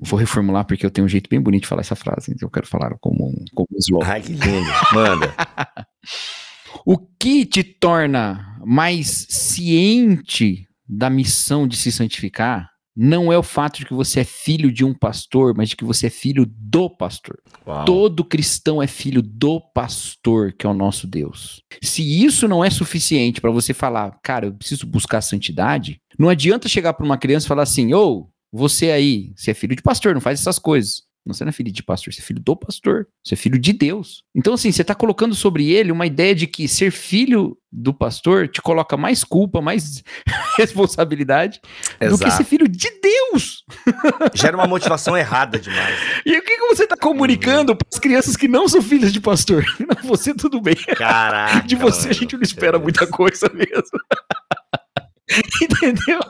Vou 0.00 0.18
reformular 0.18 0.64
porque 0.64 0.84
eu 0.84 0.90
tenho 0.90 1.04
um 1.04 1.08
jeito 1.08 1.28
bem 1.30 1.40
bonito 1.40 1.62
de 1.62 1.68
falar 1.68 1.82
essa 1.82 1.94
frase, 1.94 2.32
então 2.32 2.46
eu 2.46 2.50
quero 2.50 2.66
falar 2.66 2.96
como 3.00 3.28
um, 3.28 3.44
como 3.54 3.68
um 3.72 3.78
slogan. 3.78 4.06
Ai, 4.06 4.20
que 4.22 4.32
lindo. 4.32 4.70
Manda. 4.92 5.34
O 6.86 6.96
que 6.96 7.44
te 7.44 7.62
torna 7.62 8.56
mais 8.64 9.26
ciente 9.28 10.66
da 10.88 11.10
missão 11.10 11.66
de 11.68 11.76
se 11.76 11.90
santificar 11.92 12.70
não 13.02 13.32
é 13.32 13.38
o 13.38 13.42
fato 13.42 13.78
de 13.78 13.86
que 13.86 13.94
você 13.94 14.20
é 14.20 14.24
filho 14.24 14.70
de 14.70 14.84
um 14.84 14.92
pastor, 14.92 15.54
mas 15.56 15.70
de 15.70 15.76
que 15.76 15.86
você 15.86 16.08
é 16.08 16.10
filho 16.10 16.44
do 16.46 16.90
pastor. 16.90 17.38
Uau. 17.66 17.86
Todo 17.86 18.22
cristão 18.22 18.82
é 18.82 18.86
filho 18.86 19.22
do 19.22 19.58
pastor, 19.58 20.52
que 20.52 20.66
é 20.66 20.68
o 20.68 20.74
nosso 20.74 21.06
Deus. 21.06 21.62
Se 21.82 22.02
isso 22.02 22.46
não 22.46 22.62
é 22.62 22.68
suficiente 22.68 23.40
para 23.40 23.50
você 23.50 23.72
falar, 23.72 24.18
cara, 24.22 24.48
eu 24.48 24.52
preciso 24.52 24.86
buscar 24.86 25.16
a 25.16 25.22
santidade, 25.22 25.98
não 26.18 26.28
adianta 26.28 26.68
chegar 26.68 26.92
para 26.92 27.06
uma 27.06 27.16
criança 27.16 27.46
e 27.46 27.48
falar 27.48 27.62
assim: 27.62 27.94
ô, 27.94 28.28
você 28.52 28.90
aí, 28.90 29.32
você 29.34 29.52
é 29.52 29.54
filho 29.54 29.74
de 29.74 29.80
pastor, 29.80 30.12
não 30.12 30.20
faz 30.20 30.38
essas 30.38 30.58
coisas. 30.58 31.02
Não, 31.24 31.34
Você 31.34 31.44
não 31.44 31.50
é 31.50 31.52
filho 31.52 31.70
de 31.70 31.82
pastor, 31.82 32.12
você 32.12 32.20
é 32.20 32.24
filho 32.24 32.40
do 32.40 32.56
pastor. 32.56 33.06
Você 33.22 33.34
é 33.34 33.36
filho 33.36 33.58
de 33.58 33.72
Deus. 33.72 34.22
Então, 34.34 34.54
assim, 34.54 34.72
você 34.72 34.82
está 34.82 34.94
colocando 34.94 35.34
sobre 35.34 35.70
ele 35.70 35.92
uma 35.92 36.06
ideia 36.06 36.34
de 36.34 36.46
que 36.46 36.66
ser 36.66 36.90
filho 36.90 37.56
do 37.70 37.94
pastor 37.94 38.48
te 38.48 38.60
coloca 38.60 38.96
mais 38.96 39.22
culpa, 39.22 39.60
mais 39.60 40.02
responsabilidade 40.56 41.60
do 42.00 42.10
que 42.12 42.16
ser 42.18 42.26
Exato. 42.26 42.44
filho 42.44 42.66
de 42.66 42.88
Deus. 43.00 43.64
Gera 44.34 44.56
uma 44.56 44.66
motivação 44.66 45.16
errada 45.16 45.58
demais. 45.58 45.96
E 46.24 46.36
o 46.36 46.42
que, 46.42 46.56
que 46.56 46.66
você 46.66 46.84
está 46.84 46.96
comunicando 46.96 47.76
para 47.76 47.86
as 47.92 47.98
crianças 47.98 48.36
que 48.36 48.48
não 48.48 48.68
são 48.68 48.82
filhas 48.82 49.12
de 49.12 49.20
pastor? 49.20 49.64
Não, 49.78 50.08
você 50.08 50.34
tudo 50.34 50.60
bem. 50.60 50.74
Caraca. 50.96 51.66
De 51.66 51.76
você 51.76 52.00
a 52.00 52.02
mano. 52.04 52.14
gente 52.14 52.34
não 52.34 52.42
espera 52.42 52.78
muita 52.78 53.06
coisa 53.06 53.50
mesmo. 53.52 53.98
Entendeu? 55.62 56.20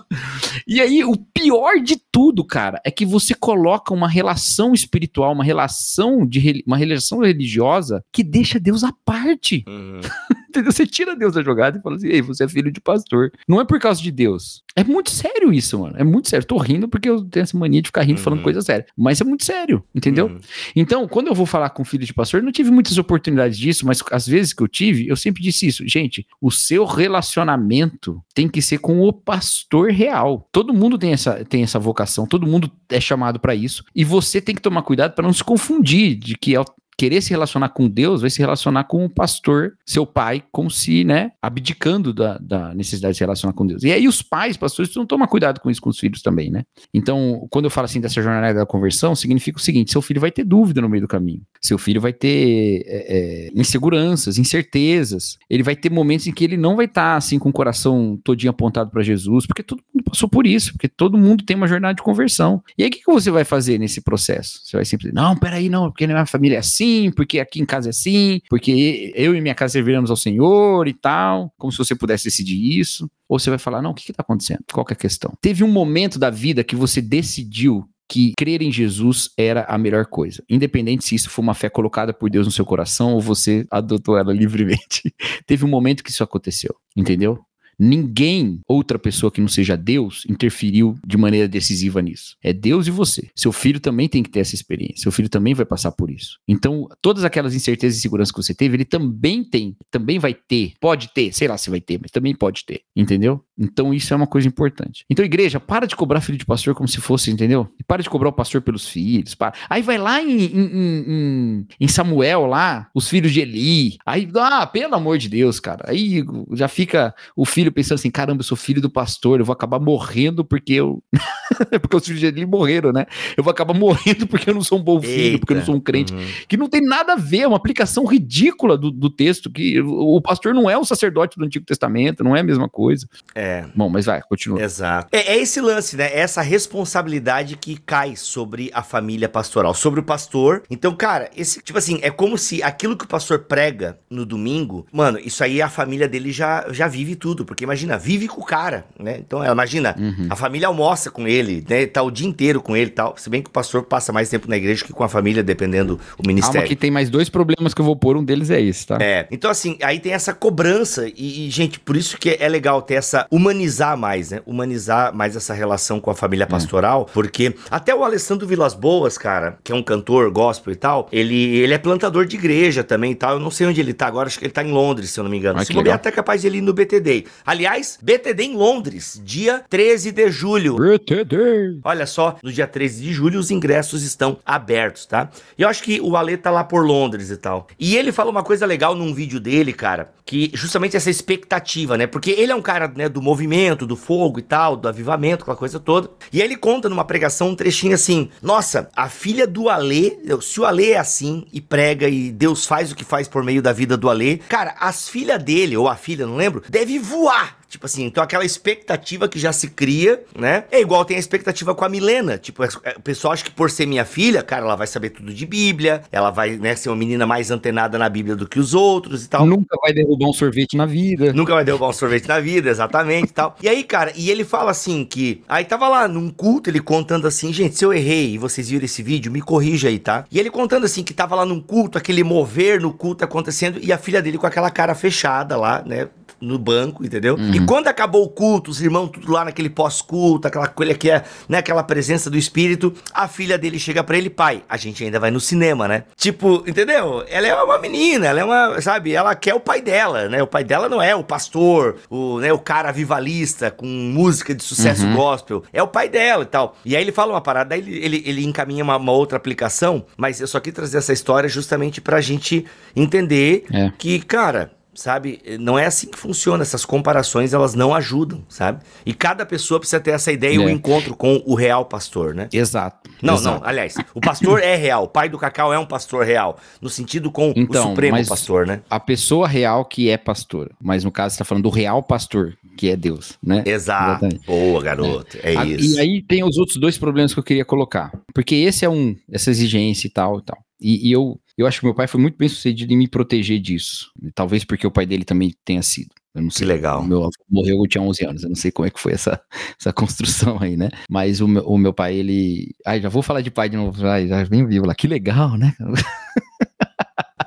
E 0.67 0.81
aí, 0.81 1.05
o 1.05 1.17
pior 1.17 1.81
de 1.81 1.97
tudo, 2.13 2.45
cara, 2.45 2.81
é 2.85 2.91
que 2.91 3.07
você 3.07 3.35
coloca 3.35 3.95
uma 3.95 4.09
relação 4.09 4.75
espiritual, 4.75 5.33
uma 5.33 5.45
relação 5.45 6.27
de 6.27 6.63
uma 6.67 6.77
relação 6.77 7.21
religiosa 7.21 8.05
que 8.13 8.23
deixa 8.23 8.61
Deus 8.61 8.85
à 8.85 8.93
parte. 9.05 9.65
Uhum. 9.67 10.01
Entendeu? 10.51 10.73
Você 10.73 10.85
tira 10.85 11.15
Deus 11.15 11.35
da 11.35 11.43
jogada 11.43 11.79
e 11.79 11.81
fala 11.81 11.95
assim: 11.97 12.09
Ei, 12.09 12.21
você 12.21 12.43
é 12.45 12.49
filho 12.49 12.71
de 12.73 12.81
pastor. 12.81 13.31
Não 13.47 13.61
é 13.61 13.65
por 13.65 13.79
causa 13.79 14.03
de 14.03 14.11
Deus. 14.11 14.63
É 14.75 14.83
muito 14.85 15.11
sério 15.11 15.53
isso, 15.53 15.79
mano. 15.79 15.95
É 15.97 16.03
muito 16.05 16.29
sério. 16.29 16.45
Tô 16.47 16.57
rindo 16.59 16.89
porque 16.89 17.09
eu 17.09 17.25
tenho 17.25 17.43
essa 17.45 17.57
mania 17.57 17.81
de 17.81 17.89
ficar 17.89 18.03
rindo 18.03 18.21
falando 18.21 18.39
Uhum. 18.41 18.45
coisa 18.45 18.61
séria. 18.63 18.87
Mas 18.97 19.21
é 19.21 19.25
muito 19.25 19.45
sério, 19.45 19.83
entendeu? 19.95 20.27
Uhum. 20.27 20.39
Então, 20.75 21.07
quando 21.09 21.29
eu 21.29 21.35
vou 21.35 21.47
falar 21.47 21.71
com 21.71 21.85
filho 21.85 22.05
de 22.05 22.13
pastor, 22.13 22.41
eu 22.41 22.45
não 22.45 22.53
tive 22.53 22.71
muitas 22.71 22.99
oportunidades 22.99 23.57
disso, 23.59 23.87
mas 23.87 24.03
as 24.11 24.27
vezes 24.27 24.53
que 24.53 24.63
eu 24.63 24.69
tive, 24.69 25.09
eu 25.09 25.17
sempre 25.17 25.43
disse 25.43 25.67
isso. 25.67 25.87
Gente, 25.89 26.27
o 26.41 26.51
seu 26.51 26.85
relacionamento 26.85 28.23
tem 28.35 28.49
que 28.49 28.61
ser 28.63 28.79
com 28.79 29.01
o 29.01 29.13
pastor 29.13 29.91
real. 29.91 30.49
Todo 30.53 30.75
mundo 30.75 30.99
tem 30.99 31.13
essa, 31.13 31.45
tem 31.45 31.63
essa 31.63 31.79
vocação, 31.79 32.27
todo 32.27 32.47
mundo 32.47 32.71
é 32.89 33.01
chamado 33.01 33.39
para 33.41 33.55
isso. 33.55 33.85
E 33.95 34.05
você 34.05 34.41
tem 34.41 34.55
que 34.55 34.63
tomar 34.63 34.83
cuidado 34.83 35.15
para 35.15 35.25
não 35.25 35.33
se 35.33 35.45
confundir 35.45 36.17
de 36.17 36.37
que 36.37 36.55
ao 36.55 36.65
querer 37.01 37.23
se 37.23 37.31
relacionar 37.31 37.71
com 37.71 37.89
Deus, 37.89 38.21
vai 38.21 38.29
se 38.29 38.41
relacionar 38.41 38.85
com 38.85 39.07
o 39.07 39.09
pastor, 39.09 39.73
seu 39.87 40.05
pai, 40.05 40.45
como 40.53 40.71
se, 40.71 41.03
né, 41.03 41.33
abdicando 41.41 42.13
da, 42.13 42.37
da 42.37 42.75
necessidade 42.75 43.15
de 43.15 43.17
se 43.17 43.25
relacionar 43.25 43.55
com 43.55 43.67
Deus. 43.67 43.83
E 43.83 43.91
aí 43.91 44.07
os 44.07 44.21
pais, 44.21 44.59
pastores, 44.59 44.91
precisam 44.91 45.07
tomar 45.07 45.27
cuidado 45.27 45.61
com 45.61 45.71
isso 45.71 45.81
com 45.81 45.89
os 45.89 45.99
filhos 45.99 46.21
também, 46.21 46.51
né? 46.51 46.63
Então, 46.93 47.49
quando 47.49 47.65
eu 47.65 47.71
falo 47.71 47.87
assim 47.87 48.03
dessa 48.03 48.21
jornada 48.21 48.53
da 48.53 48.67
conversão, 48.67 49.15
significa 49.15 49.57
o 49.57 49.63
seguinte: 49.63 49.91
seu 49.91 50.03
filho 50.03 50.21
vai 50.21 50.31
ter 50.31 50.45
dúvida 50.45 50.83
no 50.83 50.91
meio 50.91 51.01
do 51.01 51.09
caminho. 51.09 51.41
Seu 51.59 51.79
filho 51.79 52.03
vai 52.03 52.13
ter 52.13 52.85
é, 52.87 53.47
é, 53.47 53.51
inseguranças, 53.55 54.37
incertezas. 54.37 55.39
Ele 55.49 55.63
vai 55.63 55.75
ter 55.75 55.91
momentos 55.91 56.27
em 56.27 56.33
que 56.33 56.45
ele 56.45 56.59
não 56.59 56.77
vai 56.77 56.85
estar 56.85 57.17
assim 57.17 57.39
com 57.39 57.49
o 57.49 57.53
coração 57.53 58.21
todinho 58.23 58.51
apontado 58.51 58.91
para 58.91 59.03
Jesus, 59.03 59.47
porque 59.47 59.63
todo 59.63 59.83
mundo 59.95 60.05
passou 60.05 60.29
por 60.29 60.47
isso, 60.47 60.73
porque 60.73 60.89
todo 60.89 61.17
mundo 61.17 61.45
tem 61.47 61.57
uma 61.57 61.67
jornada 61.67 61.95
de 61.95 62.03
conversão. 62.03 62.63
E 62.77 62.83
aí 62.83 62.91
o 62.91 62.93
que, 62.93 62.99
que 62.99 63.11
você 63.11 63.31
vai 63.31 63.45
fazer 63.45 63.79
nesse 63.79 64.03
processo? 64.03 64.61
Você 64.65 64.77
vai 64.77 64.85
sempre, 64.85 65.11
não, 65.13 65.35
peraí, 65.35 65.71
não, 65.71 65.91
porque 65.91 66.07
na 66.07 66.13
minha 66.13 66.27
família 66.27 66.57
é 66.57 66.59
assim, 66.59 66.90
porque 67.15 67.39
aqui 67.41 67.61
em 67.61 67.67
casa 67.67 67.89
é 67.89 67.91
assim, 67.91 68.41
porque 68.49 69.13
eu 69.15 69.35
e 69.35 69.41
minha 69.41 69.55
casa 69.55 69.73
serviremos 69.73 70.11
ao 70.11 70.17
Senhor 70.17 70.87
e 70.89 70.95
tal, 70.95 71.53
como 71.59 71.71
se 71.71 71.79
você 71.79 71.95
pudesse 71.95 72.25
decidir 72.25 72.79
isso. 72.79 73.09
Ou 73.29 73.39
você 73.39 73.51
vai 73.51 73.59
falar, 73.59 73.81
não, 73.81 73.93
o 73.93 73.95
que 73.95 74.11
está 74.11 74.23
acontecendo? 74.23 74.65
Qual 74.73 74.87
é 74.89 74.93
a 74.93 74.97
questão? 74.97 75.33
Teve 75.41 75.63
um 75.63 75.71
momento 75.71 76.19
da 76.19 76.31
vida 76.31 76.65
que 76.65 76.75
você 76.75 77.01
decidiu 77.01 77.85
que 78.11 78.33
crer 78.37 78.61
em 78.61 78.73
Jesus 78.73 79.31
era 79.39 79.65
a 79.69 79.79
melhor 79.79 80.05
coisa. 80.05 80.43
Independente 80.51 81.05
se 81.05 81.15
isso 81.15 81.31
foi 81.31 81.45
uma 81.45 81.55
fé 81.55 81.69
colocada 81.71 82.13
por 82.13 82.29
Deus 82.29 82.45
no 82.45 82.53
seu 82.53 82.65
coração 82.65 83.15
ou 83.15 83.21
você 83.21 83.65
adotou 83.71 84.19
ela 84.19 84.33
livremente. 84.33 85.15
Teve 85.47 85.65
um 85.65 85.69
momento 85.69 86.03
que 86.03 86.11
isso 86.11 86.25
aconteceu, 86.25 86.75
entendeu? 86.97 87.39
Ninguém, 87.83 88.61
outra 88.69 88.99
pessoa 88.99 89.33
que 89.33 89.41
não 89.41 89.49
seja 89.49 89.75
Deus, 89.75 90.25
interferiu 90.29 90.99
de 91.07 91.17
maneira 91.17 91.49
decisiva 91.49 92.03
nisso. 92.03 92.37
É 92.43 92.53
Deus 92.53 92.87
e 92.87 92.91
você. 92.91 93.31
Seu 93.35 93.53
filho 93.53 93.81
também 93.81 94.07
tem 94.07 94.23
que 94.23 94.29
ter 94.29 94.41
essa 94.41 94.55
experiência. 94.55 95.03
Seu 95.03 95.11
filho 95.11 95.31
também 95.31 95.55
vai 95.55 95.65
passar 95.65 95.91
por 95.93 96.11
isso. 96.11 96.39
Então, 96.47 96.87
todas 97.01 97.25
aquelas 97.25 97.55
incertezas 97.55 97.99
e 97.99 98.03
seguranças 98.03 98.33
que 98.33 98.43
você 98.43 98.55
teve, 98.55 98.77
ele 98.77 98.85
também 98.85 99.43
tem, 99.43 99.75
também 99.91 100.19
vai 100.19 100.35
ter. 100.35 100.75
Pode 100.79 101.09
ter, 101.15 101.33
sei 101.33 101.49
lá 101.49 101.57
se 101.57 101.71
vai 101.71 101.81
ter, 101.81 101.99
mas 101.99 102.11
também 102.11 102.35
pode 102.35 102.67
ter. 102.67 102.83
Entendeu? 102.95 103.43
Então, 103.61 103.93
isso 103.93 104.15
é 104.15 104.17
uma 104.17 104.27
coisa 104.27 104.49
importante. 104.49 105.05
Então, 105.11 105.23
igreja, 105.23 105.61
para 105.61 105.87
de 105.87 105.95
cobrar 105.95 106.23
filho 106.23 106.39
de 106.39 106.47
pastor 106.47 106.75
como 106.75 106.89
se 106.89 106.99
fosse, 106.99 107.31
entendeu? 107.31 107.69
E 107.79 107.85
para 107.85 108.03
de 108.03 108.09
cobrar 108.09 108.31
o 108.31 108.33
pastor 108.33 108.63
pelos 108.63 108.89
filhos. 108.89 109.35
Para. 109.35 109.53
Aí 109.69 109.83
vai 109.83 109.99
lá 109.99 110.23
em, 110.23 110.45
em, 110.45 111.05
em, 111.07 111.67
em 111.79 111.89
Samuel, 111.89 112.47
lá, 112.47 112.89
os 112.95 113.07
filhos 113.07 113.33
de 113.33 113.41
Eli. 113.41 113.99
Aí, 114.07 114.27
ah, 114.37 114.67
pelo 114.67 114.95
amor 114.95 115.19
de 115.19 115.29
Deus, 115.29 115.61
cara. 115.61 115.85
Aí 115.87 116.25
já 116.53 116.69
fica 116.69 117.15
o 117.37 117.45
filho 117.45 117.71
pensando 117.71 117.97
assim: 117.97 118.11
caramba, 118.11 118.41
eu 118.41 118.45
sou 118.45 118.57
filho 118.57 118.81
do 118.81 118.89
pastor, 118.89 119.41
eu 119.41 119.45
vou 119.45 119.53
acabar 119.53 119.79
morrendo 119.79 120.43
porque 120.43 120.73
eu. 120.73 121.03
porque 121.83 121.97
os 121.97 122.07
filhos 122.07 122.23
dele 122.23 122.47
morreram, 122.47 122.93
né? 122.93 123.05
Eu 123.37 123.45
vou 123.45 123.51
acabar 123.51 123.75
morrendo 123.75 124.27
porque 124.27 124.49
eu 124.49 124.55
não 124.55 124.63
sou 124.63 124.79
um 124.79 124.83
bom 124.83 125.03
filho, 125.03 125.21
Eita. 125.21 125.39
porque 125.39 125.53
eu 125.53 125.59
não 125.59 125.65
sou 125.67 125.75
um 125.75 125.81
crente. 125.81 126.15
Uhum. 126.15 126.27
Que 126.49 126.57
não 126.57 126.69
tem 126.69 126.81
nada 126.81 127.13
a 127.13 127.17
ver, 127.17 127.41
é 127.41 127.47
uma 127.47 127.59
aplicação 127.59 128.07
ridícula 128.07 128.79
do, 128.79 128.91
do 128.91 129.11
texto, 129.11 129.51
que 129.51 129.81
o 129.83 130.21
pastor 130.23 130.55
não 130.55 130.71
é 130.71 130.79
o 130.79 130.85
sacerdote 130.85 131.39
do 131.39 131.45
Antigo 131.45 131.67
Testamento, 131.67 132.25
não 132.25 132.35
é 132.35 132.41
a 132.41 132.45
mesma 132.45 132.69
coisa. 132.69 133.07
É. 133.35 133.50
Bom, 133.75 133.89
mas 133.89 134.07
vai, 134.07 134.21
continua. 134.23 134.63
Exato. 134.63 135.09
É, 135.13 135.35
é 135.35 135.39
esse 135.39 135.61
lance, 135.61 135.97
né? 135.97 136.07
É 136.07 136.21
essa 136.21 136.43
responsabilidade 136.43 137.57
que 137.57 137.77
cai 137.77 138.17
sobre 138.17 138.71
a 138.73 138.83
família 138.83 139.29
pastoral, 139.29 139.75
sobre 139.75 140.01
o 140.01 140.03
pastor. 140.03 140.63
Então, 140.71 140.95
cara, 140.95 141.31
esse, 141.37 141.61
tipo 141.63 141.79
assim, 141.79 141.99
é 142.03 142.11
como 142.11 142.37
se 142.39 142.63
aquilo 142.63 142.97
que 142.97 143.05
o 143.05 143.09
pastor 143.09 143.41
prega 143.41 143.99
no 144.09 144.25
domingo, 144.25 144.87
mano, 144.93 145.19
isso 145.19 145.43
aí 145.43 145.61
a 145.61 145.69
família 145.69 146.09
dele 146.09 146.33
já, 146.33 146.67
já 146.71 146.87
vive 146.89 147.15
tudo, 147.15 147.45
porque 147.45 147.65
imagina, 147.65 147.99
vive 147.99 148.29
com 148.29 148.41
o 148.41 148.45
cara, 148.45 148.85
né? 148.99 149.19
Então, 149.19 149.45
imagina, 149.45 149.95
uhum. 149.99 150.27
a 150.31 150.37
família 150.37 150.69
almoça 150.69 151.11
com 151.11 151.27
ele, 151.27 151.65
né? 151.69 151.87
Tá 151.87 152.03
o 152.03 152.11
dia 152.11 152.27
inteiro 152.27 152.61
com 152.61 152.77
ele 152.77 152.91
e 152.91 152.95
tal. 152.95 153.15
Se 153.17 153.29
bem 153.29 153.43
que 153.43 153.49
o 153.49 153.53
pastor 153.53 153.83
passa 153.83 154.13
mais 154.13 154.29
tempo 154.29 154.49
na 154.49 154.57
igreja 154.57 154.85
que 154.85 154.93
com 154.93 155.05
a 155.05 155.09
família, 155.09 155.43
dependendo 155.43 155.99
do 156.19 156.27
ministério. 156.27 156.61
Calma 156.61 156.69
que 156.69 156.77
tem 156.77 156.91
mais 156.91 157.11
dois 157.11 157.29
problemas 157.29 157.75
que 157.75 157.81
eu 157.81 157.85
vou 157.85 157.97
pôr, 157.97 158.17
um 158.17 158.25
deles 158.25 158.51
é 158.51 158.61
esse, 158.61 158.87
tá? 158.87 158.99
É. 159.01 159.27
Então, 159.31 159.51
assim, 159.51 159.79
aí 159.83 159.99
tem 159.99 160.13
essa 160.13 160.33
cobrança 160.33 161.09
e, 161.09 161.47
e 161.47 161.51
gente, 161.51 161.81
por 161.81 161.97
isso 161.97 162.19
que 162.19 162.37
é 162.39 162.49
legal 162.49 162.83
ter 162.83 162.95
essa, 162.95 163.27
humanizar 163.41 163.97
mais, 163.97 164.31
né? 164.31 164.43
Humanizar 164.45 165.15
mais 165.15 165.35
essa 165.35 165.55
relação 165.55 165.99
com 165.99 166.11
a 166.11 166.15
família 166.15 166.45
é. 166.45 166.47
pastoral, 166.47 167.07
é. 167.09 167.13
porque 167.13 167.55
até 167.71 167.95
o 167.95 168.05
Alessandro 168.05 168.47
Vilas 168.47 168.75
Boas, 168.75 169.17
cara, 169.17 169.59
que 169.65 169.73
é 169.73 169.75
um 169.75 169.83
cantor 169.83 170.31
gospel 170.31 170.73
e 170.73 170.77
tal, 170.77 171.09
ele, 171.11 171.57
ele 171.59 171.73
é 171.73 171.79
plantador 171.79 172.27
de 172.27 172.37
igreja 172.37 172.85
também 172.85 173.13
e 173.13 173.15
tal. 173.15 173.35
Eu 173.35 173.41
não 173.41 173.51
sei 173.51 173.67
onde 173.67 173.81
ele 173.81 173.95
tá 173.95 174.07
agora, 174.07 174.29
acho 174.29 174.39
que 174.39 174.45
ele 174.45 174.53
tá 174.53 174.63
em 174.63 174.71
Londres, 174.71 175.11
se 175.11 175.19
eu 175.19 175.25
não 175.25 175.31
me 175.31 175.39
engano. 175.39 175.59
Ah, 175.59 175.65
Se 175.65 175.73
bobear, 175.73 175.97
até 175.97 176.11
capaz 176.11 176.43
de 176.43 176.47
ele 176.47 176.59
ir 176.59 176.63
no 176.63 176.73
BTD. 176.73 177.25
Aliás, 177.45 177.99
BTD 178.03 178.45
em 178.45 178.55
Londres, 178.55 179.21
dia 179.25 179.65
13 179.69 180.13
de 180.13 180.31
julho. 180.31 180.77
BTD. 180.77 181.79
Olha 181.83 182.07
só, 182.07 182.37
no 182.43 182.53
dia 182.53 182.67
13 182.67 183.03
de 183.03 183.13
julho 183.13 183.41
os 183.41 183.51
ingressos 183.51 184.03
estão 184.03 184.39
abertos, 184.45 185.07
tá? 185.07 185.31
E 185.57 185.63
eu 185.63 185.69
acho 185.69 185.83
que 185.83 186.01
o 186.01 186.17
Ale 186.17 186.37
tá 186.37 186.51
lá 186.51 186.65
por 186.65 186.85
Londres 186.85 187.31
e 187.31 187.37
tal. 187.37 187.67
E 187.79 187.97
ele 187.97 188.13
fala 188.13 188.31
uma 188.31 188.43
coisa 188.43 188.67
legal 188.67 188.95
num 188.95 189.15
vídeo 189.15 189.41
dele, 189.41 189.73
cara, 189.73 190.13
que 190.25 190.51
justamente 190.55 190.97
essa 190.97 191.11
expectativa, 191.11 191.97
né? 191.97 192.07
Porque 192.07 192.31
ele 192.31 192.53
é 192.53 192.55
um 192.55 192.63
cara, 192.63 192.93
né, 192.95 193.09
do 193.09 193.20
movimento, 193.21 193.87
do 193.87 193.97
fogo 193.97 194.39
e 194.39 194.43
tal, 194.43 194.77
do 194.77 194.89
avivamento, 194.89 195.43
aquela 195.43 195.57
coisa 195.57 195.79
toda. 195.79 196.11
E 196.33 196.41
aí 196.41 196.49
ele 196.49 196.57
conta 196.57 196.89
numa 196.89 197.05
pregação 197.05 197.49
um 197.49 197.55
trechinho 197.55 197.95
assim: 197.95 198.31
"Nossa, 198.43 198.91
a 198.95 199.09
filha 199.09 199.47
do 199.47 199.69
Ale, 199.69 200.19
se 200.41 200.61
o 200.61 200.65
Ale 200.65 200.93
é 200.93 200.99
assim 200.99 201.47
e 201.53 201.61
prega 201.61 202.09
e 202.09 202.31
Deus 202.31 202.67
faz 202.67 202.93
o 202.93 202.97
que 202.97 203.05
faz 203.05 203.29
por 203.29 203.43
meio 203.43 203.63
da 203.63 203.73
vida 203.73 203.97
do 203.97 204.09
Ale, 204.09 204.39
cara, 204.49 204.75
as 204.81 205.09
filhas 205.09 205.43
dele 205.43 205.77
ou 205.77 205.89
a 205.89 205.97
filha, 205.97 206.27
não 206.27 206.37
lembro, 206.37 206.63
deve 206.69 206.99
voar 206.99 207.60
Tipo 207.71 207.87
assim, 207.87 208.05
então 208.05 208.21
aquela 208.21 208.45
expectativa 208.45 209.29
que 209.29 209.39
já 209.39 209.53
se 209.53 209.69
cria, 209.69 210.25
né? 210.37 210.65
É 210.73 210.81
igual 210.81 211.05
tem 211.05 211.17
a 211.17 211.21
expectativa 211.21 211.73
com 211.73 211.85
a 211.85 211.89
Milena. 211.89 212.37
Tipo, 212.37 212.65
é, 212.65 212.69
o 212.97 213.01
pessoal 213.01 213.33
acha 213.33 213.45
que 213.45 213.53
por 213.53 213.71
ser 213.71 213.87
minha 213.87 214.05
filha, 214.05 214.43
cara, 214.43 214.65
ela 214.65 214.75
vai 214.75 214.89
saber 214.89 215.11
tudo 215.11 215.33
de 215.33 215.47
Bíblia, 215.47 216.03
ela 216.11 216.31
vai, 216.31 216.57
né, 216.57 216.75
ser 216.75 216.89
uma 216.89 216.97
menina 216.97 217.25
mais 217.25 217.49
antenada 217.49 217.97
na 217.97 218.09
Bíblia 218.09 218.35
do 218.35 218.49
que 218.49 218.59
os 218.59 218.75
outros 218.75 219.25
e 219.25 219.29
tal. 219.29 219.47
Nunca 219.47 219.77
vai 219.81 219.93
derrubar 219.93 220.29
um 220.29 220.33
sorvete 220.33 220.77
na 220.77 220.85
vida. 220.85 221.33
Nunca 221.33 221.55
vai 221.55 221.65
derrubar 221.65 221.91
um 221.91 221.93
sorvete 221.93 222.27
na 222.27 222.41
vida, 222.41 222.69
exatamente 222.69 223.31
e 223.31 223.33
tal. 223.33 223.57
E 223.63 223.69
aí, 223.69 223.85
cara, 223.85 224.13
e 224.17 224.31
ele 224.31 224.45
fala 224.45 224.73
assim 224.73 225.05
que. 225.05 225.45
Aí 225.49 225.65
tava 225.65 225.87
lá 225.87 226.09
num 226.09 226.29
culto, 226.29 226.69
ele 226.69 226.81
contando 226.81 227.29
assim, 227.29 227.53
gente, 227.53 227.77
se 227.77 227.85
eu 227.85 227.93
errei 227.93 228.35
e 228.35 228.39
vocês 228.39 228.69
viram 228.69 228.85
esse 228.85 229.01
vídeo, 229.01 229.31
me 229.31 229.41
corrija 229.41 229.87
aí, 229.87 230.01
tá? 230.01 230.25
E 230.29 230.41
ele 230.41 230.51
contando 230.51 230.87
assim 230.87 231.05
que 231.05 231.15
tava 231.15 231.37
lá 231.37 231.47
num 231.47 231.61
culto, 231.61 231.97
aquele 231.97 232.25
mover 232.25 232.81
no 232.81 232.93
culto 232.93 233.25
acontecendo, 233.25 233.79
e 233.81 233.93
a 233.93 233.99
filha 233.99 234.21
dele 234.21 234.39
com 234.39 234.47
aquela 234.47 234.71
cara 234.71 234.93
fechada 234.97 235.57
lá, 235.57 235.85
né? 235.87 236.09
No 236.41 236.59
banco, 236.59 237.05
entendeu? 237.05 237.35
Uhum. 237.35 237.55
E 237.55 237.67
quando 237.67 237.89
acabou 237.89 238.25
o 238.25 238.29
culto, 238.29 238.71
os 238.71 238.81
irmãos 238.81 239.09
tudo 239.09 239.33
lá 239.33 239.45
naquele 239.45 239.71
pós-culto, 239.71 240.49
aquela 240.49 240.67
coisa 240.67 240.95
que 240.95 241.11
é, 241.11 241.25
né, 241.49 241.59
aquela 241.59 241.83
presença 241.83 242.31
do 242.31 242.37
espírito, 242.37 242.95
a 243.13 243.29
filha 243.29 243.59
dele 243.59 243.79
chega 243.79 244.03
para 244.03 244.17
ele, 244.17 244.31
pai, 244.31 244.63
a 244.69 244.77
gente 244.77 245.03
ainda 245.05 245.19
vai 245.19 245.31
no 245.31 245.41
cinema, 245.41 245.89
né? 245.89 246.05
Tipo, 246.17 246.65
entendeu? 246.67 247.25
Ela 247.29 247.47
é 247.47 247.55
uma 247.55 247.79
menina, 247.79 248.27
ela 248.27 248.41
é 248.41 248.45
uma, 248.45 248.81
sabe, 248.81 249.13
ela 249.13 249.35
quer 249.35 249.55
o 249.55 249.61
pai 249.61 249.81
dela, 249.81 250.29
né? 250.29 250.43
O 250.43 250.47
pai 250.47 250.65
dela 250.65 250.89
não 250.89 251.01
é 251.01 251.15
o 251.15 251.25
pastor, 251.25 251.97
o, 252.09 252.39
né, 252.41 252.53
o 252.53 252.59
cara 252.59 252.93
vivalista 252.93 253.71
com 253.71 253.87
música 253.87 254.55
de 254.55 254.63
sucesso 254.63 255.07
uhum. 255.07 255.15
gospel, 255.15 255.63
é 255.73 255.83
o 255.83 255.89
pai 255.89 256.09
dela 256.09 256.43
e 256.43 256.47
tal. 256.47 256.77
E 256.85 256.97
aí 256.97 257.03
ele 257.03 257.13
fala 257.13 257.33
uma 257.33 257.41
parada, 257.41 257.71
daí 257.71 257.81
ele, 257.81 258.05
ele, 258.05 258.23
ele 258.27 258.45
encaminha 258.45 258.83
uma, 258.83 258.97
uma, 258.97 259.13
outra 259.13 259.37
aplicação, 259.37 260.05
mas 260.17 260.41
eu 260.41 260.47
só 260.47 260.61
quis 260.61 260.73
trazer 260.73 260.99
essa 260.99 261.13
história 261.13 261.49
justamente 261.49 262.01
pra 262.01 262.21
gente 262.21 262.65
entender 262.95 263.65
é. 263.73 263.93
que, 263.99 264.21
cara, 264.21 264.73
sabe? 264.95 265.41
Não 265.59 265.79
é 265.79 265.87
assim 265.87 266.09
que 266.09 266.19
funciona. 266.19 266.63
Essas 266.63 266.85
comparações, 266.85 267.53
elas 267.53 267.75
não 267.75 267.95
ajudam, 267.95 268.45
sabe? 268.49 268.83
E 269.05 269.15
cada 269.15 269.47
pessoa 269.47 269.79
precisa 269.81 270.01
ter 270.01 270.11
essa 270.13 270.33
ideia 270.33 270.55
e 270.55 270.57
é. 270.57 270.61
o 270.61 270.65
um 270.65 270.69
encontro 270.69 271.17
com 271.17 271.43
o 271.47 271.55
real 271.55 271.85
pastor, 271.85 272.35
né? 272.35 272.49
Exato. 272.53 273.11
Não, 273.23 273.35
exato. 273.35 273.61
não, 273.61 273.69
aliás, 273.69 273.95
o 274.15 274.21
pastor 274.21 274.61
é 274.61 274.77
real. 274.77 275.05
O 275.05 275.09
pai 275.09 275.29
do 275.29 275.39
Cacau 275.39 275.73
é 275.73 275.79
um 275.79 275.87
pastor 275.87 276.25
real. 276.25 276.59
No 276.81 276.89
sentido 276.89 277.31
com 277.31 277.53
então, 277.57 277.87
o 277.87 277.89
supremo 277.91 278.27
pastor, 278.27 278.67
né? 278.67 278.83
A 278.89 279.01
pessoa 279.01 279.47
real 279.47 279.85
que 279.85 280.11
é 280.11 280.17
pastor. 280.17 280.71
Mas 280.81 281.05
no 281.05 281.11
caso, 281.11 281.35
você 281.35 281.39
tá 281.39 281.45
falando 281.45 281.65
do 281.65 281.71
real 281.71 282.03
pastor, 282.03 282.55
que 282.77 282.91
é 282.91 282.97
Deus, 282.97 283.39
né? 283.43 283.63
Exato. 283.67 284.25
Exatamente. 284.27 284.47
Boa, 284.47 284.83
garoto. 284.83 285.39
É, 285.43 285.55
é 285.55 285.65
isso. 285.67 285.97
E 285.97 286.01
aí 286.01 286.23
tem 286.23 286.45
os 286.45 286.57
outros 286.57 286.79
dois 286.79 286.99
problemas 286.99 287.33
que 287.33 287.41
eu 287.41 287.45
queria 287.45 287.65
colocar. 287.65 288.13
Porque 288.35 288.55
esse 288.55 288.85
é 288.85 288.89
um, 288.89 289.17
essa 289.31 289.51
exigência 289.51 290.07
e 290.07 290.11
tal 290.11 290.39
e 290.39 290.43
tal. 290.43 290.59
E, 290.81 291.09
e 291.09 291.13
eu 291.13 291.39
eu 291.61 291.67
acho 291.67 291.81
que 291.81 291.87
meu 291.87 291.95
pai 291.95 292.07
foi 292.07 292.21
muito 292.21 292.37
bem 292.37 292.49
sucedido 292.49 292.93
em 292.93 292.97
me 292.97 293.09
proteger 293.09 293.61
disso. 293.61 294.11
Talvez 294.35 294.65
porque 294.65 294.87
o 294.87 294.91
pai 294.91 295.05
dele 295.05 295.25
também 295.25 295.55
tenha 295.65 295.83
sido. 295.83 296.11
Eu 296.35 296.43
não 296.43 296.51
sei. 296.51 296.67
Que 296.67 296.73
legal. 296.73 297.05
Meu 297.05 297.23
avô 297.23 297.31
morreu, 297.49 297.79
eu 297.79 297.89
tinha 297.89 298.03
11 298.03 298.25
anos. 298.25 298.43
Eu 298.43 298.49
não 298.49 298.57
sei 298.57 298.71
como 298.71 298.87
é 298.87 298.91
que 298.91 299.01
foi 299.01 299.13
essa, 299.13 299.41
essa 299.79 299.93
construção 299.93 300.59
aí, 300.61 300.77
né? 300.77 300.89
Mas 301.09 301.41
o 301.41 301.49
meu, 301.49 301.63
o 301.65 301.77
meu 301.77 301.93
pai, 301.93 302.17
ele. 302.17 302.75
Ai, 302.87 303.01
já 303.01 303.09
vou 303.09 303.23
falar 303.23 303.41
de 303.41 303.51
pai 303.51 303.69
de 303.69 303.77
novo. 303.77 304.07
Ai, 304.07 304.29
já 304.29 304.45
nem 304.51 304.67
viu 304.67 304.85
lá. 304.85 304.95
Que 304.95 305.09
legal, 305.09 305.57
né? 305.57 305.75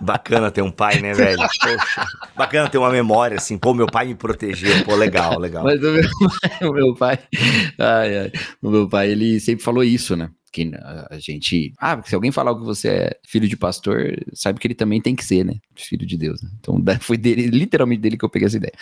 Bacana 0.01 0.51
ter 0.51 0.61
um 0.61 0.71
pai, 0.71 0.99
né, 1.01 1.13
velho? 1.13 1.37
Poxa, 1.37 2.07
bacana 2.35 2.69
ter 2.69 2.77
uma 2.77 2.89
memória 2.89 3.37
assim, 3.37 3.57
pô, 3.57 3.73
meu 3.73 3.87
pai 3.87 4.07
me 4.07 4.15
protegeu, 4.15 4.83
pô, 4.83 4.95
legal, 4.95 5.39
legal. 5.39 5.63
Mas 5.63 5.81
o 5.83 5.91
meu 5.91 6.03
pai, 6.03 6.51
o 6.69 6.73
meu 6.73 6.95
pai, 6.95 7.19
ai, 7.79 8.17
ai, 8.17 8.31
o 8.61 8.69
meu 8.69 8.89
pai, 8.89 9.11
ele 9.11 9.39
sempre 9.39 9.63
falou 9.63 9.83
isso, 9.83 10.15
né? 10.15 10.29
que 10.53 10.71
a 11.09 11.17
gente. 11.17 11.73
Ah, 11.79 11.99
se 12.05 12.13
alguém 12.13 12.31
falar 12.31 12.53
que 12.55 12.63
você 12.63 12.87
é 12.87 13.19
filho 13.27 13.47
de 13.47 13.57
pastor, 13.57 14.15
sabe 14.33 14.59
que 14.59 14.67
ele 14.67 14.75
também 14.75 15.01
tem 15.01 15.15
que 15.15 15.25
ser, 15.25 15.43
né? 15.43 15.55
Filho 15.75 16.05
de 16.05 16.15
Deus. 16.15 16.41
Né? 16.43 16.49
Então 16.59 16.81
foi 17.01 17.17
dele, 17.17 17.47
literalmente 17.47 18.01
dele 18.01 18.17
que 18.17 18.23
eu 18.23 18.29
peguei 18.29 18.45
essa 18.45 18.57
ideia. 18.57 18.73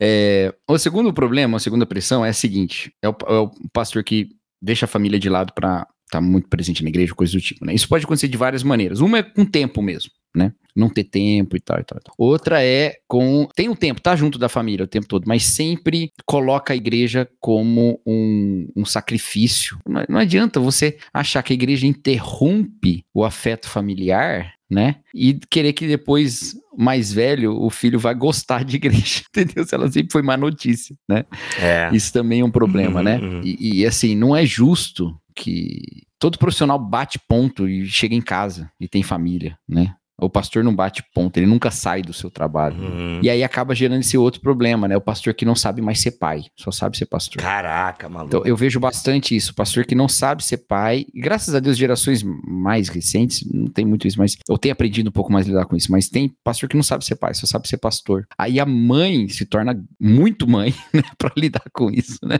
É, 0.00 0.52
o 0.68 0.76
segundo 0.76 1.12
problema, 1.14 1.56
a 1.56 1.60
segunda 1.60 1.86
pressão 1.86 2.24
é 2.24 2.30
a 2.30 2.34
seguinte: 2.34 2.92
é 3.00 3.08
o, 3.08 3.16
é 3.28 3.38
o 3.38 3.50
pastor 3.72 4.02
que 4.02 4.30
deixa 4.60 4.86
a 4.86 4.88
família 4.88 5.20
de 5.20 5.28
lado 5.28 5.52
para 5.54 5.86
estar 6.06 6.18
tá 6.18 6.20
muito 6.20 6.48
presente 6.48 6.82
na 6.82 6.88
igreja, 6.88 7.14
coisa 7.14 7.32
do 7.32 7.40
tipo, 7.40 7.64
né? 7.64 7.72
Isso 7.72 7.88
pode 7.88 8.04
acontecer 8.04 8.26
de 8.26 8.36
várias 8.36 8.64
maneiras. 8.64 9.00
Uma 9.00 9.18
é 9.18 9.22
com 9.22 9.44
tempo 9.44 9.80
mesmo 9.80 10.10
né? 10.34 10.52
Não 10.74 10.88
ter 10.88 11.04
tempo 11.04 11.56
e 11.56 11.60
tal, 11.60 11.80
e 11.80 11.84
tal, 11.84 11.98
e 11.98 12.04
tal. 12.04 12.14
Outra 12.16 12.62
é 12.64 12.96
com. 13.08 13.48
Tem 13.54 13.68
o 13.68 13.72
um 13.72 13.76
tempo, 13.76 14.00
tá 14.00 14.14
junto 14.14 14.38
da 14.38 14.48
família 14.48 14.84
o 14.84 14.88
tempo 14.88 15.06
todo, 15.06 15.24
mas 15.26 15.44
sempre 15.44 16.12
coloca 16.24 16.72
a 16.72 16.76
igreja 16.76 17.28
como 17.40 18.00
um, 18.06 18.68
um 18.76 18.84
sacrifício. 18.84 19.78
Não, 19.86 20.04
não 20.08 20.18
adianta 20.18 20.60
você 20.60 20.96
achar 21.12 21.42
que 21.42 21.52
a 21.52 21.54
igreja 21.54 21.86
interrompe 21.86 23.04
o 23.12 23.24
afeto 23.24 23.68
familiar 23.68 24.54
né? 24.70 24.96
E 25.12 25.34
querer 25.50 25.72
que 25.72 25.86
depois 25.86 26.54
mais 26.78 27.12
velho, 27.12 27.60
o 27.60 27.68
filho 27.68 27.98
vai 27.98 28.14
gostar 28.14 28.64
de 28.64 28.76
igreja, 28.76 29.22
entendeu? 29.28 29.64
Se 29.64 29.74
ela 29.74 29.90
sempre 29.90 30.12
foi 30.12 30.22
má 30.22 30.36
notícia, 30.36 30.94
né? 31.08 31.24
É. 31.58 31.90
Isso 31.92 32.12
também 32.12 32.40
é 32.40 32.44
um 32.44 32.50
problema, 32.50 33.00
Uhum, 33.00 33.04
né? 33.04 33.18
uhum. 33.18 33.40
E, 33.42 33.80
e, 33.80 33.86
assim, 33.86 34.14
não 34.14 34.34
é 34.34 34.46
justo 34.46 35.12
que 35.34 36.04
todo 36.18 36.38
profissional 36.38 36.78
bate 36.78 37.18
ponto 37.18 37.68
e 37.68 37.86
chega 37.86 38.14
em 38.14 38.20
casa 38.20 38.70
e 38.78 38.86
tem 38.86 39.02
família, 39.02 39.58
né? 39.68 39.94
O 40.20 40.30
pastor 40.30 40.64
não 40.64 40.74
bate 40.74 41.02
ponto, 41.14 41.36
ele 41.36 41.46
nunca 41.46 41.70
sai 41.70 42.02
do 42.02 42.12
seu 42.12 42.30
trabalho. 42.30 42.76
Uhum. 42.76 43.20
E 43.22 43.30
aí 43.30 43.42
acaba 43.42 43.74
gerando 43.74 44.00
esse 44.00 44.16
outro 44.16 44.40
problema, 44.40 44.86
né? 44.88 44.96
O 44.96 45.00
pastor 45.00 45.34
que 45.34 45.44
não 45.44 45.54
sabe 45.54 45.80
mais 45.82 46.00
ser 46.00 46.12
pai, 46.12 46.44
só 46.56 46.70
sabe 46.70 46.96
ser 46.96 47.06
pastor. 47.06 47.42
Caraca, 47.42 48.08
maluco. 48.08 48.28
Então, 48.28 48.46
eu 48.46 48.56
vejo 48.56 48.78
bastante 48.80 49.34
isso, 49.34 49.54
pastor 49.54 49.84
que 49.84 49.94
não 49.94 50.08
sabe 50.08 50.44
ser 50.44 50.58
pai, 50.58 51.06
e 51.12 51.20
graças 51.20 51.54
a 51.54 51.60
Deus, 51.60 51.76
gerações 51.76 52.22
mais 52.22 52.88
recentes, 52.88 53.46
não 53.52 53.66
tem 53.66 53.84
muito 53.84 54.06
isso, 54.06 54.18
mas 54.18 54.36
eu 54.48 54.58
tenho 54.58 54.72
aprendido 54.72 55.08
um 55.08 55.12
pouco 55.12 55.32
mais 55.32 55.46
a 55.46 55.50
lidar 55.50 55.66
com 55.66 55.76
isso, 55.76 55.90
mas 55.90 56.08
tem 56.08 56.34
pastor 56.44 56.68
que 56.68 56.76
não 56.76 56.82
sabe 56.82 57.04
ser 57.04 57.16
pai, 57.16 57.34
só 57.34 57.46
sabe 57.46 57.68
ser 57.68 57.78
pastor. 57.78 58.26
Aí 58.38 58.60
a 58.60 58.66
mãe 58.66 59.28
se 59.28 59.44
torna 59.44 59.78
muito 59.98 60.48
mãe, 60.48 60.74
né, 60.92 61.02
pra 61.18 61.32
lidar 61.36 61.64
com 61.72 61.90
isso, 61.90 62.18
né? 62.22 62.38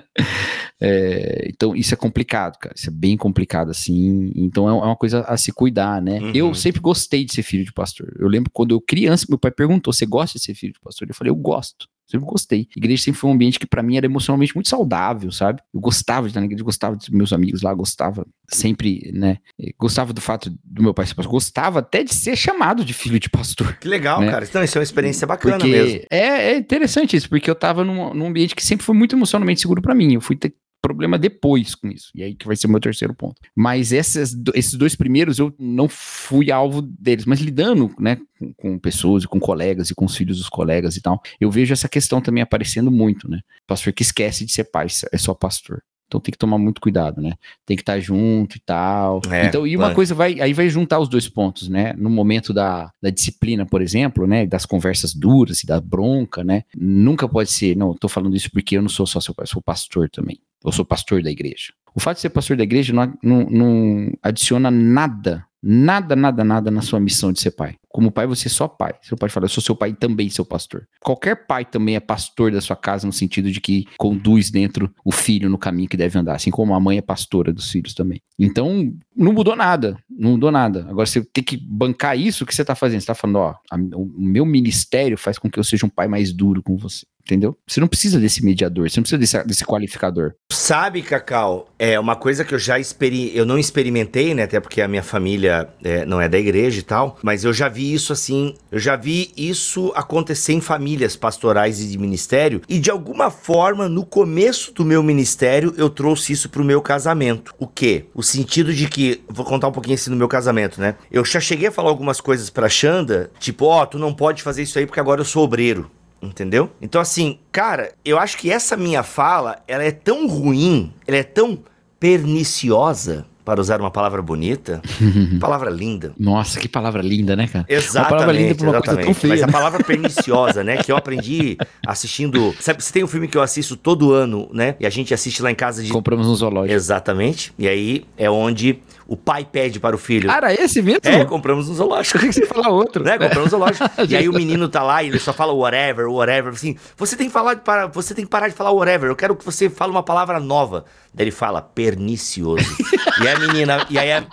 É, 0.81 1.49
então, 1.49 1.75
isso 1.75 1.95
é 1.95 1.97
complicado, 1.97 2.59
cara, 2.59 2.75
isso 2.77 2.89
é 2.89 2.93
bem 2.93 3.17
complicado, 3.17 3.71
assim, 3.71 4.33
então 4.35 4.69
é 4.69 4.73
uma 4.73 4.97
coisa 4.97 5.21
a 5.23 5.37
se 5.37 5.53
cuidar, 5.53 6.01
né? 6.01 6.21
Uhum. 6.21 6.33
Eu 6.35 6.55
sempre 6.55 6.81
gostei 6.81 7.25
de 7.25 7.33
ser 7.33 7.43
filho 7.43 7.65
de 7.65 7.70
pastor, 7.73 8.13
eu 8.19 8.29
lembro 8.29 8.51
quando 8.53 8.73
eu 8.75 8.81
criança, 8.81 9.27
meu 9.29 9.39
pai 9.39 9.51
perguntou, 9.51 9.93
você 9.93 10.07
gosta 10.07 10.39
de 10.39 10.45
ser 10.45 10.55
filho 10.55 10.73
de 10.73 10.81
pastor? 10.81 11.09
Eu 11.09 11.15
falei, 11.15 11.31
eu 11.31 11.37
gosto. 11.37 11.87
Sempre 12.07 12.27
gostei. 12.27 12.67
Igreja 12.77 13.05
sempre 13.05 13.21
foi 13.21 13.31
um 13.31 13.35
ambiente 13.35 13.57
que 13.57 13.67
pra 13.67 13.85
mim 13.85 13.97
era 13.97 14.05
emocionalmente 14.05 14.53
muito 14.57 14.69
saudável, 14.69 15.31
sabe? 15.31 15.63
Eu 15.73 15.81
gostava 15.81 16.27
de 16.27 16.33
estar 16.33 16.41
na 16.41 16.47
igreja, 16.47 16.65
gostava 16.65 16.97
dos 16.97 17.09
meus 17.09 17.33
amigos 17.33 17.63
lá, 17.63 17.73
gostava 17.73 18.27
sempre, 18.49 19.13
né? 19.15 19.39
Eh, 19.61 19.71
Gostava 19.79 20.13
do 20.13 20.21
fato 20.21 20.51
do 20.65 20.83
meu 20.83 20.93
pai 20.93 21.07
ser 21.07 21.15
pastor, 21.15 21.31
gostava 21.31 21.79
até 21.79 22.03
de 22.03 22.13
ser 22.13 22.35
chamado 22.35 22.85
de 22.85 22.93
filho 22.93 23.21
de 23.21 23.31
pastor. 23.31 23.77
Que 23.79 23.87
legal, 23.87 24.21
né? 24.21 24.29
cara. 24.29 24.45
Então, 24.45 24.63
isso 24.65 24.77
é 24.77 24.81
uma 24.81 24.85
experiência 24.85 25.25
bacana 25.25 25.59
Porque 25.59 25.71
mesmo. 25.71 26.01
é, 26.11 26.53
é 26.53 26.57
interessante 26.57 27.17
isso, 27.17 27.29
porque 27.29 27.49
eu 27.49 27.55
tava 27.55 27.85
num, 27.85 28.13
num 28.13 28.27
ambiente 28.27 28.57
que 28.57 28.65
sempre 28.65 28.85
foi 28.85 28.97
muito 28.97 29.15
emocionalmente 29.15 29.61
seguro 29.61 29.81
pra 29.81 29.95
mim. 29.95 30.15
Eu 30.15 30.21
fui 30.21 30.35
ter 30.35 30.53
problema 30.81 31.19
depois 31.19 31.75
com 31.75 31.89
isso. 31.89 32.11
E 32.15 32.23
aí 32.23 32.35
que 32.35 32.47
vai 32.47 32.57
ser 32.57 32.67
o 32.67 32.71
meu 32.71 32.81
terceiro 32.81 33.15
ponto. 33.15 33.41
Mas 33.55 33.93
essas, 33.93 34.37
esses 34.55 34.75
dois 34.75 34.95
primeiros 34.95 35.39
eu 35.39 35.55
não 35.59 35.89
fui 35.89 36.51
alvo 36.51 36.83
deles, 36.83 37.25
mas 37.25 37.41
lidando, 37.41 37.95
né, 37.99 38.19
com, 38.39 38.53
com 38.55 38.79
pessoas 38.79 39.25
e 39.25 39.29
com 39.29 39.39
colegas 39.39 39.91
e 39.91 39.95
com 39.95 40.05
os 40.05 40.17
filhos 40.17 40.39
dos 40.39 40.49
colegas 40.49 40.97
e 40.97 41.03
tal, 41.03 41.21
eu 41.41 41.51
vejo 41.51 41.73
essa 41.73 41.89
questão 41.89 42.21
também 42.21 42.43
aparecendo 42.43 42.91
muito, 42.91 43.31
né? 43.31 43.41
Pastor 43.67 43.93
que 43.93 44.03
esquece 44.03 44.45
de 44.45 44.53
ser 44.53 44.65
pai, 44.65 44.87
é 45.13 45.19
só 45.19 45.35
pastor. 45.35 45.83
Então 46.11 46.21
tem 46.21 46.33
que 46.33 46.39
tomar 46.39 46.59
muito 46.59 46.81
cuidado, 46.81 47.23
né? 47.23 47.35
Tem 47.65 47.77
que 47.77 47.83
estar 47.83 48.01
junto 48.01 48.57
e 48.57 48.61
tal. 48.61 49.21
É, 49.31 49.47
então, 49.47 49.65
e 49.65 49.77
uma 49.77 49.95
coisa 49.95 50.13
vai, 50.13 50.41
aí 50.41 50.53
vai 50.53 50.69
juntar 50.69 50.99
os 50.99 51.09
dois 51.09 51.29
pontos, 51.29 51.69
né? 51.69 51.95
No 51.97 52.11
momento 52.11 52.53
da, 52.53 52.91
da 53.01 53.11
disciplina, 53.11 53.65
por 53.65 53.81
exemplo, 53.81 54.27
né? 54.27 54.45
Das 54.45 54.67
conversas 54.67 55.15
duras 55.15 55.63
e 55.63 55.67
da 55.67 55.81
bronca, 55.81 56.43
né? 56.43 56.65
Nunca 56.77 57.29
pode 57.29 57.53
ser, 57.53 57.77
não, 57.77 57.91
eu 57.91 57.95
tô 57.95 58.09
falando 58.09 58.35
isso 58.35 58.51
porque 58.51 58.77
eu 58.77 58.83
não 58.83 58.89
sou 58.89 59.07
só 59.07 59.21
seu 59.21 59.33
pai, 59.33 59.47
sou 59.47 59.63
pastor 59.63 60.11
também. 60.11 60.41
Eu 60.65 60.73
sou 60.73 60.85
pastor 60.85 61.23
da 61.23 61.31
igreja. 61.31 61.73
O 61.95 62.01
fato 62.01 62.17
de 62.17 62.23
ser 62.23 62.31
pastor 62.31 62.57
da 62.57 62.63
igreja 62.63 62.93
não, 62.93 63.13
não, 63.23 63.51
não 63.51 64.13
adiciona 64.23 64.71
nada, 64.71 65.45
nada, 65.63 66.15
nada, 66.15 66.45
nada 66.45 66.71
na 66.71 66.83
sua 66.83 67.01
missão 67.01 67.33
de 67.33 67.41
ser 67.41 67.53
pai. 67.53 67.77
Como 67.93 68.11
pai, 68.11 68.27
você 68.27 68.47
é 68.49 68.51
só 68.51 68.69
pai. 68.69 68.95
Seu 69.03 69.17
pai 69.17 69.29
fala, 69.29 69.45
eu 69.47 69.49
sou 69.49 69.63
seu 69.63 69.75
pai 69.75 69.91
e 69.91 69.95
também 69.95 70.31
seu 70.31 70.45
pastor. 70.45 70.87
Qualquer 71.03 71.47
pai 71.47 71.65
também 71.65 71.97
é 71.97 72.01
pastor 72.01 72.53
da 72.53 72.61
sua 72.61 72.77
casa, 72.77 73.07
no 73.07 73.13
sentido 73.13 73.51
de 73.51 73.61
que 73.61 73.85
conduz 73.99 74.51
dentro 74.51 74.93
o 75.05 75.11
filho 75.11 75.49
no 75.51 75.59
caminho 75.59 75.89
que 75.89 75.97
deve 75.97 76.19
andar, 76.19 76.37
assim 76.37 76.51
como 76.51 76.73
a 76.75 76.81
mãe 76.81 76.99
é 76.99 77.03
pastora 77.03 77.53
dos 77.53 77.71
filhos 77.71 77.93
também. 77.93 78.21
Então, 78.39 78.93
não 79.17 79.33
mudou 79.33 79.57
nada, 79.57 79.97
não 80.09 80.31
mudou 80.33 80.51
nada. 80.53 80.87
Agora, 80.89 81.05
você 81.07 81.23
tem 81.33 81.43
que 81.45 81.57
bancar 81.57 82.17
isso, 82.17 82.47
que 82.47 82.55
você 82.55 82.65
tá 82.65 82.75
fazendo? 82.75 83.01
Você 83.01 83.07
tá 83.09 83.15
falando, 83.15 83.37
ó, 83.37 83.55
a- 83.71 83.77
o 83.95 84.09
meu 84.17 84.47
ministério 84.47 85.19
faz 85.19 85.39
com 85.39 85.51
que 85.51 85.59
eu 85.59 85.65
seja 85.65 85.85
um 85.85 85.91
pai 85.91 86.07
mais 86.09 86.33
duro 86.33 86.63
com 86.63 86.77
você. 86.77 87.05
Entendeu? 87.23 87.57
Você 87.69 87.79
não 87.81 87.87
precisa 87.87 88.19
desse 88.19 88.43
mediador, 88.45 88.91
você 88.91 88.99
não 88.99 89.03
precisa 89.03 89.19
desse, 89.19 89.45
desse 89.47 89.65
qualificador. 89.65 90.33
Sabe, 90.51 91.01
Cacau, 91.03 91.69
é 91.79 92.01
uma 92.01 92.17
coisa 92.17 92.45
que 92.45 92.53
eu 92.55 92.59
já 92.59 92.79
experi... 92.79 93.31
eu 93.37 93.45
não 93.47 93.59
experimentei, 93.59 94.35
né? 94.35 94.45
Até 94.45 94.59
porque 94.59 94.81
a 94.81 94.89
minha 94.89 95.03
família 95.03 95.69
é, 95.85 96.05
não 96.07 96.21
é 96.21 96.29
da 96.29 96.39
igreja 96.39 96.81
e 96.81 96.83
tal, 96.83 97.19
mas 97.23 97.45
eu 97.45 97.53
já 97.53 97.69
vi 97.69 97.80
isso 97.83 98.13
assim, 98.13 98.55
eu 98.71 98.79
já 98.79 98.97
vi 98.97 99.33
isso 99.37 99.93
acontecer 99.95 100.53
em 100.53 100.61
famílias 100.61 101.17
pastorais 101.17 101.81
e 101.81 101.89
de 101.89 101.99
ministério, 101.99 102.63
e 102.69 102.79
de 102.79 102.91
alguma 102.91 103.31
forma, 103.31 103.89
no 103.89 104.05
começo 104.05 104.73
do 104.73 104.85
meu 104.85 105.03
ministério, 105.03 105.75
eu 105.77 105.91
trouxe 105.91 106.33
isso 106.33 106.49
pro 106.49 106.65
meu 106.65 106.81
casamento. 106.81 107.55
O 107.59 107.67
quê? 107.67 108.07
O 108.15 108.23
sentido 108.23 108.73
de 108.73 108.89
que, 108.89 109.23
vou 109.29 109.45
contar 109.45 109.69
um 109.69 109.73
pouquinho 109.73 109.95
assim 109.95 110.11
no 110.11 110.17
meu 110.17 110.29
casamento, 110.29 110.81
né? 110.81 110.97
Eu 111.11 111.25
já 111.25 111.41
cheguei 111.41 111.69
a 111.69 111.73
falar 111.73 111.91
algumas 111.91 112.21
coisas 112.21 112.51
pra 112.51 112.69
Xanda, 112.69 113.31
tipo, 113.39 113.67
ó, 113.67 113.87
tu 113.87 113.99
não 113.99 114.13
pode 114.13 114.43
fazer 114.43 114.63
isso 114.63 114.79
aí 114.79 114.87
porque 114.87 115.01
agora 115.01 115.21
eu 115.21 115.25
sou 115.25 115.45
obreiro. 115.45 115.91
Entendeu? 116.23 116.71
Então, 116.83 117.01
assim, 117.01 117.39
cara, 117.51 117.95
eu 118.05 118.19
acho 118.19 118.37
que 118.37 118.51
essa 118.51 118.77
minha 118.77 119.03
fala, 119.03 119.63
ela 119.67 119.83
é 119.83 119.91
tão 119.91 120.29
ruim, 120.29 120.93
ela 121.07 121.17
é 121.17 121.23
tão 121.23 121.59
perniciosa, 121.99 123.27
para 123.51 123.61
usar 123.61 123.81
uma 123.81 123.91
palavra 123.91 124.23
bonita, 124.23 124.81
palavra 125.41 125.71
linda. 125.71 126.13
Nossa, 126.17 126.61
que 126.61 126.69
palavra 126.69 127.03
linda, 127.03 127.35
né, 127.35 127.49
cara? 127.49 127.65
Exatamente, 127.69 127.99
Uma 127.99 128.09
palavra 128.09 128.33
linda 128.33 128.55
pra 128.55 128.65
uma 128.65 128.73
coisa 128.75 128.85
tão 128.85 128.95
exatamente. 129.01 129.19
feia. 129.19 129.33
Mas 129.33 129.43
a 129.43 129.47
né? 129.47 129.53
palavra 129.53 129.85
perniciosa, 129.85 130.63
né? 130.63 130.77
Que 130.77 130.93
eu 130.93 130.97
aprendi 130.97 131.59
assistindo. 131.85 132.55
Sabe, 132.61 132.85
se 132.85 132.93
tem 132.93 133.03
um 133.03 133.09
filme 133.09 133.27
que 133.27 133.37
eu 133.37 133.43
assisto 133.43 133.77
todo 133.77 134.13
ano, 134.13 134.49
né? 134.53 134.77
E 134.79 134.87
a 134.87 134.91
gente 134.91 135.13
assiste 135.13 135.43
lá 135.43 135.51
em 135.51 135.55
casa 135.57 135.83
de. 135.83 135.91
Compramos 135.91 136.29
no 136.29 136.37
zoológico. 136.37 136.73
Exatamente. 136.73 137.53
E 137.59 137.67
aí 137.67 138.05
é 138.17 138.31
onde 138.31 138.79
o 139.11 139.17
pai 139.17 139.45
pede 139.45 139.81
para 139.81 139.97
o 139.97 139.99
filho. 139.99 140.31
Ah, 140.31 140.37
era 140.37 140.55
esse 140.55 140.81
mesmo? 140.81 141.01
é, 141.03 141.25
compramos 141.25 141.69
no 141.69 141.75
zoológico. 141.75 142.21
Por 142.21 142.29
que 142.29 142.33
você 142.33 142.47
fala 142.47 142.69
outro? 142.69 143.03
né? 143.03 143.19
Compramos 143.19 143.47
no 143.47 143.51
zoológico. 143.51 143.91
e 144.09 144.17
aí 144.17 144.29
o 144.29 144.33
menino 144.33 144.69
tá 144.69 144.85
lá 144.85 145.03
e 145.03 145.09
ele 145.09 145.19
só 145.19 145.33
fala 145.33 145.53
whatever, 145.53 146.09
whatever. 146.09 146.53
Assim, 146.53 146.77
você 146.97 147.17
tem 147.17 147.27
que 147.27 147.33
falar 147.33 147.55
de 147.55 147.63
para, 147.63 147.89
você 147.89 148.15
tem 148.15 148.25
que 148.25 148.31
parar 148.31 148.47
de 148.47 148.55
falar 148.55 148.71
whatever. 148.71 149.11
Eu 149.11 149.17
quero 149.17 149.35
que 149.35 149.45
você 149.45 149.69
fale 149.69 149.91
uma 149.91 150.05
palavra 150.05 150.39
nova. 150.39 150.85
Daí 151.13 151.25
ele 151.25 151.33
fala 151.33 151.61
pernicioso. 151.61 152.65
e 153.21 153.27
a 153.27 153.37
menina, 153.41 153.87
e 153.91 153.99
aí 153.99 154.13
a, 154.13 154.25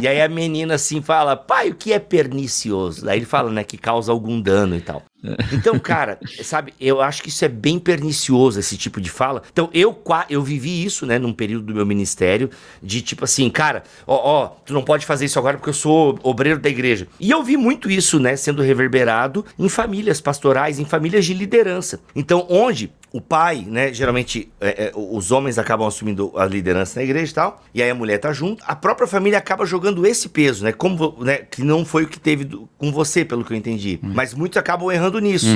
e 0.00 0.08
aí 0.08 0.20
a 0.20 0.28
menina 0.28 0.74
assim 0.74 1.00
fala: 1.00 1.36
"Pai, 1.36 1.70
o 1.70 1.74
que 1.74 1.92
é 1.92 1.98
pernicioso?" 1.98 3.04
Daí 3.04 3.18
ele 3.18 3.26
fala, 3.26 3.50
né, 3.50 3.64
que 3.64 3.78
causa 3.78 4.12
algum 4.12 4.40
dano 4.40 4.76
e 4.76 4.80
tal. 4.80 5.02
Então, 5.52 5.78
cara, 5.78 6.18
sabe, 6.42 6.72
eu 6.80 7.00
acho 7.00 7.22
que 7.22 7.28
isso 7.28 7.44
é 7.44 7.48
bem 7.48 7.78
pernicioso, 7.78 8.58
esse 8.58 8.76
tipo 8.76 9.00
de 9.00 9.10
fala. 9.10 9.42
Então, 9.52 9.68
eu, 9.72 10.02
eu 10.28 10.42
vivi 10.42 10.84
isso, 10.84 11.04
né, 11.04 11.18
num 11.18 11.32
período 11.32 11.66
do 11.66 11.74
meu 11.74 11.84
ministério, 11.84 12.50
de 12.82 13.02
tipo 13.02 13.24
assim, 13.24 13.50
cara, 13.50 13.82
ó, 14.06 14.14
ó, 14.14 14.46
tu 14.64 14.72
não 14.72 14.82
pode 14.82 15.04
fazer 15.04 15.26
isso 15.26 15.38
agora 15.38 15.56
porque 15.56 15.68
eu 15.68 15.74
sou 15.74 16.18
obreiro 16.22 16.58
da 16.58 16.68
igreja. 16.68 17.06
E 17.18 17.30
eu 17.30 17.42
vi 17.42 17.56
muito 17.56 17.90
isso, 17.90 18.18
né, 18.18 18.36
sendo 18.36 18.62
reverberado 18.62 19.44
em 19.58 19.68
famílias 19.68 20.20
pastorais, 20.20 20.78
em 20.78 20.84
famílias 20.84 21.24
de 21.24 21.34
liderança. 21.34 22.00
Então, 22.14 22.46
onde 22.48 22.90
o 23.12 23.20
pai, 23.20 23.64
né, 23.66 23.92
geralmente 23.92 24.50
é, 24.60 24.84
é, 24.84 24.92
os 24.94 25.32
homens 25.32 25.58
acabam 25.58 25.86
assumindo 25.88 26.32
a 26.36 26.44
liderança 26.46 27.00
na 27.00 27.04
igreja 27.04 27.32
e 27.32 27.34
tal, 27.34 27.62
e 27.74 27.82
aí 27.82 27.90
a 27.90 27.94
mulher 27.94 28.18
tá 28.18 28.32
junto, 28.32 28.62
a 28.66 28.76
própria 28.76 29.06
família 29.06 29.36
acaba 29.38 29.66
jogando 29.66 30.06
esse 30.06 30.28
peso, 30.28 30.64
né, 30.64 30.72
como, 30.72 31.16
né, 31.20 31.38
que 31.38 31.62
não 31.62 31.84
foi 31.84 32.04
o 32.04 32.08
que 32.08 32.20
teve 32.20 32.44
do- 32.44 32.68
com 32.78 32.92
você, 32.92 33.24
pelo 33.24 33.44
que 33.44 33.52
eu 33.52 33.56
entendi, 33.56 33.98
mas 34.00 34.32
muitos 34.32 34.56
acabam 34.58 34.90
errando 34.92 35.18
nisso, 35.18 35.46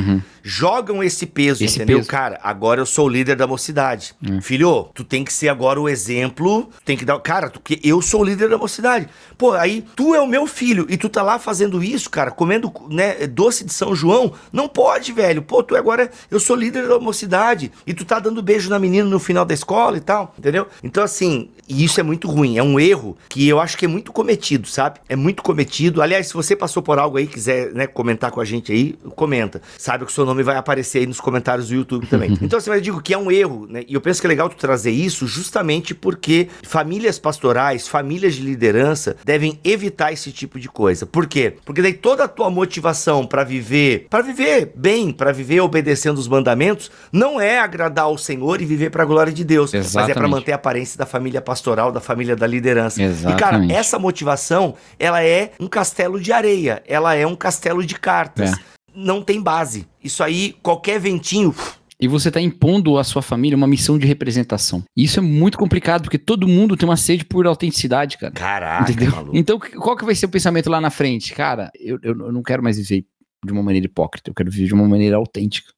jogam 0.42 1.02
esse 1.02 1.26
peso, 1.26 1.62
Esse 1.64 1.76
entendeu? 1.76 1.98
peso. 1.98 2.08
Cara, 2.10 2.40
agora 2.42 2.80
eu 2.80 2.86
sou 2.86 3.06
o 3.06 3.08
líder 3.08 3.36
da 3.36 3.46
mocidade, 3.46 4.14
filho, 4.42 4.88
tu 4.94 5.04
tem 5.04 5.22
que 5.24 5.32
ser 5.32 5.48
agora 5.48 5.80
o 5.80 5.88
exemplo, 5.88 6.68
tem 6.84 6.96
que 6.96 7.04
dar, 7.04 7.18
cara, 7.20 7.48
tu, 7.48 7.60
que 7.60 7.78
eu 7.84 8.02
sou 8.02 8.22
o 8.22 8.24
líder 8.24 8.48
da 8.48 8.58
mocidade, 8.58 9.08
pô, 9.38 9.52
aí 9.52 9.84
tu 9.94 10.14
é 10.14 10.20
o 10.20 10.26
meu 10.26 10.46
filho, 10.46 10.86
e 10.88 10.96
tu 10.96 11.08
tá 11.08 11.22
lá 11.22 11.38
fazendo 11.38 11.82
isso, 11.82 12.10
cara, 12.10 12.30
comendo, 12.30 12.72
né, 12.90 13.26
doce 13.26 13.64
de 13.64 13.72
São 13.72 13.94
João, 13.94 14.32
não 14.52 14.68
pode, 14.68 15.12
velho, 15.12 15.40
pô, 15.40 15.62
tu 15.62 15.76
agora, 15.76 16.10
eu 16.30 16.40
sou 16.40 16.56
líder 16.56 16.88
da 16.88 16.98
mocidade, 16.98 17.43
e 17.86 17.94
tu 17.94 18.04
tá 18.04 18.18
dando 18.18 18.42
beijo 18.42 18.70
na 18.70 18.78
menina 18.78 19.08
no 19.08 19.18
final 19.18 19.44
da 19.44 19.54
escola 19.54 19.96
e 19.96 20.00
tal, 20.00 20.34
entendeu? 20.38 20.66
Então, 20.82 21.02
assim, 21.02 21.50
e 21.68 21.84
isso 21.84 22.00
é 22.00 22.02
muito 22.02 22.28
ruim, 22.28 22.58
é 22.58 22.62
um 22.62 22.78
erro 22.78 23.16
que 23.28 23.48
eu 23.48 23.60
acho 23.60 23.76
que 23.76 23.84
é 23.84 23.88
muito 23.88 24.12
cometido, 24.12 24.68
sabe? 24.68 25.00
É 25.08 25.16
muito 25.16 25.42
cometido. 25.42 26.02
Aliás, 26.02 26.28
se 26.28 26.34
você 26.34 26.54
passou 26.54 26.82
por 26.82 26.98
algo 26.98 27.16
aí, 27.16 27.26
quiser, 27.26 27.72
né, 27.72 27.86
comentar 27.86 28.30
com 28.30 28.40
a 28.40 28.44
gente 28.44 28.72
aí, 28.72 28.94
comenta. 29.16 29.60
Sabe 29.78 30.04
que 30.04 30.10
o 30.10 30.14
seu 30.14 30.24
nome 30.24 30.42
vai 30.42 30.56
aparecer 30.56 30.98
aí 30.98 31.06
nos 31.06 31.20
comentários 31.20 31.68
do 31.68 31.74
YouTube 31.74 32.06
também. 32.06 32.38
Então, 32.44 32.58
assim, 32.58 32.68
mas 32.68 32.78
eu 32.78 32.82
digo 32.82 33.00
que 33.00 33.14
é 33.14 33.18
um 33.18 33.30
erro, 33.30 33.66
né? 33.68 33.84
E 33.88 33.94
eu 33.94 34.00
penso 34.00 34.20
que 34.20 34.26
é 34.26 34.28
legal 34.28 34.50
tu 34.50 34.56
trazer 34.56 34.90
isso 34.90 35.26
justamente 35.26 35.94
porque 35.94 36.48
famílias 36.62 37.18
pastorais, 37.18 37.88
famílias 37.88 38.34
de 38.34 38.42
liderança 38.42 39.16
devem 39.24 39.58
evitar 39.64 40.12
esse 40.12 40.30
tipo 40.30 40.60
de 40.60 40.68
coisa. 40.68 41.06
Por 41.06 41.26
quê? 41.26 41.54
Porque 41.64 41.80
daí 41.80 41.94
toda 41.94 42.24
a 42.24 42.28
tua 42.28 42.50
motivação 42.50 43.26
pra 43.26 43.44
viver, 43.44 44.06
para 44.10 44.22
viver 44.22 44.72
bem, 44.74 45.10
pra 45.10 45.32
viver 45.32 45.60
obedecendo 45.60 46.18
os 46.18 46.28
mandamentos, 46.28 46.90
não 47.10 47.33
é 47.40 47.58
agradar 47.58 48.06
ao 48.06 48.16
Senhor 48.18 48.60
e 48.60 48.64
viver 48.64 48.90
pra 48.90 49.04
glória 49.04 49.32
de 49.32 49.44
Deus, 49.44 49.72
mas 49.72 49.86
é 49.86 49.92
pra 49.92 50.04
Exatamente. 50.04 50.30
manter 50.30 50.52
a 50.52 50.56
aparência 50.56 50.98
da 50.98 51.06
família 51.06 51.40
pastoral, 51.40 51.90
da 51.92 52.00
família 52.00 52.34
da 52.36 52.46
liderança. 52.46 53.00
E 53.02 53.04
cara, 53.04 53.14
Exatamente. 53.14 53.74
essa 53.74 53.98
motivação, 53.98 54.74
ela 54.98 55.22
é 55.22 55.52
um 55.60 55.66
castelo 55.66 56.20
de 56.20 56.32
areia, 56.32 56.82
ela 56.86 57.14
é 57.14 57.26
um 57.26 57.36
castelo 57.36 57.84
de 57.84 57.94
cartas. 57.94 58.52
É. 58.52 58.56
Não 58.94 59.22
tem 59.22 59.42
base. 59.42 59.86
Isso 60.02 60.22
aí, 60.22 60.54
qualquer 60.62 61.00
ventinho, 61.00 61.52
E 62.00 62.06
você 62.06 62.28
está 62.28 62.40
impondo 62.40 62.98
à 62.98 63.04
sua 63.04 63.22
família 63.22 63.56
uma 63.56 63.66
missão 63.66 63.98
de 63.98 64.06
representação. 64.06 64.82
E 64.96 65.04
isso 65.04 65.18
é 65.18 65.22
muito 65.22 65.56
complicado, 65.58 66.02
porque 66.02 66.18
todo 66.18 66.46
mundo 66.46 66.76
tem 66.76 66.88
uma 66.88 66.96
sede 66.96 67.24
por 67.24 67.46
autenticidade, 67.46 68.18
cara. 68.18 68.32
caraca, 68.32 68.90
Entendeu? 68.92 69.10
maluco. 69.12 69.36
Então, 69.36 69.58
qual 69.58 69.96
que 69.96 70.04
vai 70.04 70.14
ser 70.14 70.26
o 70.26 70.28
pensamento 70.28 70.68
lá 70.70 70.80
na 70.80 70.90
frente? 70.90 71.32
Cara, 71.34 71.70
eu, 71.78 71.98
eu, 72.02 72.14
não 72.14 72.42
quero 72.42 72.62
mais 72.62 72.76
viver 72.76 73.04
de 73.44 73.52
uma 73.52 73.62
maneira 73.62 73.86
hipócrita, 73.86 74.30
eu 74.30 74.34
quero 74.34 74.50
viver 74.50 74.66
de 74.66 74.74
uma 74.74 74.86
maneira 74.88 75.16
autêntica? 75.16 75.72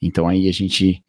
Então 0.00 0.28
aí 0.28 0.48
a 0.48 0.52
gente 0.52 1.04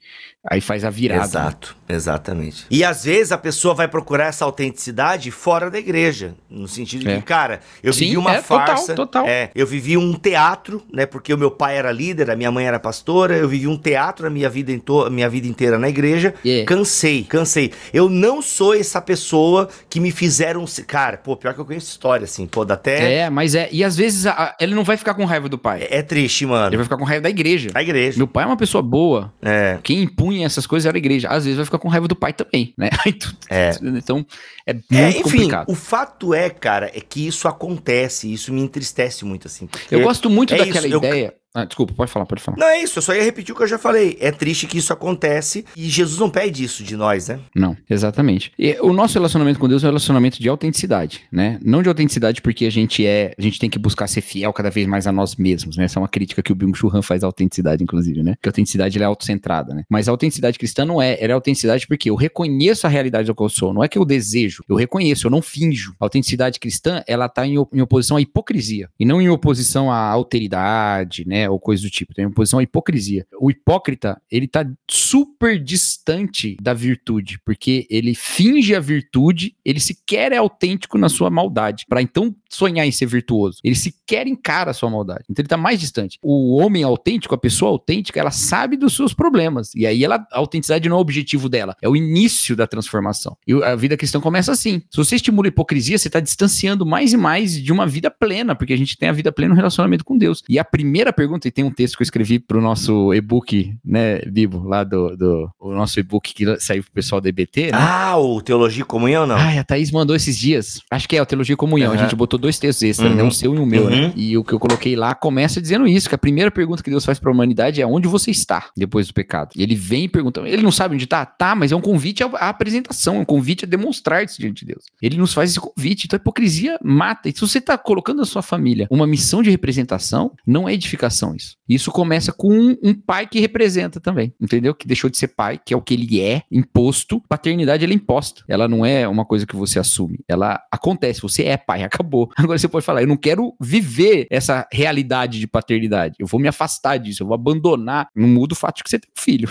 aí 0.50 0.62
faz 0.62 0.84
a 0.86 0.90
virada. 0.90 1.24
Exato, 1.26 1.76
exatamente. 1.88 2.66
E 2.72 2.84
às 2.84 3.04
vezes 3.04 3.32
a 3.32 3.38
pessoa 3.38 3.74
vai 3.74 3.88
procurar 3.88 4.28
essa 4.28 4.46
autenticidade 4.46 5.32
fora 5.32 5.70
da 5.70 5.78
igreja, 5.78 6.34
no 6.50 6.68
sentido 6.68 7.04
de 7.04 7.12
É. 7.12 7.16
que, 7.18 7.22
cara, 7.24 7.60
eu 7.84 7.92
Sim, 7.92 8.06
vivi 8.06 8.18
uma 8.18 8.36
é, 8.36 8.42
total, 8.42 8.66
farsa, 8.68 8.94
total. 8.96 9.28
é, 9.28 9.52
eu 9.54 9.68
vivi 9.68 9.98
um 9.98 10.14
teatro, 10.14 10.82
né, 10.94 11.06
porque 11.06 11.34
o 11.34 11.38
meu 11.38 11.52
pai 11.52 11.78
era 11.78 11.92
líder, 11.92 12.32
a 12.32 12.36
minha 12.36 12.52
mãe 12.52 12.66
era 12.66 12.80
pastora, 12.80 13.36
eu 13.36 13.48
vivi 13.50 13.68
um 13.68 13.78
teatro 13.78 14.28
a 14.28 14.30
minha 14.30 14.50
vida, 14.50 14.72
into- 14.72 15.10
minha 15.12 15.30
vida 15.30 15.48
inteira 15.48 15.78
na 15.78 15.90
igreja, 15.90 16.34
É. 16.46 16.64
cansei, 16.64 17.24
cansei. 17.24 17.72
Eu 17.94 18.08
não 18.10 18.42
sou 18.42 18.74
essa 18.74 19.02
pessoa 19.02 19.68
que 19.90 20.00
me 20.00 20.12
fizeram, 20.12 20.64
cara, 20.88 21.18
pô, 21.18 21.36
pior 21.36 21.54
que 21.54 21.60
eu 21.60 21.66
conheço 21.66 21.88
história, 21.90 22.24
assim, 22.24 22.48
pô, 22.48 22.64
dá 22.64 22.76
até, 22.76 23.14
É, 23.24 23.30
mas 23.30 23.56
é, 23.56 23.68
e 23.72 23.84
às 23.84 23.96
vezes 23.98 24.26
a- 24.26 24.32
a- 24.32 24.56
ele 24.60 24.74
não 24.74 24.84
vai 24.84 24.96
ficar 24.98 25.14
com 25.14 25.26
raiva 25.26 25.50
do 25.50 25.58
pai. 25.58 25.84
é, 25.84 25.98
é 25.98 26.02
triste, 26.02 26.46
mano. 26.46 26.68
Ele 26.68 26.78
vai 26.78 26.86
ficar 26.86 26.98
com 26.98 27.04
raiva 27.04 27.24
da 27.24 27.30
igreja. 27.30 27.70
A 27.74 27.82
igreja. 27.82 28.18
Meu 28.18 28.28
pai 28.28 28.44
é 28.46 28.48
uma 28.48 28.58
pessoa 28.58 28.82
boa. 28.82 29.34
É, 29.42 29.78
Quem 29.84 29.99
impunha 30.02 30.46
essas 30.46 30.66
coisas 30.68 30.86
era 30.88 30.98
a 30.98 31.00
igreja. 31.00 31.28
Às 31.30 31.44
vezes 31.46 31.56
vai 31.58 31.66
ficar 31.66 31.78
com 31.80 31.88
raiva 31.88 32.08
do 32.08 32.16
pai 32.16 32.34
também, 32.34 32.74
né? 32.78 32.90
É. 33.50 33.72
Então 33.82 34.26
é 34.66 34.74
muito 34.74 34.94
É, 34.94 35.10
enfim, 35.10 35.22
complicado. 35.24 35.70
o 35.70 35.76
fato 35.76 36.34
é, 36.34 36.50
cara, 36.50 36.92
é 36.94 37.00
que 37.02 37.26
isso 37.28 37.48
acontece, 37.48 38.32
isso 38.32 38.54
me 38.54 38.62
entristece 38.62 39.26
muito, 39.26 39.48
assim. 39.48 39.68
Eu 39.90 40.02
gosto 40.02 40.30
muito 40.30 40.54
é 40.54 40.58
daquela 40.58 40.88
isso, 40.88 40.96
eu- 40.96 40.98
ideia. 41.00 41.34
Ah, 41.54 41.66
desculpa, 41.66 41.94
pode 41.94 42.12
falar, 42.12 42.26
pode 42.28 42.42
falar. 42.44 42.58
Não, 42.58 42.68
é 42.68 42.80
isso, 42.84 43.00
eu 43.00 43.02
só 43.02 43.14
ia 43.14 43.24
repetir 43.24 43.54
o 43.54 43.58
que 43.58 43.64
eu 43.64 43.68
já 43.68 43.80
falei. 43.80 44.16
É 44.22 44.32
triste 44.32 44.68
que 44.68 44.78
isso 44.78 44.94
acontece 44.94 45.66
e 45.76 45.90
Jesus 45.90 46.20
não 46.20 46.30
pede 46.30 46.64
isso 46.64 46.84
de 46.84 46.96
nós, 46.96 47.28
né? 47.28 47.40
Não, 47.56 47.76
exatamente. 47.90 48.52
E 48.58 48.78
o 48.82 48.94
nosso 48.94 49.16
relacionamento 49.16 49.60
com 49.60 49.68
Deus 49.68 49.84
é 49.84 49.88
um 49.88 49.90
relacionamento 49.90 50.40
de 50.40 50.48
autenticidade, 50.48 51.22
né? 51.32 51.58
Não 51.64 51.82
de 51.82 51.90
autenticidade 51.90 52.42
porque 52.42 52.66
a 52.66 52.70
gente 52.70 53.04
é, 53.06 53.34
a 53.38 53.42
gente 53.42 53.58
tem 53.60 53.68
que 53.70 53.80
buscar 53.80 54.06
ser 54.08 54.22
fiel 54.22 54.54
cada 54.54 54.70
vez 54.70 54.86
mais 54.88 55.08
a 55.08 55.12
nós 55.12 55.36
mesmos, 55.36 55.76
né? 55.76 55.86
Essa 55.86 55.98
é 55.98 56.02
uma 56.02 56.08
crítica 56.08 56.44
que 56.44 56.52
o 56.52 56.56
Byung 56.56 56.76
Chul 56.76 56.92
Han 56.96 57.02
faz 57.02 57.24
à 57.24 57.28
autenticidade, 57.28 57.84
inclusive, 57.84 58.22
né? 58.22 58.36
Que 58.42 58.48
a 58.48 58.52
autenticidade 58.52 58.96
ela 58.98 59.06
é 59.06 59.08
autocentrada, 59.08 59.74
né? 59.74 59.84
Mas 59.90 60.08
a 60.08 60.12
autenticidade 60.12 60.60
cristã 60.60 60.86
não 60.86 61.02
é, 61.02 61.18
ela 61.20 61.32
é 61.32 61.34
autenticidade 61.34 61.88
porque 61.88 62.12
eu 62.12 62.16
reconheço 62.16 62.86
a 62.86 62.90
realidade 62.92 63.26
do 63.26 63.34
que 63.34 63.42
eu 63.42 63.50
sou, 63.50 63.74
não 63.74 63.84
é 63.84 63.88
que 63.88 63.98
eu 63.98 64.06
desejo, 64.06 64.64
eu 64.70 64.76
reconheço, 64.76 65.26
eu 65.26 65.32
não 65.32 65.42
finjo. 65.42 65.96
A 66.00 66.06
autenticidade 66.06 66.60
cristã, 66.60 67.04
ela 67.08 67.28
tá 67.28 67.48
em, 67.48 67.58
op- 67.58 67.76
em 67.76 67.82
oposição 67.82 68.18
à 68.18 68.22
hipocrisia 68.22 68.88
e 69.00 69.04
não 69.06 69.20
em 69.20 69.30
oposição 69.30 69.92
à 69.92 69.98
alteridade, 69.98 71.24
né? 71.28 71.39
Ou 71.48 71.60
coisa 71.60 71.84
do 71.84 71.90
tipo, 71.90 72.14
tem 72.14 72.26
oposição 72.26 72.60
à 72.60 72.64
hipocrisia. 72.64 73.28
O 73.40 73.52
hipócrita, 73.52 74.20
ele 74.32 74.48
tá 74.48 74.66
super 74.90 75.62
distante 75.62 76.58
da 76.60 76.74
virtude, 76.74 77.40
porque 77.46 77.86
ele 77.90 78.16
finge 78.16 78.76
a 78.76 78.80
virtude, 78.80 79.56
ele 79.64 79.80
sequer 79.80 80.32
é 80.32 80.38
autêntico 80.38 80.98
na 80.98 81.08
sua 81.08 81.30
maldade, 81.30 81.86
Pra 81.88 82.02
então 82.02 82.36
sonhar 82.50 82.86
em 82.86 82.92
ser 82.92 83.06
virtuoso. 83.06 83.60
Ele 83.64 83.76
sequer 83.76 84.28
encara 84.28 84.72
a 84.72 84.74
sua 84.74 84.90
maldade. 84.90 85.24
Então 85.30 85.42
ele 85.42 85.48
tá 85.48 85.58
mais 85.58 85.80
distante. 85.80 86.18
O 86.22 86.58
homem 86.58 86.84
autêntico, 86.84 87.36
a 87.36 87.38
pessoa 87.38 87.72
autêntica, 87.72 88.20
ela 88.20 88.32
sabe 88.32 88.76
dos 88.76 88.96
seus 88.96 89.14
problemas. 89.14 89.74
E 89.76 89.86
aí 89.86 90.04
ela, 90.04 90.26
a 90.32 90.40
autenticidade 90.40 90.90
não 90.90 90.96
é 90.96 91.00
o 91.00 91.02
objetivo 91.02 91.48
dela, 91.48 91.76
é 91.82 91.88
o 91.88 91.96
início 91.96 92.56
da 92.56 92.66
transformação. 92.66 93.38
E 93.48 93.54
a 93.64 93.76
vida 93.76 93.96
cristã 93.96 94.20
começa 94.20 94.52
assim. 94.52 94.82
Se 94.90 94.98
você 94.98 95.16
estimula 95.16 95.48
a 95.48 95.50
hipocrisia, 95.50 95.98
você 95.98 96.10
tá 96.10 96.20
distanciando 96.20 96.86
mais 96.86 97.14
e 97.14 97.18
mais 97.18 97.62
de 97.62 97.72
uma 97.72 97.86
vida 97.86 98.10
plena, 98.10 98.56
porque 98.56 98.74
a 98.74 98.78
gente 98.78 98.98
tem 98.98 99.10
a 99.10 99.14
vida 99.14 99.32
plena 99.32 99.50
no 99.50 99.56
relacionamento 99.56 100.04
com 100.04 100.18
Deus. 100.18 100.44
E 100.50 100.58
a 100.58 100.64
primeira 100.64 101.14
pergunta, 101.14 101.29
e 101.48 101.52
tem 101.52 101.64
um 101.64 101.72
texto 101.72 101.96
que 101.98 102.02
eu 102.02 102.06
escrevi 102.06 102.40
pro 102.40 102.62
nosso 102.62 103.14
e-book, 103.14 103.74
né, 103.84 104.20
Bibo, 104.22 104.64
lá 104.68 104.84
do, 104.84 105.16
do 105.16 105.50
o 105.60 105.72
nosso 105.74 106.00
e-book 106.00 106.34
que 106.34 106.60
saiu 106.60 106.84
pro 106.84 106.92
pessoal 106.92 107.22
da 107.22 107.30
EBT, 107.30 107.72
né? 107.72 107.78
Ah, 107.80 108.18
o 108.18 108.42
Teologia 108.42 108.82
e 108.82 108.86
Comunhão, 108.86 109.26
não? 109.28 109.36
Ai, 109.36 109.58
a 109.58 109.64
Thaís 109.64 109.92
mandou 109.92 110.16
esses 110.16 110.38
dias. 110.38 110.82
Acho 110.92 111.08
que 111.08 111.16
é 111.18 111.22
o 111.22 111.26
Teologia 111.26 111.54
e 111.54 111.58
Comunhão. 111.58 111.92
Aham. 111.92 112.00
A 112.00 112.04
gente 112.04 112.16
botou 112.16 112.40
dois 112.40 112.58
textos 112.60 112.84
extras, 112.84 113.10
Uhum. 113.12 113.18
né? 113.18 113.24
Um 113.24 113.32
seu 113.32 113.54
e 113.56 113.60
um 113.60 113.66
meu, 113.66 113.90
né? 113.90 114.08
Uhum. 114.08 114.14
E 114.16 114.38
o 114.38 114.44
que 114.44 114.54
eu 114.54 114.60
coloquei 114.60 114.96
lá 114.96 115.14
começa 115.16 115.62
dizendo 115.62 115.88
isso: 115.88 116.08
que 116.10 116.16
a 116.16 116.18
primeira 116.18 116.52
pergunta 116.52 116.82
que 116.84 116.90
Deus 116.90 117.06
faz 117.06 117.20
pra 117.20 117.32
humanidade 117.32 117.82
é 117.82 117.86
onde 117.88 118.08
você 118.08 118.32
está 118.32 118.70
depois 118.76 119.08
do 119.08 119.14
pecado. 119.14 119.50
E 119.56 119.64
ele 119.64 119.76
vem 119.76 120.06
e 120.06 120.10
pergunta: 120.10 120.42
ele 120.42 120.62
não 120.62 120.72
sabe 120.72 120.96
onde 120.96 121.08
tá? 121.08 121.26
Tá, 121.26 121.56
mas 121.56 121.72
é 121.72 121.76
um 121.76 121.82
convite 121.82 122.24
à, 122.24 122.28
apresentação, 122.50 123.16
é 123.18 123.20
um 123.20 123.26
convite 123.26 123.66
a 123.66 123.68
demonstrar-se 123.68 124.40
diante 124.40 124.66
de 124.66 124.74
Deus. 124.74 124.84
Ele 125.02 125.18
nos 125.18 125.34
faz 125.34 125.52
esse 125.52 125.60
convite. 125.60 126.06
Então 126.06 126.18
a 126.18 126.22
hipocrisia 126.22 126.78
mata. 126.84 127.30
E 127.30 127.34
se 127.34 127.42
você 127.42 127.60
tá 127.60 127.78
colocando 127.78 128.20
na 128.20 128.26
sua 128.26 128.42
família 128.42 128.88
uma 128.90 129.08
missão 129.08 129.42
de 129.42 129.50
representação, 129.50 130.32
não 130.46 130.68
é 130.68 130.74
edificação 130.74 131.19
isso. 131.36 131.56
Isso 131.68 131.92
começa 131.92 132.32
com 132.32 132.52
um, 132.52 132.78
um 132.84 132.94
pai 132.94 133.28
que 133.28 133.40
representa 133.40 134.00
também, 134.00 134.34
entendeu? 134.40 134.74
Que 134.74 134.88
deixou 134.88 135.10
de 135.10 135.18
ser 135.18 135.30
pai, 135.30 135.60
que 135.64 135.74
é 135.74 135.78
o 135.78 135.82
que 135.82 135.94
ele 135.94 136.22
é, 136.22 136.44
imposto. 136.52 137.22
Paternidade 137.28 137.84
ela 137.84 137.94
é 137.94 137.96
imposta. 137.96 138.44
Ela 138.48 138.68
não 138.68 138.86
é 138.86 139.08
uma 139.08 139.26
coisa 139.26 139.46
que 139.46 139.56
você 139.56 139.80
assume. 139.80 140.20
Ela 140.28 140.62
acontece, 140.72 141.22
você 141.22 141.44
é 141.44 141.58
pai, 141.58 141.84
acabou. 141.84 142.30
Agora 142.36 142.58
você 142.58 142.68
pode 142.68 142.86
falar, 142.86 143.02
eu 143.02 143.08
não 143.08 143.18
quero 143.18 143.54
viver 143.62 144.28
essa 144.30 144.68
realidade 144.72 145.40
de 145.40 145.48
paternidade. 145.48 146.16
Eu 146.20 146.28
vou 146.28 146.40
me 146.40 146.48
afastar 146.48 146.98
disso, 146.98 147.24
eu 147.24 147.28
vou 147.28 147.36
abandonar. 147.36 148.08
Não 148.16 148.28
muda 148.28 148.54
o 148.54 148.58
fato 148.58 148.78
de 148.78 148.84
que 148.84 148.90
você 148.90 149.00
tem 149.00 149.10
um 149.10 149.22
filho. 149.22 149.50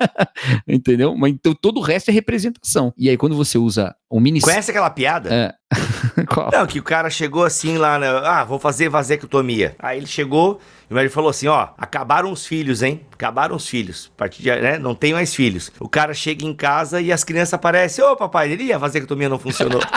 entendeu? 0.68 1.16
Mas 1.16 1.32
então 1.32 1.54
todo 1.54 1.78
o 1.78 1.82
resto 1.82 2.10
é 2.10 2.12
representação. 2.12 2.92
E 2.96 3.08
aí 3.08 3.16
quando 3.16 3.36
você 3.36 3.58
usa 3.58 3.94
o 4.08 4.20
ministério. 4.20 4.54
Conhece 4.54 4.70
aquela 4.70 4.90
piada? 4.90 5.32
É. 5.32 5.54
Qual? 6.26 6.50
Não, 6.52 6.66
que 6.66 6.78
o 6.78 6.82
cara 6.82 7.10
chegou 7.10 7.44
assim 7.44 7.76
lá, 7.76 7.98
né? 7.98 8.08
Ah, 8.24 8.44
vou 8.44 8.58
fazer 8.58 8.88
vasectomia. 8.88 9.74
Aí 9.78 9.98
ele 9.98 10.06
chegou 10.06 10.60
e 10.90 10.96
ele 10.96 11.08
falou 11.08 11.30
assim: 11.30 11.48
ó, 11.48 11.68
acabaram 11.76 12.30
os 12.30 12.46
filhos, 12.46 12.82
hein? 12.82 13.00
Acabaram 13.12 13.56
os 13.56 13.68
filhos. 13.68 14.10
A 14.14 14.18
partir 14.18 14.42
de, 14.42 14.50
né? 14.50 14.78
Não 14.78 14.94
tem 14.94 15.12
mais 15.12 15.34
filhos. 15.34 15.70
O 15.80 15.88
cara 15.88 16.14
chega 16.14 16.44
em 16.44 16.54
casa 16.54 17.00
e 17.00 17.12
as 17.12 17.24
crianças 17.24 17.54
aparecem: 17.54 18.04
Ô, 18.04 18.16
papai, 18.16 18.52
ele 18.52 18.72
a 18.72 18.78
vasectomia 18.78 19.28
não 19.28 19.38
funcionou. 19.38 19.80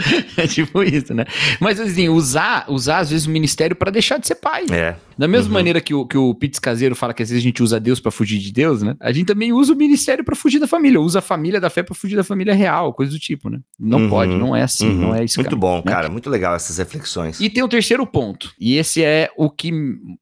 É 0.36 0.46
tipo 0.46 0.82
isso, 0.82 1.14
né? 1.14 1.24
Mas 1.58 1.78
assim, 1.80 2.08
usar, 2.08 2.64
usar 2.68 2.98
às 2.98 3.10
vezes 3.10 3.26
o 3.26 3.30
ministério 3.30 3.76
pra 3.76 3.90
deixar 3.90 4.18
de 4.18 4.26
ser 4.26 4.36
pai. 4.36 4.64
é. 4.70 4.96
Da 5.20 5.28
mesma 5.28 5.48
Uhum. 5.48 5.52
maneira 5.54 5.80
que 5.82 5.92
o, 5.92 6.06
que 6.06 6.16
o 6.16 6.34
Pitts 6.34 6.58
Caseiro 6.58 6.96
fala 6.96 7.12
que 7.12 7.22
às 7.22 7.28
vezes 7.28 7.42
a 7.42 7.46
gente 7.46 7.62
usa 7.62 7.78
Deus 7.78 8.00
pra 8.00 8.10
fugir 8.10 8.38
de 8.38 8.50
Deus, 8.50 8.80
né? 8.82 8.96
A 8.98 9.12
gente 9.12 9.26
também 9.26 9.52
usa 9.52 9.72
o 9.74 9.76
ministério 9.76 10.24
pra 10.24 10.34
fugir 10.34 10.58
da 10.58 10.66
família, 10.66 10.98
usa 10.98 11.18
a 11.18 11.22
família 11.22 11.60
da 11.60 11.68
fé 11.68 11.82
pra 11.82 11.94
fugir 11.94 12.16
da 12.16 12.24
família 12.24 12.54
real, 12.54 12.94
coisa 12.94 13.12
do 13.12 13.18
tipo, 13.18 13.50
né? 13.50 13.60
Não 13.78 13.98
Uhum. 14.04 14.08
pode, 14.08 14.34
não 14.34 14.56
é 14.56 14.62
assim, 14.62 14.88
Uhum. 14.88 14.94
não 14.94 15.14
é 15.14 15.22
isso. 15.24 15.38
Muito 15.38 15.50
cara, 15.50 15.60
bom, 15.60 15.76
né? 15.76 15.82
cara. 15.92 16.08
Muito 16.08 16.30
legal 16.30 16.54
essas 16.54 16.78
reflexões. 16.78 17.38
E 17.38 17.50
tem 17.50 17.62
o 17.62 17.68
terceiro 17.68 18.06
ponto, 18.06 18.50
e 18.58 18.76
esse 18.78 19.04
é 19.04 19.28
o 19.36 19.50
que 19.50 19.70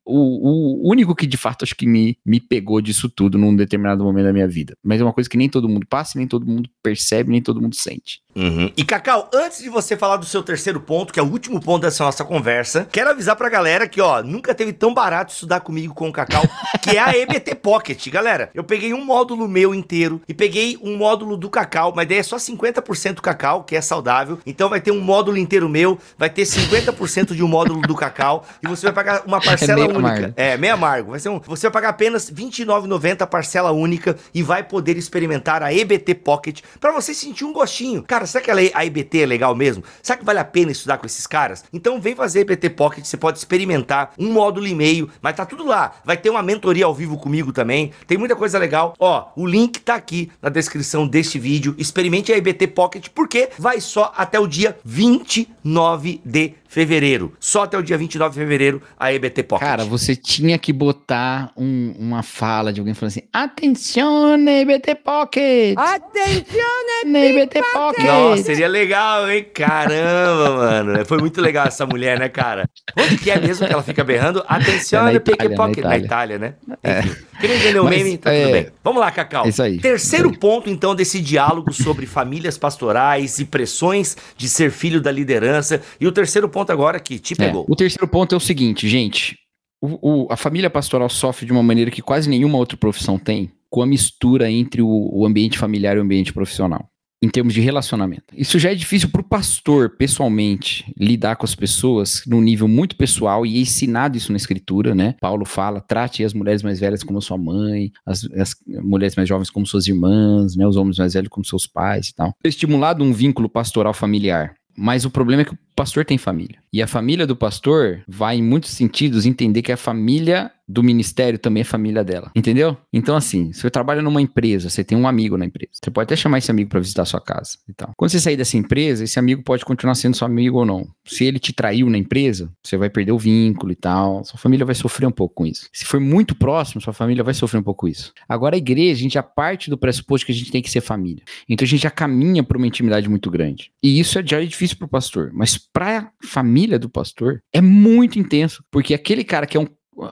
o, 0.04 0.88
o 0.88 0.90
único 0.90 1.14
que 1.14 1.26
de 1.28 1.36
fato 1.36 1.62
acho 1.64 1.76
que 1.76 1.86
me, 1.86 2.18
me 2.26 2.40
pegou 2.40 2.80
disso 2.80 3.08
tudo 3.08 3.38
num 3.38 3.54
determinado 3.54 4.02
momento 4.02 4.24
da 4.24 4.32
minha 4.32 4.48
vida. 4.48 4.74
Mas 4.82 5.00
é 5.00 5.04
uma 5.04 5.12
coisa 5.12 5.30
que 5.30 5.36
nem 5.36 5.48
todo 5.48 5.68
mundo 5.68 5.86
passa, 5.88 6.18
nem 6.18 6.26
todo 6.26 6.44
mundo 6.44 6.68
percebe, 6.82 7.30
nem 7.30 7.40
todo 7.40 7.60
mundo 7.62 7.76
sente. 7.76 8.20
Uhum. 8.34 8.70
E 8.76 8.84
Cacau, 8.84 9.28
antes 9.34 9.62
de 9.62 9.68
você 9.68 9.96
falar 9.96 10.16
do 10.16 10.24
seu 10.26 10.42
terceiro 10.42 10.80
ponto, 10.80 11.12
que 11.12 11.18
é 11.18 11.22
o 11.22 11.26
último 11.30 11.60
ponto 11.60 11.82
dessa 11.82 12.04
nossa 12.04 12.24
conversa, 12.24 12.86
quero 12.90 13.10
avisar 13.10 13.34
pra 13.36 13.48
galera 13.48 13.88
que, 13.88 14.00
ó, 14.00 14.22
nunca 14.22 14.54
teve 14.54 14.72
tão 14.72 14.87
barato 14.94 15.32
estudar 15.32 15.60
comigo 15.60 15.94
com 15.94 16.08
o 16.08 16.12
Cacau, 16.12 16.42
que 16.82 16.96
é 16.96 17.00
a 17.00 17.16
EBT 17.16 17.54
Pocket. 17.56 18.08
Galera, 18.08 18.50
eu 18.54 18.62
peguei 18.62 18.92
um 18.92 19.04
módulo 19.04 19.48
meu 19.48 19.74
inteiro 19.74 20.20
e 20.28 20.34
peguei 20.34 20.78
um 20.82 20.96
módulo 20.96 21.36
do 21.36 21.48
Cacau, 21.50 21.92
mas 21.94 22.06
daí 22.06 22.18
é 22.18 22.22
só 22.22 22.36
50% 22.36 23.20
Cacau, 23.20 23.64
que 23.64 23.74
é 23.74 23.80
saudável. 23.80 24.38
Então 24.46 24.68
vai 24.68 24.80
ter 24.80 24.90
um 24.90 25.00
módulo 25.00 25.36
inteiro 25.36 25.68
meu, 25.68 25.98
vai 26.16 26.30
ter 26.30 26.42
50% 26.42 27.34
de 27.34 27.42
um 27.42 27.48
módulo 27.48 27.80
do 27.82 27.94
Cacau 27.94 28.44
e 28.62 28.68
você 28.68 28.86
vai 28.86 28.92
pagar 28.92 29.22
uma 29.26 29.40
parcela 29.40 29.74
meio 29.74 29.88
única. 29.90 29.98
amargo. 29.98 30.34
É, 30.36 30.56
meio 30.56 30.74
amargo. 30.74 31.10
Vai 31.10 31.20
ser 31.20 31.30
um, 31.30 31.40
você 31.40 31.66
vai 31.66 31.72
pagar 31.72 31.88
apenas 31.90 32.28
R$ 32.28 32.34
29,90 32.34 33.26
parcela 33.26 33.72
única 33.72 34.16
e 34.34 34.42
vai 34.42 34.62
poder 34.62 34.96
experimentar 34.96 35.62
a 35.62 35.72
EBT 35.72 36.14
Pocket 36.16 36.60
pra 36.80 36.92
você 36.92 37.14
sentir 37.14 37.44
um 37.44 37.52
gostinho. 37.52 38.02
Cara, 38.02 38.26
será 38.26 38.44
que 38.44 38.50
a 38.50 38.58
a 38.74 38.84
EBT 38.84 39.20
é 39.20 39.26
legal 39.26 39.54
mesmo? 39.54 39.84
Será 40.02 40.18
que 40.18 40.24
vale 40.24 40.38
a 40.38 40.44
pena 40.44 40.72
estudar 40.72 40.98
com 40.98 41.06
esses 41.06 41.26
caras? 41.26 41.64
Então 41.72 42.00
vem 42.00 42.14
fazer 42.14 42.40
EBT 42.40 42.70
Pocket, 42.70 43.04
você 43.04 43.16
pode 43.16 43.38
experimentar 43.38 44.12
um 44.18 44.32
módulo 44.32 44.66
e 44.66 44.74
meio, 44.78 45.10
mas 45.20 45.36
tá 45.36 45.44
tudo 45.44 45.66
lá. 45.66 45.96
Vai 46.04 46.16
ter 46.16 46.30
uma 46.30 46.42
mentoria 46.42 46.86
ao 46.86 46.94
vivo 46.94 47.18
comigo 47.18 47.52
também. 47.52 47.92
Tem 48.06 48.16
muita 48.16 48.36
coisa 48.36 48.58
legal. 48.58 48.94
Ó, 48.98 49.26
o 49.36 49.44
link 49.44 49.80
tá 49.80 49.96
aqui 49.96 50.30
na 50.40 50.48
descrição 50.48 51.06
deste 51.06 51.38
vídeo. 51.38 51.74
Experimente 51.76 52.32
a 52.32 52.36
EBT 52.38 52.68
Pocket 52.68 53.08
porque 53.14 53.50
vai 53.58 53.80
só 53.80 54.12
até 54.16 54.38
o 54.38 54.46
dia 54.46 54.78
29 54.84 56.20
de 56.24 56.54
fevereiro. 56.68 57.32
Só 57.40 57.62
até 57.64 57.76
o 57.78 57.82
dia 57.82 57.96
29 57.98 58.34
de 58.34 58.38
fevereiro 58.40 58.82
a 58.98 59.12
EBT 59.12 59.42
Pocket. 59.42 59.66
Cara, 59.66 59.84
você 59.84 60.14
tinha 60.14 60.58
que 60.58 60.72
botar 60.72 61.50
um- 61.56 61.94
uma 61.98 62.22
fala 62.22 62.72
de 62.72 62.80
alguém 62.80 62.94
falando 62.94 63.10
assim: 63.12 63.22
Atenção, 63.32 64.36
EBT 64.48 64.94
Pocket! 64.96 65.74
Attenzione, 65.76 67.16
EBT 67.40 67.60
Pocket! 67.72 68.04
Nossa, 68.04 68.42
seria 68.42 68.68
legal, 68.68 69.30
hein? 69.30 69.46
Caramba, 69.52 70.50
mano. 70.84 71.06
Foi 71.06 71.18
muito 71.18 71.40
legal 71.40 71.66
essa 71.66 71.86
mulher, 71.86 72.18
né, 72.18 72.28
cara? 72.28 72.68
Onde 72.96 73.16
que 73.18 73.30
é 73.30 73.38
mesmo 73.40 73.66
que 73.66 73.72
ela 73.72 73.82
fica 73.82 74.04
berrando? 74.04 74.44
Atenção, 74.46 75.06
É 75.08 75.12
na 75.14 75.56
Pocket. 75.56 75.84
Na 75.84 75.96
Itália. 75.98 76.38
Né? 76.38 76.54
Enfim. 76.84 77.16
Quem 77.40 77.48
não 77.50 77.56
entendeu 77.56 77.84
o 77.84 77.88
meme, 77.88 78.18
tá 78.18 78.32
é, 78.32 78.42
tudo 78.42 78.52
bem. 78.52 78.66
Vamos 78.82 79.00
lá, 79.00 79.12
Cacau. 79.12 79.46
isso 79.46 79.62
aí, 79.62 79.78
Terceiro 79.78 80.26
isso 80.26 80.34
aí. 80.34 80.40
ponto, 80.40 80.68
então, 80.68 80.92
desse 80.92 81.20
diálogo 81.20 81.72
sobre 81.72 82.04
famílias 82.04 82.58
pastorais 82.58 83.38
e 83.38 83.44
pressões 83.44 84.16
de 84.36 84.48
ser 84.48 84.72
filho 84.72 85.00
da 85.00 85.12
liderança. 85.12 85.80
E 86.00 86.06
o 86.06 86.10
terceiro 86.10 86.48
ponto 86.48 86.57
agora 86.66 86.98
que 87.00 87.18
te 87.18 87.34
É, 87.34 87.36
pegou. 87.36 87.64
O 87.68 87.76
terceiro 87.76 88.06
ponto 88.08 88.34
é 88.34 88.38
o 88.38 88.40
seguinte, 88.40 88.88
gente. 88.88 89.36
O- 89.80 90.24
o- 90.24 90.32
a 90.32 90.36
família 90.36 90.68
pastoral 90.68 91.08
sofre 91.08 91.46
de 91.46 91.52
uma 91.52 91.62
maneira 91.62 91.90
que 91.90 92.02
quase 92.02 92.28
nenhuma 92.28 92.58
outra 92.58 92.76
profissão 92.76 93.18
tem, 93.18 93.50
com 93.70 93.80
a 93.82 93.86
mistura 93.86 94.50
entre 94.50 94.82
o, 94.82 95.10
o 95.12 95.24
ambiente 95.26 95.56
familiar 95.58 95.96
e 95.96 96.00
o 96.00 96.02
ambiente 96.02 96.32
profissional. 96.32 96.88
em 97.20 97.28
termos 97.28 97.52
de 97.52 97.60
relacionamento. 97.60 98.26
Isso 98.32 98.60
já 98.60 98.70
é 98.70 98.76
difícil 98.76 99.08
para 99.08 99.20
o 99.20 99.24
pastor, 99.24 99.96
pessoalmente, 99.96 100.84
lidar 100.96 101.34
com 101.34 101.44
as 101.44 101.52
pessoas 101.52 102.22
num 102.26 102.40
nível 102.40 102.68
muito 102.68 102.94
pessoal 102.94 103.44
e 103.44 103.56
é 103.56 103.60
ensinado 103.60 104.16
isso 104.16 104.30
na 104.30 104.36
escritura, 104.36 104.94
né? 104.94 105.16
Paulo 105.20 105.44
fala, 105.44 105.80
trate 105.80 106.22
as 106.22 106.32
mulheres 106.32 106.62
mais 106.62 106.78
velhas 106.78 107.02
como 107.02 107.20
sua 107.20 107.36
mãe, 107.36 107.90
as, 108.06 108.24
as 108.36 108.54
mulheres 108.84 109.16
mais 109.16 109.28
jovens 109.28 109.50
como 109.50 109.66
suas 109.66 109.88
irmãs, 109.88 110.54
né? 110.54 110.64
Os 110.64 110.76
homens 110.76 110.96
mais 110.98 111.14
velhos 111.14 111.28
como 111.28 111.44
seus 111.44 111.66
pais 111.66 112.06
e 112.10 112.14
tal. 112.14 112.32
Estimulado 112.44 113.02
um 113.02 113.12
vínculo 113.12 113.48
pastoral 113.48 113.92
familiar. 113.92 114.54
Mas 114.76 115.04
o 115.04 115.10
problema 115.10 115.42
é 115.42 115.44
que 115.44 115.54
o 115.54 115.58
pastor 115.78 116.04
tem 116.04 116.18
família. 116.18 116.58
E 116.72 116.82
a 116.82 116.88
família 116.88 117.24
do 117.24 117.36
pastor 117.36 118.02
vai, 118.08 118.36
em 118.36 118.42
muitos 118.42 118.72
sentidos, 118.72 119.24
entender 119.24 119.62
que 119.62 119.70
a 119.70 119.76
família 119.76 120.50
do 120.68 120.82
ministério 120.82 121.38
também 121.38 121.62
é 121.62 121.64
família 121.64 122.04
dela. 122.04 122.30
Entendeu? 122.36 122.76
Então, 122.92 123.16
assim, 123.16 123.52
se 123.52 123.62
você 123.62 123.70
trabalha 123.70 124.02
numa 124.02 124.20
empresa, 124.20 124.68
você 124.68 124.84
tem 124.84 124.98
um 124.98 125.08
amigo 125.08 125.38
na 125.38 125.46
empresa. 125.46 125.72
Você 125.72 125.90
pode 125.90 126.04
até 126.04 126.16
chamar 126.16 126.38
esse 126.38 126.50
amigo 126.50 126.68
para 126.68 126.78
visitar 126.78 127.06
sua 127.06 127.20
casa 127.20 127.56
e 127.66 127.72
tal. 127.72 127.92
Quando 127.96 128.10
você 128.10 128.20
sair 128.20 128.36
dessa 128.36 128.58
empresa, 128.58 129.04
esse 129.04 129.18
amigo 129.18 129.42
pode 129.42 129.64
continuar 129.64 129.94
sendo 129.94 130.14
seu 130.14 130.26
amigo 130.26 130.58
ou 130.58 130.66
não. 130.66 130.86
Se 131.06 131.24
ele 131.24 131.38
te 131.38 131.54
traiu 131.54 131.88
na 131.88 131.96
empresa, 131.96 132.52
você 132.62 132.76
vai 132.76 132.90
perder 132.90 133.12
o 133.12 133.18
vínculo 133.18 133.72
e 133.72 133.76
tal. 133.76 134.22
Sua 134.24 134.38
família 134.38 134.66
vai 134.66 134.74
sofrer 134.74 135.06
um 135.06 135.12
pouco 135.12 135.36
com 135.36 135.46
isso. 135.46 135.68
Se 135.72 135.86
for 135.86 136.00
muito 136.00 136.34
próximo, 136.34 136.82
sua 136.82 136.92
família 136.92 137.24
vai 137.24 137.32
sofrer 137.32 137.60
um 137.60 137.62
pouco 137.62 137.82
com 137.82 137.88
isso. 137.88 138.12
Agora, 138.28 138.54
a 138.54 138.58
igreja, 138.58 138.98
a 138.98 139.02
gente 139.02 139.14
já 139.14 139.22
parte 139.22 139.70
do 139.70 139.78
pressuposto 139.78 140.26
que 140.26 140.32
a 140.32 140.34
gente 140.34 140.50
tem 140.50 140.60
que 140.60 140.70
ser 140.70 140.82
família. 140.82 141.24
Então, 141.48 141.64
a 141.64 141.68
gente 141.68 141.82
já 141.82 141.90
caminha 141.90 142.42
para 142.42 142.58
uma 142.58 142.66
intimidade 142.66 143.08
muito 143.08 143.30
grande. 143.30 143.72
E 143.82 143.98
isso 143.98 144.18
é 144.18 144.26
já 144.26 144.42
é 144.42 144.44
difícil 144.44 144.76
para 144.76 144.84
o 144.84 144.88
pastor. 144.88 145.30
Mas 145.32 145.56
para 145.72 145.98
a 145.98 146.26
família 146.26 146.78
do 146.78 146.88
pastor, 146.88 147.42
é 147.52 147.60
muito 147.60 148.18
intenso. 148.18 148.64
Porque 148.70 148.94
aquele 148.94 149.24
cara 149.24 149.46
que 149.46 149.56
é 149.56 149.60
um 149.60 149.66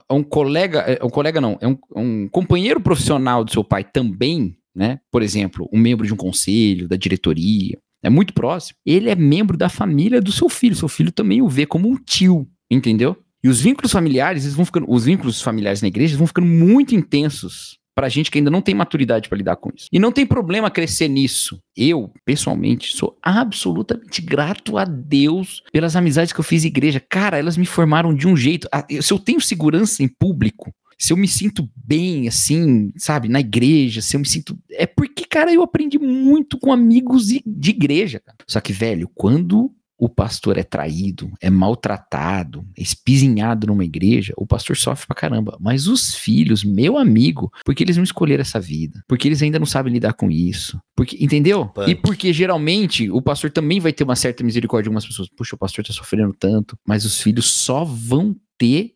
é 0.09 0.13
um 0.13 0.23
colega, 0.23 0.79
é 0.79 1.03
um 1.03 1.09
colega 1.09 1.39
não, 1.39 1.57
é 1.61 1.67
um, 1.67 1.77
um 1.95 2.27
companheiro 2.27 2.81
profissional 2.81 3.43
do 3.43 3.51
seu 3.51 3.63
pai 3.63 3.85
também, 3.85 4.57
né? 4.75 4.99
Por 5.09 5.21
exemplo, 5.21 5.69
um 5.71 5.79
membro 5.79 6.05
de 6.05 6.13
um 6.13 6.17
conselho, 6.17 6.89
da 6.89 6.97
diretoria, 6.97 7.77
é 8.03 8.09
muito 8.09 8.33
próximo. 8.33 8.77
Ele 8.85 9.09
é 9.09 9.15
membro 9.15 9.57
da 9.57 9.69
família 9.69 10.21
do 10.21 10.31
seu 10.31 10.49
filho. 10.49 10.75
Seu 10.75 10.87
filho 10.87 11.11
também 11.11 11.41
o 11.41 11.47
vê 11.47 11.65
como 11.65 11.89
um 11.89 11.95
tio, 11.95 12.47
entendeu? 12.69 13.17
E 13.43 13.49
os 13.49 13.61
vínculos 13.61 13.91
familiares, 13.91 14.43
eles 14.43 14.55
vão 14.55 14.65
ficando, 14.65 14.89
os 14.89 15.05
vínculos 15.05 15.41
familiares 15.41 15.81
na 15.81 15.87
igreja 15.87 16.17
vão 16.17 16.27
ficando 16.27 16.47
muito 16.47 16.95
intensos 16.95 17.76
pra 17.97 18.09
gente 18.09 18.29
que 18.29 18.37
ainda 18.37 18.51
não 18.51 18.61
tem 18.61 18.75
maturidade 18.75 19.27
para 19.27 19.39
lidar 19.39 19.55
com 19.55 19.71
isso. 19.75 19.87
E 19.91 19.97
não 19.97 20.11
tem 20.11 20.23
problema 20.23 20.69
crescer 20.69 21.07
nisso. 21.07 21.59
Eu, 21.75 22.13
pessoalmente, 22.23 22.95
sou 22.95 23.17
absolutamente 23.23 24.21
grato 24.21 24.77
a 24.77 24.85
Deus 24.85 25.63
pelas 25.71 25.95
amizades 25.95 26.31
que 26.31 26.39
eu 26.39 26.43
fiz 26.43 26.63
em 26.63 26.67
igreja. 26.67 26.99
Cara, 26.99 27.39
elas 27.39 27.57
me 27.57 27.65
formaram 27.65 28.13
de 28.13 28.27
um 28.27 28.37
jeito. 28.37 28.69
Ah, 28.71 28.85
Se 29.01 29.11
eu 29.11 29.17
tenho 29.17 29.41
segurança 29.41 30.03
em 30.03 30.07
público, 30.07 30.71
se 30.95 31.11
eu 31.11 31.17
me 31.17 31.27
sinto 31.27 31.67
bem, 31.75 32.27
assim, 32.27 32.91
sabe, 32.97 33.29
na 33.29 33.39
igreja, 33.39 33.99
se 33.99 34.15
eu 34.15 34.19
me 34.19 34.27
sinto. 34.27 34.55
É 34.73 34.85
porque, 34.85 35.25
cara, 35.25 35.51
eu 35.51 35.63
aprendi 35.63 35.97
muito 35.97 36.59
com 36.59 36.71
amigos 36.71 37.25
de, 37.25 37.41
de 37.47 37.71
igreja. 37.71 38.19
Cara. 38.19 38.37
Só 38.47 38.61
que, 38.61 38.73
velho, 38.73 39.09
quando 39.15 39.71
o 39.97 40.07
pastor 40.07 40.57
é 40.57 40.63
traído, 40.63 41.31
é 41.41 41.49
maltratado, 41.49 42.65
é 42.77 42.81
espizinhado 42.81 43.67
numa 43.67 43.83
igreja, 43.83 44.33
o 44.37 44.45
pastor 44.45 44.77
sofre 44.77 45.07
pra 45.07 45.15
caramba. 45.15 45.57
Mas 45.59 45.87
os 45.87 46.13
filhos, 46.13 46.63
meu 46.63 46.97
amigo, 46.97 47.51
porque 47.65 47.83
eles 47.83 47.97
não 47.97 48.03
escolheram 48.03 48.41
essa 48.41 48.59
vida, 48.59 49.03
porque 49.07 49.27
eles 49.27 49.41
ainda 49.41 49.57
não 49.57 49.65
sabem 49.65 49.91
lidar 49.91 50.13
com 50.13 50.29
isso. 50.29 50.79
Porque, 50.95 51.17
entendeu? 51.23 51.71
E 51.87 51.95
porque 51.95 52.31
geralmente 52.31 53.09
o 53.09 53.21
pastor 53.21 53.51
também 53.51 53.79
vai 53.79 53.91
ter 53.91 54.03
uma 54.03 54.15
certa 54.15 54.43
misericórdia 54.43 54.83
de 54.83 54.89
algumas 54.89 55.05
pessoas. 55.05 55.29
Puxa, 55.29 55.55
o 55.55 55.59
pastor 55.59 55.83
tá 55.83 55.93
sofrendo 55.93 56.33
tanto, 56.33 56.77
mas 56.85 57.03
os 57.03 57.19
filhos 57.19 57.49
só 57.49 57.83
vão 57.83 58.35
ter 58.57 58.93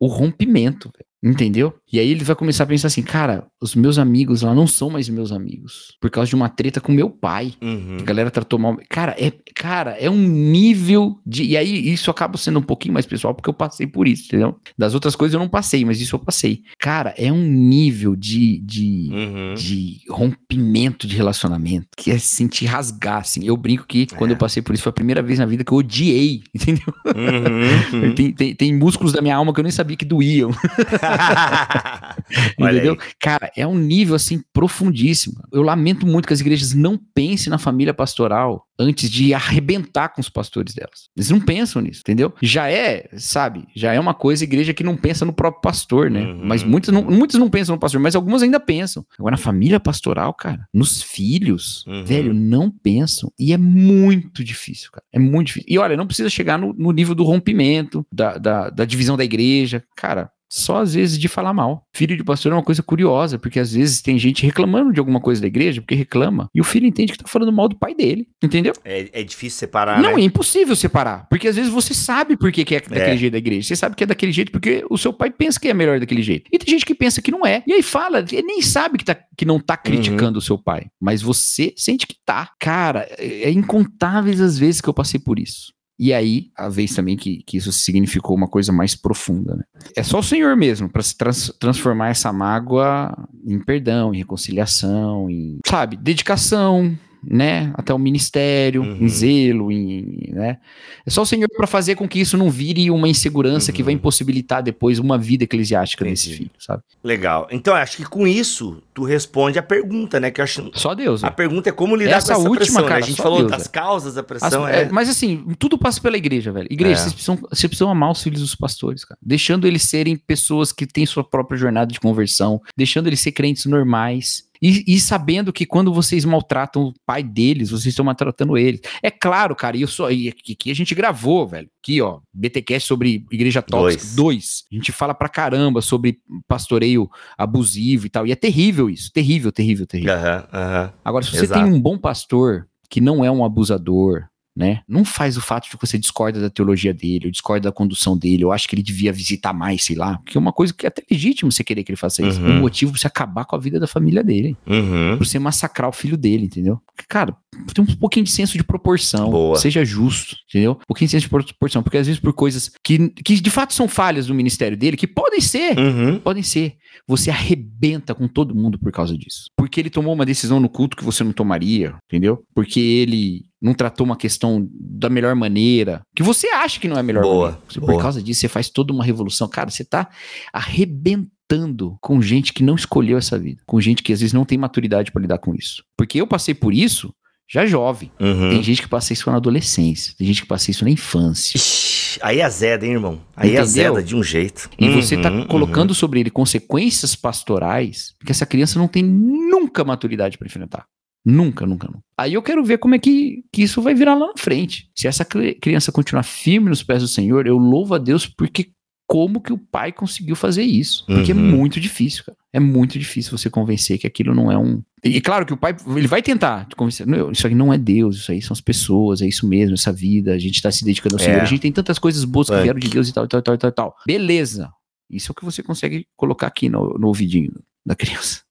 o 0.00 0.06
rompimento, 0.06 0.90
velho. 0.96 1.08
Entendeu? 1.22 1.74
E 1.92 1.98
aí 1.98 2.08
ele 2.10 2.22
vai 2.22 2.36
começar 2.36 2.62
a 2.64 2.66
pensar 2.66 2.86
assim, 2.88 3.02
cara, 3.02 3.46
os 3.60 3.74
meus 3.74 3.98
amigos 3.98 4.42
lá 4.42 4.54
não 4.54 4.66
são 4.66 4.88
mais 4.90 5.08
meus 5.08 5.32
amigos. 5.32 5.96
Por 6.00 6.10
causa 6.10 6.28
de 6.28 6.36
uma 6.36 6.48
treta 6.48 6.80
com 6.80 6.92
meu 6.92 7.10
pai. 7.10 7.54
Uhum. 7.60 7.96
A 8.00 8.02
galera 8.02 8.30
tratou 8.30 8.58
mal. 8.58 8.76
Cara, 8.88 9.16
é, 9.18 9.32
cara, 9.54 9.92
é 9.98 10.08
um 10.08 10.16
nível 10.28 11.18
de. 11.26 11.42
E 11.44 11.56
aí, 11.56 11.88
isso 11.92 12.10
acaba 12.10 12.36
sendo 12.38 12.58
um 12.60 12.62
pouquinho 12.62 12.94
mais 12.94 13.06
pessoal, 13.06 13.34
porque 13.34 13.48
eu 13.50 13.54
passei 13.54 13.86
por 13.86 14.06
isso, 14.06 14.26
entendeu? 14.26 14.56
Das 14.78 14.94
outras 14.94 15.16
coisas 15.16 15.34
eu 15.34 15.40
não 15.40 15.48
passei, 15.48 15.84
mas 15.84 16.00
isso 16.00 16.14
eu 16.14 16.20
passei. 16.20 16.62
Cara, 16.78 17.12
é 17.16 17.32
um 17.32 17.42
nível 17.44 18.14
de. 18.14 18.58
de 18.60 19.08
Uhum. 19.08 19.54
de 19.54 20.00
rompimento 20.10 21.06
de 21.06 21.16
relacionamento, 21.16 21.86
que 21.96 22.10
é 22.10 22.18
se 22.18 22.36
sentir 22.36 22.66
rasgar, 22.66 23.18
assim. 23.20 23.44
Eu 23.44 23.56
brinco 23.56 23.86
que 23.86 24.06
quando 24.06 24.30
É. 24.30 24.34
eu 24.34 24.38
passei 24.38 24.62
por 24.62 24.74
isso 24.74 24.82
foi 24.84 24.90
a 24.90 24.92
primeira 24.92 25.22
vez 25.22 25.38
na 25.38 25.46
vida 25.46 25.64
que 25.64 25.72
eu 25.72 25.78
odiei, 25.78 26.42
entendeu? 26.54 26.84
Uhum. 27.06 28.02
Uhum. 28.08 28.14
Tem, 28.14 28.32
tem, 28.32 28.54
tem 28.54 28.74
músculos 28.76 29.12
da 29.12 29.20
minha 29.20 29.34
alma 29.36 29.52
que 29.52 29.58
eu 29.60 29.64
nem 29.64 29.72
sabia 29.72 29.96
que 29.96 30.04
doíam, 30.04 30.50
entendeu? 32.58 32.96
Cara, 33.18 33.50
é 33.56 33.66
um 33.66 33.76
nível 33.76 34.14
assim 34.14 34.42
profundíssimo. 34.52 35.36
Eu 35.52 35.62
lamento 35.62 36.06
muito 36.06 36.26
que 36.26 36.32
as 36.32 36.40
igrejas 36.40 36.74
não 36.74 36.98
pensem 37.14 37.50
na 37.50 37.58
família 37.58 37.94
pastoral 37.94 38.66
antes 38.78 39.10
de 39.10 39.34
arrebentar 39.34 40.10
com 40.10 40.20
os 40.20 40.28
pastores 40.28 40.72
delas. 40.72 41.08
Eles 41.16 41.30
não 41.30 41.40
pensam 41.40 41.82
nisso, 41.82 42.00
entendeu? 42.00 42.32
Já 42.40 42.70
é, 42.70 43.08
sabe, 43.16 43.66
já 43.74 43.92
é 43.92 43.98
uma 43.98 44.14
coisa 44.14 44.44
igreja 44.44 44.72
que 44.72 44.84
não 44.84 44.96
pensa 44.96 45.24
no 45.24 45.32
próprio 45.32 45.60
pastor, 45.60 46.08
né? 46.10 46.22
Uhum. 46.22 46.40
Mas 46.44 46.62
muitas 46.62 46.94
não, 46.94 47.02
muitas 47.02 47.40
não 47.40 47.50
pensam 47.50 47.74
no 47.74 47.80
pastor, 47.80 48.00
mas 48.00 48.14
algumas 48.14 48.42
ainda 48.42 48.60
pensam. 48.60 49.04
Agora, 49.18 49.32
na 49.32 49.36
família 49.42 49.80
pastoral, 49.80 50.32
cara, 50.32 50.66
nos 50.72 51.02
filhos, 51.02 51.84
Uhum. 51.88 52.04
velho, 52.04 52.32
não 52.34 52.70
pensam. 52.70 53.32
E 53.38 53.52
é 53.52 53.56
muito 53.56 54.44
difícil, 54.44 54.90
cara. 54.92 55.04
É 55.12 55.18
muito 55.18 55.48
difícil. 55.48 55.66
E 55.68 55.78
olha, 55.78 55.96
não 55.96 56.06
precisa 56.06 56.30
chegar 56.30 56.56
no, 56.58 56.72
no 56.72 56.92
nível 56.92 57.14
do 57.14 57.24
rompimento, 57.24 58.06
da, 58.12 58.38
da, 58.38 58.70
da 58.70 58.84
divisão 58.84 59.16
da 59.16 59.24
igreja. 59.24 59.82
Cara, 59.96 60.30
só 60.48 60.78
às 60.82 60.94
vezes 60.94 61.18
de 61.18 61.28
falar 61.28 61.52
mal. 61.52 61.84
Filho 61.92 62.16
de 62.16 62.24
pastor 62.24 62.52
é 62.52 62.54
uma 62.54 62.62
coisa 62.62 62.82
curiosa, 62.82 63.38
porque 63.38 63.58
às 63.60 63.72
vezes 63.72 64.00
tem 64.00 64.18
gente 64.18 64.44
reclamando 64.44 64.92
de 64.92 64.98
alguma 64.98 65.20
coisa 65.20 65.40
da 65.40 65.46
igreja, 65.46 65.80
porque 65.80 65.94
reclama, 65.94 66.48
e 66.54 66.60
o 66.60 66.64
filho 66.64 66.86
entende 66.86 67.12
que 67.12 67.18
tá 67.18 67.28
falando 67.28 67.52
mal 67.52 67.68
do 67.68 67.76
pai 67.78 67.94
dele, 67.94 68.26
entendeu? 68.42 68.72
É, 68.84 69.08
é 69.12 69.22
difícil 69.22 69.58
separar, 69.58 70.00
não, 70.02 70.16
né? 70.16 70.22
é 70.22 70.24
impossível 70.24 70.74
separar, 70.76 71.26
porque 71.28 71.48
às 71.48 71.56
vezes 71.56 71.70
você 71.70 71.92
sabe 71.94 72.36
por 72.36 72.50
que, 72.52 72.64
que 72.64 72.74
é 72.76 72.80
daquele 72.80 73.00
É. 73.00 73.16
jeito 73.16 73.32
da 73.32 73.38
igreja. 73.38 73.68
Você 73.68 73.76
sabe 73.76 73.94
que 73.96 74.04
é 74.04 74.06
daquele 74.06 74.32
jeito 74.32 74.50
porque 74.52 74.84
o 74.88 74.96
seu 74.96 75.12
pai 75.12 75.30
pensa 75.30 75.58
que 75.60 75.68
é 75.68 75.74
melhor 75.74 76.00
daquele 76.00 76.22
jeito. 76.22 76.48
E 76.52 76.58
tem 76.58 76.68
gente 76.74 76.86
que 76.86 76.94
pensa 76.94 77.20
que 77.20 77.30
não 77.30 77.44
é. 77.46 77.62
E 77.66 77.72
aí 77.72 77.82
fala, 77.82 78.24
ele 78.30 78.42
nem 78.42 78.62
sabe 78.62 78.98
que, 78.98 79.04
tá, 79.04 79.16
que 79.36 79.44
não 79.44 79.58
tá 79.60 79.76
criticando 79.76 80.38
o 80.38 80.42
seu 80.42 80.56
pai, 80.58 80.86
mas 81.00 81.20
você 81.22 81.72
sente 81.76 82.06
que 82.06 82.16
tá. 82.24 82.50
Cara, 82.58 83.06
é 83.18 83.38
é 83.48 83.50
incontáveis 83.50 84.40
as 84.40 84.58
vezes 84.58 84.80
que 84.80 84.88
eu 84.88 84.94
passei 84.94 85.20
por 85.20 85.38
isso. 85.38 85.72
E 85.98 86.12
aí, 86.12 86.50
a 86.56 86.68
vez 86.68 86.94
também 86.94 87.16
que, 87.16 87.42
que 87.44 87.56
isso 87.56 87.72
significou 87.72 88.36
uma 88.36 88.46
coisa 88.46 88.72
mais 88.72 88.94
profunda, 88.94 89.56
né? 89.56 89.64
É 89.96 90.02
só 90.04 90.20
o 90.20 90.22
Senhor 90.22 90.56
mesmo 90.56 90.88
para 90.88 91.02
se 91.02 91.16
trans- 91.16 91.52
transformar 91.58 92.10
essa 92.10 92.32
mágoa 92.32 93.12
em 93.44 93.58
perdão, 93.58 94.14
em 94.14 94.18
reconciliação, 94.18 95.28
em, 95.28 95.58
sabe, 95.66 95.96
dedicação, 95.96 96.96
né? 97.22 97.72
Até 97.74 97.92
o 97.92 97.98
ministério, 97.98 98.82
Uhum. 98.82 98.98
em 99.00 99.08
zelo, 99.08 99.72
em, 99.72 100.30
né? 100.32 100.58
É 101.06 101.10
só 101.10 101.22
o 101.22 101.26
Senhor 101.26 101.48
para 101.56 101.66
fazer 101.66 101.94
com 101.94 102.06
que 102.08 102.20
isso 102.20 102.36
não 102.36 102.50
vire 102.50 102.90
uma 102.90 103.08
insegurança 103.08 103.72
que 103.72 103.82
vai 103.82 103.94
Uhum. 103.94 103.98
impossibilitar 103.98 104.62
depois 104.62 104.98
uma 104.98 105.16
vida 105.18 105.44
eclesiástica 105.44 106.04
desse 106.04 106.26
Entendi. 106.28 106.38
filho, 106.44 106.50
sabe? 106.58 106.82
Legal. 107.02 107.48
Então, 107.50 107.74
eu 107.74 107.80
acho 107.80 107.96
que 107.96 108.04
com 108.04 108.26
isso, 108.26 108.82
tu 108.94 109.04
responde 109.04 109.58
a 109.58 109.62
pergunta, 109.62 110.20
né? 110.20 110.30
Que 110.30 110.40
acho. 110.42 110.70
Só 110.74 110.94
Deus. 110.94 111.22
A 111.24 111.28
né? 111.28 111.32
pergunta 111.32 111.68
é 111.68 111.72
como 111.72 111.96
lidar 111.96 112.18
Essa 112.18 112.34
com 112.34 112.40
essa 112.40 112.48
última, 112.48 112.56
pressão, 112.56 112.82
né? 112.82 112.88
cara, 112.88 113.04
A 113.04 113.06
gente 113.06 113.16
falou 113.22 113.38
Deus, 113.38 113.50
das 113.50 113.66
é. 113.66 113.68
causas 113.70 114.14
da 114.14 114.20
As- 114.20 114.26
pressão, 114.26 114.68
é, 114.68 114.82
é... 114.82 114.88
Mas 114.90 115.08
assim, 115.08 115.44
tudo 115.58 115.78
passa 115.78 116.00
pela 116.00 116.16
igreja, 116.16 116.52
velho. 116.52 116.68
Igreja, 116.70 116.94
É. 116.94 116.96
vocês, 117.02 117.12
precisam, 117.12 117.36
vocês 117.36 117.66
precisam 117.68 117.90
amar 117.90 118.10
os 118.10 118.22
filhos 118.22 118.40
dos 118.40 118.54
pastores, 118.54 119.04
cara. 119.04 119.18
Deixando 119.22 119.66
eles 119.66 119.82
serem 119.82 120.16
pessoas 120.16 120.72
que 120.72 120.86
têm 120.86 121.06
sua 121.06 121.24
própria 121.24 121.56
jornada 121.58 121.90
de 121.92 122.00
conversão, 122.00 122.60
deixando 122.76 123.06
eles 123.06 123.20
ser 123.20 123.32
crentes 123.32 123.64
normais. 123.66 124.44
E, 124.60 124.84
e 124.86 125.00
sabendo 125.00 125.52
que 125.52 125.64
quando 125.64 125.92
vocês 125.92 126.24
maltratam 126.24 126.84
o 126.84 126.94
pai 127.06 127.22
deles, 127.22 127.70
vocês 127.70 127.86
estão 127.86 128.04
maltratando 128.04 128.56
eles. 128.56 128.80
É 129.02 129.10
claro, 129.10 129.54
cara, 129.54 129.76
e 129.76 129.82
eu 129.82 129.88
só. 129.88 130.10
E 130.10 130.28
aqui, 130.28 130.52
aqui 130.52 130.70
a 130.70 130.74
gente 130.74 130.94
gravou, 130.94 131.46
velho. 131.46 131.68
Aqui, 131.82 132.00
ó, 132.00 132.20
BTcast 132.32 132.86
sobre 132.86 133.24
igreja 133.30 133.62
tóxica. 133.62 134.02
Dois. 134.02 134.14
Dois. 134.14 134.64
A 134.70 134.74
gente 134.74 134.92
fala 134.92 135.14
pra 135.14 135.28
caramba 135.28 135.80
sobre 135.80 136.18
pastoreio 136.46 137.08
abusivo 137.36 138.06
e 138.06 138.10
tal. 138.10 138.26
E 138.26 138.32
é 138.32 138.36
terrível 138.36 138.90
isso. 138.90 139.10
Terrível, 139.12 139.52
terrível, 139.52 139.86
terrível. 139.86 140.14
Aham, 140.14 140.48
aham. 140.52 140.92
Agora, 141.04 141.24
se 141.24 141.30
você 141.30 141.44
Exato. 141.44 141.62
tem 141.62 141.72
um 141.72 141.80
bom 141.80 141.96
pastor 141.96 142.68
que 142.90 143.00
não 143.00 143.24
é 143.24 143.30
um 143.30 143.44
abusador, 143.44 144.28
né? 144.58 144.80
Não 144.88 145.04
faz 145.04 145.36
o 145.36 145.40
fato 145.40 145.70
de 145.70 145.76
que 145.76 145.86
você 145.86 145.96
discorda 145.96 146.40
da 146.40 146.50
teologia 146.50 146.92
dele, 146.92 147.26
ou 147.26 147.30
discorda 147.30 147.68
da 147.68 147.72
condução 147.72 148.18
dele, 148.18 148.42
eu 148.42 148.50
acho 148.50 148.68
que 148.68 148.74
ele 148.74 148.82
devia 148.82 149.12
visitar 149.12 149.52
mais, 149.52 149.84
sei 149.84 149.94
lá. 149.94 150.18
Porque 150.18 150.36
é 150.36 150.40
uma 150.40 150.52
coisa 150.52 150.74
que 150.74 150.84
é 150.84 150.88
até 150.88 151.00
legítimo 151.08 151.52
você 151.52 151.62
querer 151.62 151.84
que 151.84 151.92
ele 151.92 151.96
faça 151.96 152.26
isso. 152.26 152.40
Uhum. 152.42 152.56
Um 152.56 152.60
motivo 152.60 152.90
pra 152.90 153.00
você 153.00 153.06
acabar 153.06 153.44
com 153.44 153.54
a 153.54 153.58
vida 153.58 153.78
da 153.78 153.86
família 153.86 154.24
dele. 154.24 154.56
Uhum. 154.66 155.16
Pra 155.16 155.24
você 155.24 155.38
massacrar 155.38 155.88
o 155.88 155.92
filho 155.92 156.16
dele, 156.16 156.46
entendeu? 156.46 156.80
Porque, 156.84 157.04
Cara, 157.08 157.36
tem 157.74 157.84
um 157.84 157.96
pouquinho 157.96 158.24
de 158.24 158.30
senso 158.30 158.56
de 158.56 158.64
proporção. 158.64 159.30
Boa. 159.30 159.58
Seja 159.58 159.84
justo, 159.84 160.36
entendeu? 160.48 160.72
Um 160.72 160.86
pouquinho 160.86 161.06
de 161.08 161.12
senso 161.12 161.24
de 161.26 161.28
proporção. 161.30 161.82
Porque 161.82 161.98
às 161.98 162.06
vezes 162.06 162.20
por 162.20 162.32
coisas 162.32 162.70
que, 162.84 163.08
que 163.24 163.40
de 163.40 163.50
fato 163.50 163.74
são 163.74 163.86
falhas 163.88 164.26
do 164.26 164.34
ministério 164.34 164.76
dele, 164.76 164.96
que 164.96 165.06
podem 165.06 165.40
ser, 165.40 165.78
Uhum. 165.78 166.18
podem 166.18 166.42
ser. 166.42 166.74
Você 167.06 167.30
arrebenta 167.30 168.14
com 168.14 168.26
todo 168.28 168.54
mundo 168.54 168.78
por 168.78 168.90
causa 168.92 169.16
disso. 169.16 169.44
Porque 169.56 169.80
ele 169.80 169.90
tomou 169.90 170.12
uma 170.14 170.26
decisão 170.26 170.58
no 170.60 170.68
culto 170.68 170.96
que 170.96 171.04
você 171.04 171.22
não 171.24 171.32
tomaria, 171.32 171.94
entendeu? 172.06 172.42
Porque 172.54 172.80
ele 172.80 173.42
não 173.60 173.74
tratou 173.74 174.04
uma 174.06 174.16
questão 174.16 174.68
da 174.72 175.08
melhor 175.10 175.34
maneira, 175.34 176.00
que 176.14 176.22
você 176.22 176.48
acha 176.48 176.78
que 176.78 176.86
não 176.88 176.96
é 176.96 177.00
a 177.00 177.02
melhor 177.02 177.22
Boa, 177.22 177.44
maneira. 177.50 177.62
Você- 177.68 177.80
boa. 177.80 177.92
Por 177.94 178.02
causa 178.02 178.22
disso, 178.22 178.40
você 178.40 178.48
faz 178.48 178.68
toda 178.70 178.92
uma 178.92 179.04
revolução. 179.04 179.48
Cara, 179.48 179.68
você 179.70 179.84
tá 179.84 180.08
arrebentando 180.52 181.96
com 182.00 182.20
gente 182.20 182.52
que 182.52 182.62
não 182.62 182.74
escolheu 182.74 183.18
essa 183.18 183.38
vida, 183.38 183.62
com 183.66 183.80
gente 183.80 184.02
que 184.02 184.12
às 184.12 184.20
vezes 184.20 184.32
não 184.32 184.44
tem 184.44 184.58
maturidade 184.58 185.10
pra 185.10 185.22
lidar 185.22 185.38
com 185.38 185.54
isso. 185.54 185.82
Porque 185.96 186.20
eu 186.20 186.26
passei 186.26 186.54
por 186.54 186.72
isso 186.74 187.12
já 187.50 187.64
jovem. 187.66 188.10
Uhum. 188.20 188.50
Tem 188.50 188.62
gente 188.62 188.82
que 188.82 188.88
passa 188.88 189.12
isso 189.12 189.30
na 189.30 189.36
adolescência, 189.36 190.14
tem 190.18 190.26
gente 190.26 190.42
que 190.42 190.48
passa 190.48 190.70
isso 190.70 190.84
na 190.84 190.90
infância. 190.90 191.56
Ixi, 191.56 192.18
Aí 192.22 192.42
azeda, 192.42 192.84
hein, 192.84 192.92
irmão? 192.92 193.20
Aí 193.36 193.48
Entendeu? 193.50 193.62
azeda 193.62 194.02
de 194.02 194.14
um 194.16 194.22
jeito. 194.22 194.68
E 194.78 194.88
você 194.90 195.16
tá 195.16 195.30
Uhum, 195.30 195.46
colocando 195.46 195.94
sobre 195.94 196.20
ele 196.20 196.30
consequências 196.30 197.14
pastorais 197.14 198.14
que 198.24 198.32
essa 198.32 198.44
criança 198.46 198.78
não 198.78 198.88
tem 198.88 199.02
nunca 199.02 199.84
maturidade 199.84 200.36
para 200.36 200.46
enfrentar. 200.46 200.84
Nunca, 201.24 201.66
nunca, 201.66 201.86
nunca. 201.88 202.00
Aí 202.18 202.34
eu 202.34 202.42
quero 202.42 202.64
ver 202.64 202.78
como 202.78 202.94
é 202.94 202.98
que, 202.98 203.42
que 203.52 203.62
isso 203.62 203.82
vai 203.82 203.94
virar 203.94 204.14
lá 204.14 204.28
na 204.28 204.32
frente. 204.38 204.88
Se 204.96 205.06
essa 205.06 205.24
cri- 205.24 205.54
criança 205.54 205.92
continuar 205.92 206.22
firme 206.22 206.68
nos 206.70 206.82
pés 206.82 207.02
do 207.02 207.08
Senhor, 207.08 207.46
eu 207.46 207.56
louvo 207.58 207.94
a 207.94 207.98
Deus 207.98 208.26
porque 208.26 208.70
como 209.08 209.40
que 209.40 209.52
o 209.52 209.56
pai 209.58 209.90
conseguiu 209.90 210.36
fazer 210.36 210.62
isso? 210.62 211.04
Porque 211.06 211.32
Uhum. 211.32 211.38
é 211.38 211.42
muito 211.56 211.80
difícil, 211.80 212.24
cara. 212.24 212.36
É 212.52 212.60
muito 212.60 212.98
difícil 212.98 213.36
você 213.36 213.48
convencer 213.48 213.98
que 213.98 214.06
aquilo 214.06 214.34
não 214.34 214.52
é 214.52 214.58
um. 214.58 214.82
E 215.02 215.18
claro 215.20 215.46
que 215.46 215.52
o 215.52 215.56
pai, 215.56 215.74
ele 215.96 216.06
vai 216.06 216.20
tentar 216.22 216.66
te 216.66 216.76
convencer. 216.76 217.06
Não, 217.06 217.30
isso 217.32 217.46
aqui 217.46 217.54
não 217.56 217.72
é 217.72 217.78
Deus, 217.78 218.16
isso 218.18 218.30
aí 218.32 218.42
são 218.42 218.52
as 218.52 218.60
pessoas, 218.60 219.22
é 219.22 219.26
isso 219.26 219.48
mesmo, 219.48 219.74
essa 219.74 219.90
vida, 219.92 220.32
a 220.34 220.38
gente 220.38 220.60
tá 220.60 220.70
se 220.70 220.84
dedicando 220.84 221.16
ao 221.16 221.20
É. 221.22 221.24
Senhor, 221.24 221.40
a 221.40 221.44
gente 221.46 221.60
tem 221.60 221.72
tantas 221.72 221.98
coisas 221.98 222.22
boas 222.24 222.48
que 222.50 222.54
É. 222.54 222.62
vieram 222.62 222.78
de 222.78 222.88
Deus 222.88 223.08
e 223.08 223.12
tal, 223.14 223.24
e 223.24 223.28
tal, 223.28 223.40
e 223.40 223.42
tal, 223.42 223.54
e 223.54 223.58
tal, 223.58 223.72
tal. 223.72 223.96
Beleza. 224.06 224.70
Isso 225.10 225.30
é 225.30 225.32
o 225.32 225.34
que 225.34 225.44
você 225.44 225.62
consegue 225.62 226.06
colocar 226.14 226.46
aqui 226.48 226.68
no, 226.68 226.98
no 226.98 227.08
ouvidinho 227.08 227.52
da 227.86 227.94
criança. 227.96 228.42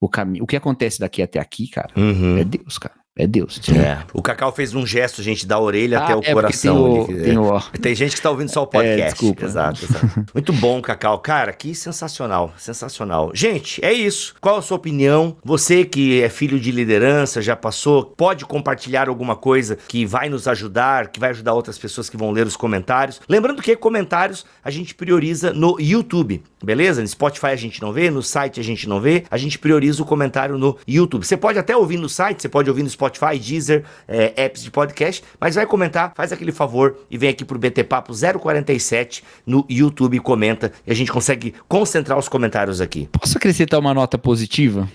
O 0.00 0.08
caminho, 0.08 0.42
o 0.44 0.46
que 0.46 0.56
acontece 0.56 0.98
daqui 0.98 1.20
até 1.22 1.38
aqui, 1.38 1.68
cara, 1.68 1.92
Uhum. 1.96 2.38
é 2.38 2.44
Deus, 2.44 2.78
cara. 2.78 2.94
É 3.14 3.26
Deus. 3.26 3.60
É. 3.68 3.98
O 4.14 4.22
Cacau 4.22 4.50
fez 4.52 4.74
um 4.74 4.86
gesto, 4.86 5.22
gente, 5.22 5.46
da 5.46 5.60
orelha 5.60 5.98
Ah, 5.98 6.04
até 6.04 6.16
o 6.16 6.20
é 6.24 6.32
coração. 6.32 7.04
Tem 7.04 7.16
o, 7.16 7.22
tem 7.22 7.38
o, 7.38 7.60
Tem 7.78 7.94
gente 7.94 8.16
que 8.16 8.22
tá 8.22 8.30
ouvindo 8.30 8.48
só 8.48 8.62
o 8.62 8.66
podcast. 8.66 9.00
É, 9.02 9.06
desculpa. 9.10 9.44
Exato, 9.44 9.84
exato. 9.84 10.26
Muito 10.32 10.50
bom, 10.54 10.80
Cacau. 10.80 11.18
Cara, 11.18 11.52
que 11.52 11.74
sensacional, 11.74 12.54
sensacional. 12.56 13.30
Gente, 13.34 13.84
é 13.84 13.92
isso. 13.92 14.34
Qual 14.40 14.56
a 14.56 14.62
sua 14.62 14.78
opinião? 14.78 15.36
Você 15.44 15.84
que 15.84 16.22
é 16.22 16.30
filho 16.30 16.58
de 16.58 16.70
liderança, 16.70 17.42
já 17.42 17.54
passou, 17.54 18.02
pode 18.02 18.46
compartilhar 18.46 19.10
alguma 19.10 19.36
coisa 19.36 19.76
que 19.86 20.06
vai 20.06 20.30
nos 20.30 20.48
ajudar, 20.48 21.08
que 21.08 21.20
vai 21.20 21.30
ajudar 21.30 21.52
outras 21.52 21.76
pessoas 21.78 22.08
que 22.08 22.16
vão 22.16 22.30
ler 22.30 22.46
os 22.46 22.56
comentários. 22.56 23.20
Lembrando 23.28 23.60
que 23.60 23.76
comentários 23.76 24.46
a 24.64 24.70
gente 24.70 24.94
prioriza 24.94 25.52
no 25.52 25.76
YouTube, 25.78 26.42
beleza? 26.64 27.02
No 27.02 27.08
Spotify 27.08 27.48
a 27.48 27.56
gente 27.56 27.82
não 27.82 27.92
vê, 27.92 28.10
no 28.10 28.22
site 28.22 28.58
a 28.58 28.64
gente 28.64 28.88
não 28.88 29.00
vê, 29.02 29.24
a 29.30 29.36
gente 29.36 29.58
prioriza 29.58 30.02
o 30.02 30.06
comentário 30.06 30.56
no 30.56 30.78
YouTube. 30.88 31.26
Você 31.26 31.36
pode 31.36 31.58
até 31.58 31.76
ouvir 31.76 31.98
no 31.98 32.08
site, 32.08 32.40
você 32.40 32.48
pode 32.48 32.70
ouvir 32.70 32.82
no 32.82 32.88
Spotify, 32.88 33.01
Deezer, 33.38 33.84
é, 34.08 34.32
apps 34.44 34.62
de 34.62 34.70
podcast, 34.70 35.22
mas 35.40 35.54
vai 35.54 35.66
comentar, 35.66 36.12
faz 36.16 36.32
aquele 36.32 36.52
favor 36.52 36.96
e 37.10 37.16
vem 37.18 37.30
aqui 37.30 37.44
pro 37.44 37.58
BT 37.58 37.84
Papo 37.84 38.12
047 38.12 39.22
no 39.46 39.64
YouTube 39.68 40.18
comenta 40.20 40.72
e 40.86 40.92
a 40.92 40.94
gente 40.94 41.10
consegue 41.12 41.54
concentrar 41.68 42.18
os 42.18 42.28
comentários 42.28 42.80
aqui. 42.80 43.08
Posso 43.12 43.36
acrescentar 43.36 43.80
uma 43.80 43.92
nota 43.94 44.16
positiva? 44.18 44.88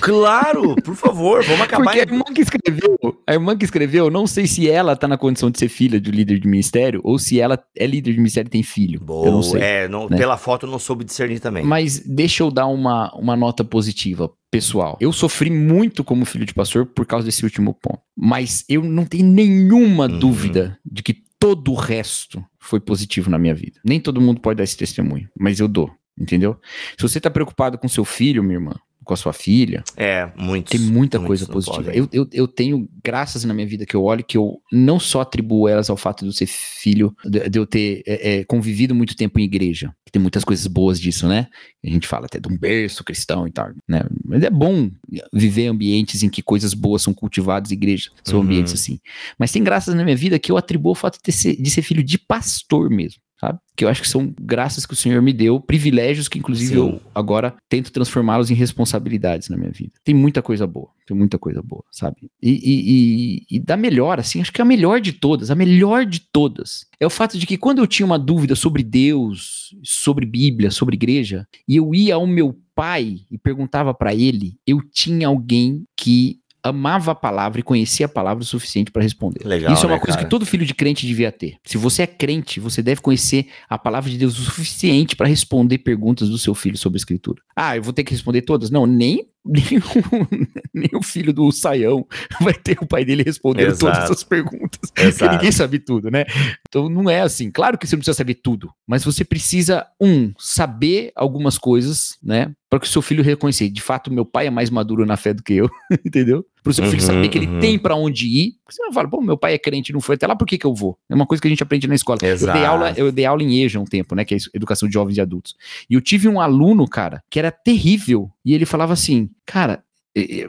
Claro, 0.00 0.74
por 0.82 0.94
favor, 0.96 1.44
vamos 1.44 1.60
acabar. 1.62 1.84
Porque 1.84 2.00
a 2.00 2.02
irmã 2.02 2.24
que 2.34 2.40
escreveu, 2.42 2.98
a 3.26 3.32
irmã 3.32 3.56
que 3.56 3.64
escreveu, 3.64 4.10
não 4.10 4.26
sei 4.26 4.46
se 4.46 4.68
ela 4.68 4.96
tá 4.96 5.06
na 5.06 5.16
condição 5.16 5.50
de 5.50 5.58
ser 5.58 5.68
filha 5.68 6.00
de 6.00 6.10
líder 6.10 6.38
de 6.40 6.48
ministério 6.48 7.00
ou 7.04 7.18
se 7.18 7.40
ela 7.40 7.58
é 7.76 7.86
líder 7.86 8.12
de 8.12 8.18
ministério 8.18 8.48
e 8.48 8.50
tem 8.50 8.62
filho. 8.62 9.00
Boa, 9.00 9.26
eu 9.26 9.32
não 9.32 9.42
sei. 9.42 9.60
É, 9.60 9.88
não- 9.88 10.08
né? 10.08 10.16
pela 10.16 10.36
foto 10.36 10.66
eu 10.66 10.70
não 10.70 10.78
soube 10.78 11.04
discernir 11.04 11.38
também. 11.40 11.64
Mas 11.64 12.00
deixa 12.00 12.42
eu 12.42 12.50
dar 12.50 12.66
uma, 12.66 13.14
uma 13.14 13.36
nota 13.36 13.62
positiva, 13.64 14.30
pessoal. 14.52 14.96
Eu 15.00 15.12
sofri 15.12 15.50
muito 15.50 16.04
como 16.04 16.26
filho 16.26 16.44
de 16.44 16.52
pastor 16.54 16.84
por 16.86 17.06
causa 17.06 17.24
desse 17.24 17.42
último 17.42 17.72
ponto. 17.74 18.00
Mas 18.14 18.64
eu 18.68 18.84
não 18.84 19.04
tenho 19.06 19.26
nenhuma 19.26 20.06
Uhum. 20.06 20.18
dúvida 20.18 20.78
de 20.84 21.02
que 21.02 21.14
todo 21.40 21.72
o 21.72 21.74
resto 21.74 22.44
foi 22.60 22.78
positivo 22.78 23.30
na 23.30 23.38
minha 23.38 23.54
vida. 23.54 23.80
Nem 23.82 23.98
todo 23.98 24.20
mundo 24.20 24.40
pode 24.40 24.58
dar 24.58 24.64
esse 24.64 24.76
testemunho, 24.76 25.28
mas 25.36 25.58
eu 25.58 25.66
dou, 25.66 25.90
entendeu? 26.16 26.56
Se 26.96 27.02
você 27.02 27.18
tá 27.18 27.30
preocupado 27.30 27.78
com 27.78 27.88
seu 27.88 28.04
filho, 28.04 28.42
minha 28.44 28.56
irmã, 28.56 28.74
com 29.04 29.14
a 29.14 29.16
sua 29.16 29.32
filha, 29.32 29.82
É, 29.96 30.30
muitos. 30.36 30.70
tem 30.70 30.80
muita 30.80 31.18
muitos 31.18 31.46
coisa 31.46 31.46
positiva. 31.46 31.92
Eu, 31.94 32.08
eu, 32.12 32.28
eu 32.32 32.46
tenho 32.48 32.88
graças 33.02 33.44
na 33.44 33.52
minha 33.54 33.66
vida 33.66 33.84
que 33.86 33.94
eu 33.96 34.02
olho 34.02 34.24
que 34.24 34.36
eu 34.36 34.60
não 34.72 34.98
só 35.00 35.20
atribuo 35.22 35.66
elas 35.68 35.90
ao 35.90 35.96
fato 35.96 36.20
de 36.20 36.26
eu 36.28 36.32
ser 36.32 36.46
filho, 36.46 37.14
de, 37.24 37.48
de 37.48 37.58
eu 37.58 37.66
ter 37.66 38.02
é, 38.06 38.38
é, 38.40 38.44
convivido 38.44 38.94
muito 38.94 39.16
tempo 39.16 39.38
em 39.40 39.44
igreja. 39.44 39.94
Tem 40.10 40.20
muitas 40.20 40.44
coisas 40.44 40.66
boas 40.66 41.00
disso, 41.00 41.26
né? 41.26 41.46
A 41.82 41.88
gente 41.88 42.06
fala 42.06 42.26
até 42.26 42.38
de 42.38 42.46
um 42.46 42.56
berço 42.58 43.02
cristão 43.02 43.48
e 43.48 43.50
tal, 43.50 43.70
né? 43.88 44.02
Mas 44.22 44.42
é 44.42 44.50
bom 44.50 44.90
viver 45.32 45.68
ambientes 45.68 46.22
em 46.22 46.28
que 46.28 46.42
coisas 46.42 46.74
boas 46.74 47.00
são 47.00 47.14
cultivadas, 47.14 47.70
igrejas 47.70 48.10
são 48.22 48.38
Uhum. 48.38 48.44
ambientes 48.44 48.74
assim. 48.74 48.98
Mas 49.38 49.50
tem 49.50 49.64
graças 49.64 49.94
na 49.94 50.04
minha 50.04 50.14
vida 50.16 50.38
que 50.38 50.52
eu 50.52 50.58
atribuo 50.58 50.90
ao 50.90 50.94
fato 50.94 51.18
de, 51.24 51.32
ser, 51.32 51.56
de 51.56 51.70
ser 51.70 51.80
filho 51.80 52.02
de 52.02 52.18
pastor 52.18 52.90
mesmo. 52.90 53.21
Sabe? 53.44 53.58
Que 53.76 53.84
eu 53.84 53.88
acho 53.88 54.02
que 54.02 54.08
são 54.08 54.32
graças 54.40 54.86
que 54.86 54.92
o 54.92 54.96
Senhor 54.96 55.20
me 55.20 55.32
deu, 55.32 55.58
privilégios 55.58 56.28
que 56.28 56.38
inclusive 56.38 56.74
Sim. 56.74 56.78
eu 56.78 57.00
agora 57.12 57.56
tento 57.68 57.90
transformá-los 57.90 58.52
em 58.52 58.54
responsabilidades 58.54 59.48
na 59.48 59.56
minha 59.56 59.72
vida. 59.72 59.94
Tem 60.04 60.14
muita 60.14 60.40
coisa 60.40 60.64
boa, 60.64 60.90
tem 61.04 61.16
muita 61.16 61.38
coisa 61.38 61.60
boa, 61.60 61.82
sabe? 61.90 62.30
E, 62.40 62.50
e, 62.50 63.42
e, 63.50 63.56
e 63.56 63.58
da 63.58 63.76
melhor, 63.76 64.20
assim, 64.20 64.40
acho 64.40 64.52
que 64.52 64.62
a 64.62 64.64
melhor 64.64 65.00
de 65.00 65.12
todas, 65.12 65.50
a 65.50 65.56
melhor 65.56 66.06
de 66.06 66.20
todas, 66.20 66.86
é 67.00 67.06
o 67.06 67.10
fato 67.10 67.36
de 67.36 67.44
que 67.44 67.58
quando 67.58 67.80
eu 67.80 67.86
tinha 67.86 68.06
uma 68.06 68.18
dúvida 68.18 68.54
sobre 68.54 68.84
Deus, 68.84 69.74
sobre 69.82 70.24
Bíblia, 70.24 70.70
sobre 70.70 70.94
igreja, 70.94 71.44
e 71.66 71.74
eu 71.74 71.92
ia 71.92 72.14
ao 72.14 72.28
meu 72.28 72.56
pai 72.74 73.20
e 73.30 73.36
perguntava 73.36 73.92
pra 73.92 74.14
ele, 74.14 74.54
eu 74.64 74.80
tinha 74.92 75.26
alguém 75.26 75.84
que 75.96 76.38
amava 76.62 77.12
a 77.12 77.14
palavra 77.14 77.60
e 77.60 77.62
conhecia 77.62 78.06
a 78.06 78.08
palavra 78.08 78.42
o 78.42 78.46
suficiente 78.46 78.90
para 78.90 79.02
responder. 79.02 79.44
Legal, 79.44 79.72
Isso 79.72 79.84
é 79.84 79.88
uma 79.88 79.96
né, 79.96 80.00
coisa 80.00 80.16
cara? 80.16 80.24
que 80.24 80.30
todo 80.30 80.46
filho 80.46 80.64
de 80.64 80.74
crente 80.74 81.06
devia 81.06 81.32
ter. 81.32 81.56
Se 81.64 81.76
você 81.76 82.02
é 82.02 82.06
crente, 82.06 82.60
você 82.60 82.82
deve 82.82 83.00
conhecer 83.00 83.48
a 83.68 83.76
palavra 83.76 84.08
de 84.08 84.16
Deus 84.16 84.38
o 84.38 84.42
suficiente 84.42 85.16
para 85.16 85.26
responder 85.26 85.78
perguntas 85.78 86.28
do 86.28 86.38
seu 86.38 86.54
filho 86.54 86.76
sobre 86.76 86.96
a 86.96 87.00
escritura. 87.00 87.42
Ah, 87.56 87.76
eu 87.76 87.82
vou 87.82 87.92
ter 87.92 88.04
que 88.04 88.12
responder 88.12 88.42
todas? 88.42 88.70
Não, 88.70 88.86
nem, 88.86 89.26
nem, 89.44 89.78
o, 89.78 90.28
nem 90.72 90.90
o 90.94 91.02
filho 91.02 91.32
do 91.32 91.50
Saião 91.50 92.06
vai 92.40 92.54
ter 92.54 92.78
o 92.80 92.86
pai 92.86 93.04
dele 93.04 93.24
respondendo 93.24 93.70
Exato. 93.70 93.94
todas 93.94 94.10
as 94.10 94.22
perguntas. 94.24 94.90
Porque 94.94 95.02
Exato. 95.02 95.32
ninguém 95.32 95.50
sabe 95.50 95.78
tudo, 95.80 96.10
né? 96.10 96.24
Então 96.68 96.88
não 96.88 97.10
é 97.10 97.20
assim. 97.20 97.50
Claro 97.50 97.76
que 97.76 97.86
você 97.86 97.96
não 97.96 98.00
precisa 98.00 98.16
saber 98.16 98.34
tudo, 98.34 98.70
mas 98.86 99.04
você 99.04 99.24
precisa, 99.24 99.84
um, 100.00 100.32
saber 100.38 101.10
algumas 101.16 101.58
coisas, 101.58 102.16
né? 102.22 102.52
Para 102.70 102.78
que 102.78 102.86
o 102.86 102.90
seu 102.90 103.02
filho 103.02 103.22
reconhecer. 103.22 103.68
De 103.68 103.82
fato, 103.82 104.12
meu 104.12 104.24
pai 104.24 104.46
é 104.46 104.50
mais 104.50 104.70
maduro 104.70 105.04
na 105.04 105.16
fé 105.16 105.34
do 105.34 105.42
que 105.42 105.54
eu, 105.54 105.68
entendeu? 106.06 106.46
Para 106.62 106.70
o 106.70 106.74
seu 106.74 106.84
filho 106.86 107.02
Uhum, 107.02 107.06
saber 107.06 107.28
que 107.28 107.38
ele 107.38 107.46
uhum. 107.46 107.60
tem 107.60 107.78
para 107.78 107.96
onde 107.96 108.26
ir. 108.26 108.52
Porque 108.64 108.76
Você 108.76 108.82
não 108.82 108.92
fala, 108.92 109.08
pô, 109.08 109.20
meu 109.20 109.36
pai 109.36 109.54
é 109.54 109.58
crente, 109.58 109.92
não 109.92 110.00
foi 110.00 110.14
até 110.14 110.26
lá, 110.26 110.36
por 110.36 110.46
que, 110.46 110.56
que 110.56 110.66
eu 110.66 110.74
vou? 110.74 110.96
É 111.08 111.14
uma 111.14 111.26
coisa 111.26 111.40
que 111.40 111.48
a 111.48 111.50
gente 111.50 111.62
aprende 111.62 111.88
na 111.88 111.94
escola. 111.94 112.18
Eu 112.22 112.28
Exato. 112.28 112.56
dei, 112.56 112.66
aula, 112.66 112.94
eu 112.96 113.10
dei 113.10 113.24
aula 113.24 113.42
em 113.42 113.62
EJA 113.62 113.80
um 113.80 113.84
tempo, 113.84 114.14
né? 114.14 114.24
Que 114.24 114.34
é 114.34 114.38
educação 114.54 114.88
de 114.88 114.94
jovens 114.94 115.16
e 115.16 115.20
adultos. 115.20 115.56
E 115.90 115.94
eu 115.94 116.00
tive 116.00 116.28
um 116.28 116.40
aluno, 116.40 116.86
cara, 116.88 117.22
que 117.28 117.38
era 117.38 117.50
terrível. 117.50 118.30
E 118.44 118.54
ele 118.54 118.66
falava 118.66 118.92
assim, 118.92 119.28
cara. 119.44 119.82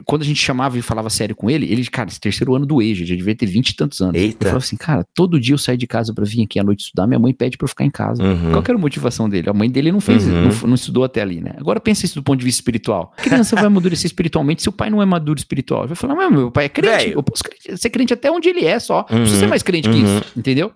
Quando 0.04 0.22
a 0.22 0.24
gente 0.26 0.38
chamava 0.40 0.78
e 0.78 0.82
falava 0.82 1.08
sério 1.08 1.34
com 1.34 1.48
ele, 1.50 1.64
ele, 1.70 1.84
cara, 1.86 2.10
esse 2.10 2.20
terceiro 2.20 2.54
ano 2.54 2.66
do 2.66 2.82
EJA, 2.82 3.06
já 3.06 3.14
devia 3.16 3.34
ter 3.34 3.46
vinte 3.46 3.70
e 3.70 3.76
tantos 3.76 4.00
anos. 4.02 4.14
Eita. 4.14 4.36
Ele 4.36 4.50
falava 4.50 4.58
assim, 4.58 4.76
cara, 4.76 5.06
todo 5.14 5.40
dia 5.40 5.54
eu 5.54 5.58
saio 5.58 5.78
de 5.78 5.86
casa 5.86 6.12
pra 6.12 6.24
vir 6.24 6.42
aqui 6.42 6.58
à 6.58 6.62
noite 6.64 6.80
estudar, 6.80 7.06
minha 7.06 7.18
mãe 7.18 7.32
pede 7.32 7.56
pra 7.56 7.64
eu 7.64 7.68
ficar 7.68 7.84
em 7.84 7.90
casa. 7.90 8.22
Uhum. 8.22 8.50
Qual 8.50 8.62
que 8.62 8.70
era 8.70 8.78
a 8.78 8.80
motivação 8.80 9.28
dele? 9.28 9.48
A 9.48 9.54
mãe 9.54 9.70
dele 9.70 9.90
não 9.90 10.00
fez, 10.00 10.26
Uhum. 10.26 10.48
não, 10.48 10.68
não 10.68 10.74
estudou 10.74 11.02
até 11.04 11.22
ali, 11.22 11.40
né? 11.40 11.54
Agora 11.58 11.80
pensa 11.80 12.04
isso 12.04 12.16
do 12.16 12.22
ponto 12.22 12.38
de 12.38 12.44
vista 12.44 12.60
espiritual. 12.60 13.14
A 13.16 13.22
criança 13.22 13.56
vai 13.56 13.64
amadurecer 13.64 14.06
espiritualmente 14.06 14.60
se 14.62 14.68
o 14.68 14.72
pai 14.72 14.90
não 14.90 15.00
é 15.00 15.06
maduro 15.06 15.38
espiritual. 15.38 15.80
Ele 15.82 15.88
vai 15.88 15.96
falar, 15.96 16.14
mas 16.14 16.30
meu 16.30 16.50
pai 16.50 16.66
é 16.66 16.68
crente, 16.68 16.96
Velho. 17.06 17.12
eu 17.18 17.22
posso 17.22 17.42
ser 17.76 17.90
crente 17.90 18.12
até 18.12 18.30
onde 18.30 18.48
ele 18.50 18.64
é 18.66 18.78
só. 18.78 18.98
Não 19.10 19.18
precisa 19.20 19.34
Uhum. 19.36 19.40
ser 19.40 19.46
mais 19.46 19.62
crente 19.62 19.88
que 19.88 19.96
Uhum. 19.96 20.18
isso, 20.18 20.24
entendeu? 20.36 20.72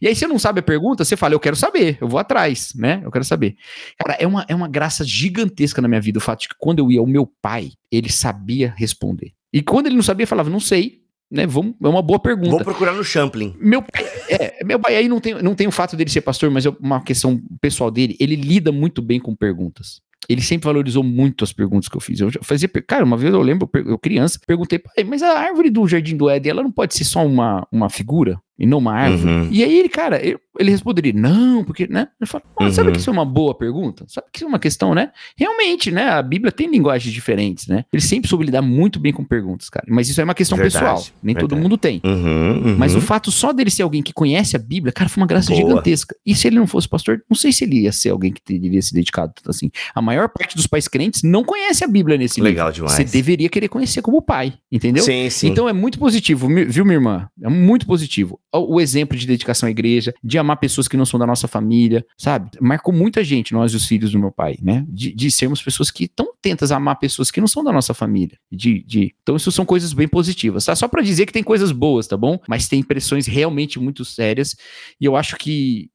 E 0.00 0.08
aí 0.08 0.14
você 0.14 0.26
não 0.26 0.38
sabe 0.38 0.60
a 0.60 0.62
pergunta, 0.62 1.04
você 1.04 1.16
fala, 1.16 1.34
eu 1.34 1.40
quero 1.40 1.56
saber, 1.56 1.98
eu 2.00 2.08
vou 2.08 2.18
atrás, 2.18 2.72
né? 2.74 3.00
Eu 3.04 3.10
quero 3.10 3.24
saber. 3.24 3.56
Cara, 3.98 4.16
é 4.18 4.26
uma, 4.26 4.44
é 4.48 4.54
uma 4.54 4.68
graça 4.68 5.04
gigantesca 5.04 5.80
na 5.82 5.88
minha 5.88 6.00
vida 6.00 6.18
o 6.18 6.22
fato 6.22 6.42
de 6.42 6.48
que 6.48 6.54
quando 6.58 6.78
eu 6.78 6.90
ia 6.90 7.00
ao 7.00 7.06
meu 7.06 7.30
pai, 7.40 7.72
ele 7.90 8.10
sabia 8.10 8.74
responder. 8.76 9.32
E 9.52 9.62
quando 9.62 9.86
ele 9.86 9.96
não 9.96 10.02
sabia, 10.02 10.26
falava, 10.26 10.50
não 10.50 10.60
sei, 10.60 11.02
né? 11.30 11.46
Vamos, 11.46 11.74
é 11.82 11.88
uma 11.88 12.02
boa 12.02 12.18
pergunta. 12.18 12.50
Vou 12.50 12.60
procurar 12.60 12.92
no 12.92 13.04
Champlin. 13.04 13.54
Meu 13.58 13.82
pai, 13.82 14.04
é, 14.28 14.64
meu 14.64 14.78
pai 14.78 14.96
aí 14.96 15.08
não 15.08 15.20
tem, 15.20 15.34
não 15.42 15.54
tem 15.54 15.66
o 15.66 15.72
fato 15.72 15.96
dele 15.96 16.10
ser 16.10 16.20
pastor, 16.20 16.50
mas 16.50 16.66
é 16.66 16.70
uma 16.80 17.02
questão 17.02 17.40
pessoal 17.60 17.90
dele. 17.90 18.16
Ele 18.20 18.36
lida 18.36 18.70
muito 18.70 19.02
bem 19.02 19.18
com 19.18 19.34
perguntas. 19.34 20.00
Ele 20.28 20.40
sempre 20.42 20.66
valorizou 20.66 21.02
muito 21.02 21.44
as 21.44 21.52
perguntas 21.52 21.88
que 21.88 21.96
eu 21.96 22.00
fiz. 22.00 22.20
Eu 22.20 22.30
fazia, 22.42 22.68
cara, 22.68 23.04
uma 23.04 23.16
vez 23.16 23.32
eu 23.32 23.40
lembro, 23.42 23.68
eu, 23.74 23.98
criança, 23.98 24.38
perguntei, 24.46 24.78
pai, 24.78 25.04
mas 25.04 25.22
a 25.22 25.38
árvore 25.38 25.70
do 25.70 25.86
Jardim 25.86 26.16
do 26.16 26.28
Éden, 26.28 26.50
ela 26.50 26.62
não 26.62 26.72
pode 26.72 26.94
ser 26.94 27.04
só 27.04 27.24
uma, 27.24 27.66
uma 27.70 27.88
figura 27.88 28.40
e 28.58 28.64
não 28.66 28.78
uma 28.78 28.94
árvore? 28.94 29.30
Uhum. 29.30 29.48
E 29.50 29.62
aí 29.62 29.78
ele, 29.78 29.88
cara, 29.88 30.18
ele, 30.24 30.38
ele 30.58 30.70
responderia, 30.70 31.12
não, 31.12 31.62
porque, 31.62 31.86
né? 31.86 32.08
Eu 32.18 32.26
falo, 32.26 32.42
"Ah, 32.58 32.70
sabe 32.70 32.88
Uhum. 32.88 32.94
que 32.94 33.00
isso 33.00 33.10
é 33.10 33.12
uma 33.12 33.24
boa 33.24 33.54
pergunta? 33.54 34.06
Sabe 34.08 34.28
que 34.32 34.38
isso 34.38 34.46
é 34.46 34.48
uma 34.48 34.58
questão, 34.58 34.94
né? 34.94 35.10
Realmente, 35.36 35.90
né? 35.90 36.08
A 36.08 36.22
Bíblia 36.22 36.50
tem 36.50 36.66
linguagens 36.70 37.12
diferentes, 37.12 37.66
né? 37.66 37.84
Ele 37.92 38.00
sempre 38.00 38.30
soube 38.30 38.46
lidar 38.46 38.62
muito 38.62 38.98
bem 38.98 39.12
com 39.12 39.22
perguntas, 39.22 39.68
cara. 39.68 39.84
Mas 39.90 40.08
isso 40.08 40.18
é 40.22 40.24
uma 40.24 40.34
questão 40.34 40.56
Verdade, 40.56 40.84
pessoal. 40.86 41.04
Nem 41.22 41.34
todo 41.34 41.50
verdade. 41.50 41.62
mundo 41.62 41.76
tem. 41.76 42.00
Uhum, 42.02 42.62
uhum. 42.68 42.76
Mas 42.78 42.94
o 42.94 43.00
fato 43.02 43.30
só 43.30 43.52
dele 43.52 43.70
ser 43.70 43.82
alguém 43.82 44.02
que 44.02 44.14
conhece 44.14 44.56
a 44.56 44.58
Bíblia, 44.58 44.90
cara, 44.90 45.10
foi 45.10 45.20
uma 45.22 45.26
graça 45.26 45.48
Boa. 45.52 45.60
gigantesca. 45.60 46.16
E 46.24 46.34
se 46.34 46.46
ele 46.46 46.56
não 46.56 46.66
fosse 46.66 46.88
pastor, 46.88 47.20
não 47.28 47.36
sei 47.36 47.52
se 47.52 47.62
ele 47.64 47.82
ia 47.82 47.92
ser 47.92 48.08
alguém 48.08 48.32
que 48.32 48.40
teria 48.40 48.80
se 48.80 48.94
dedicado 48.94 49.34
tanto 49.36 49.50
assim. 49.50 49.70
A 49.94 50.00
maior 50.00 50.15
parte 50.28 50.56
dos 50.56 50.66
pais 50.66 50.88
crentes 50.88 51.22
não 51.22 51.44
conhece 51.44 51.84
a 51.84 51.88
Bíblia 51.88 52.16
nesse 52.16 52.40
Legal 52.40 52.72
demais. 52.72 52.92
Você 52.92 53.04
deveria 53.04 53.48
querer 53.48 53.68
conhecer 53.68 54.02
como 54.02 54.22
pai, 54.22 54.54
entendeu? 54.70 55.02
Sim, 55.02 55.28
sim. 55.30 55.48
Então 55.48 55.68
é 55.68 55.72
muito 55.72 55.98
positivo, 55.98 56.48
viu, 56.48 56.84
minha 56.84 56.96
irmã? 56.96 57.28
É 57.42 57.48
muito 57.48 57.86
positivo. 57.86 58.40
o 58.52 58.80
exemplo 58.80 59.16
de 59.16 59.26
dedicação 59.26 59.66
à 59.66 59.70
igreja, 59.70 60.14
de 60.22 60.38
amar 60.38 60.56
pessoas 60.58 60.88
que 60.88 60.96
não 60.96 61.04
são 61.04 61.18
da 61.18 61.26
nossa 61.26 61.46
família, 61.46 62.04
sabe? 62.16 62.50
Marcou 62.60 62.94
muita 62.94 63.22
gente, 63.22 63.52
nós 63.52 63.72
e 63.72 63.76
os 63.76 63.86
filhos 63.86 64.12
do 64.12 64.18
meu 64.18 64.32
pai, 64.32 64.56
né? 64.62 64.84
De, 64.88 65.12
de 65.14 65.30
sermos 65.30 65.62
pessoas 65.62 65.90
que 65.90 66.04
estão 66.04 66.30
atentas 66.30 66.72
a 66.72 66.76
amar 66.76 66.98
pessoas 66.98 67.30
que 67.30 67.40
não 67.40 67.48
são 67.48 67.62
da 67.62 67.72
nossa 67.72 67.92
família. 67.92 68.38
De, 68.50 68.82
de... 68.84 69.14
Então, 69.22 69.36
isso 69.36 69.50
são 69.52 69.64
coisas 69.64 69.92
bem 69.92 70.08
positivas, 70.08 70.64
tá? 70.64 70.74
Só 70.74 70.88
para 70.88 71.02
dizer 71.02 71.26
que 71.26 71.32
tem 71.32 71.42
coisas 71.42 71.72
boas, 71.72 72.06
tá 72.06 72.16
bom? 72.16 72.38
Mas 72.48 72.68
tem 72.68 72.80
impressões 72.80 73.26
realmente 73.26 73.78
muito 73.78 74.04
sérias. 74.04 74.56
E 75.00 75.04
eu 75.04 75.16
acho 75.16 75.36
que 75.36 75.90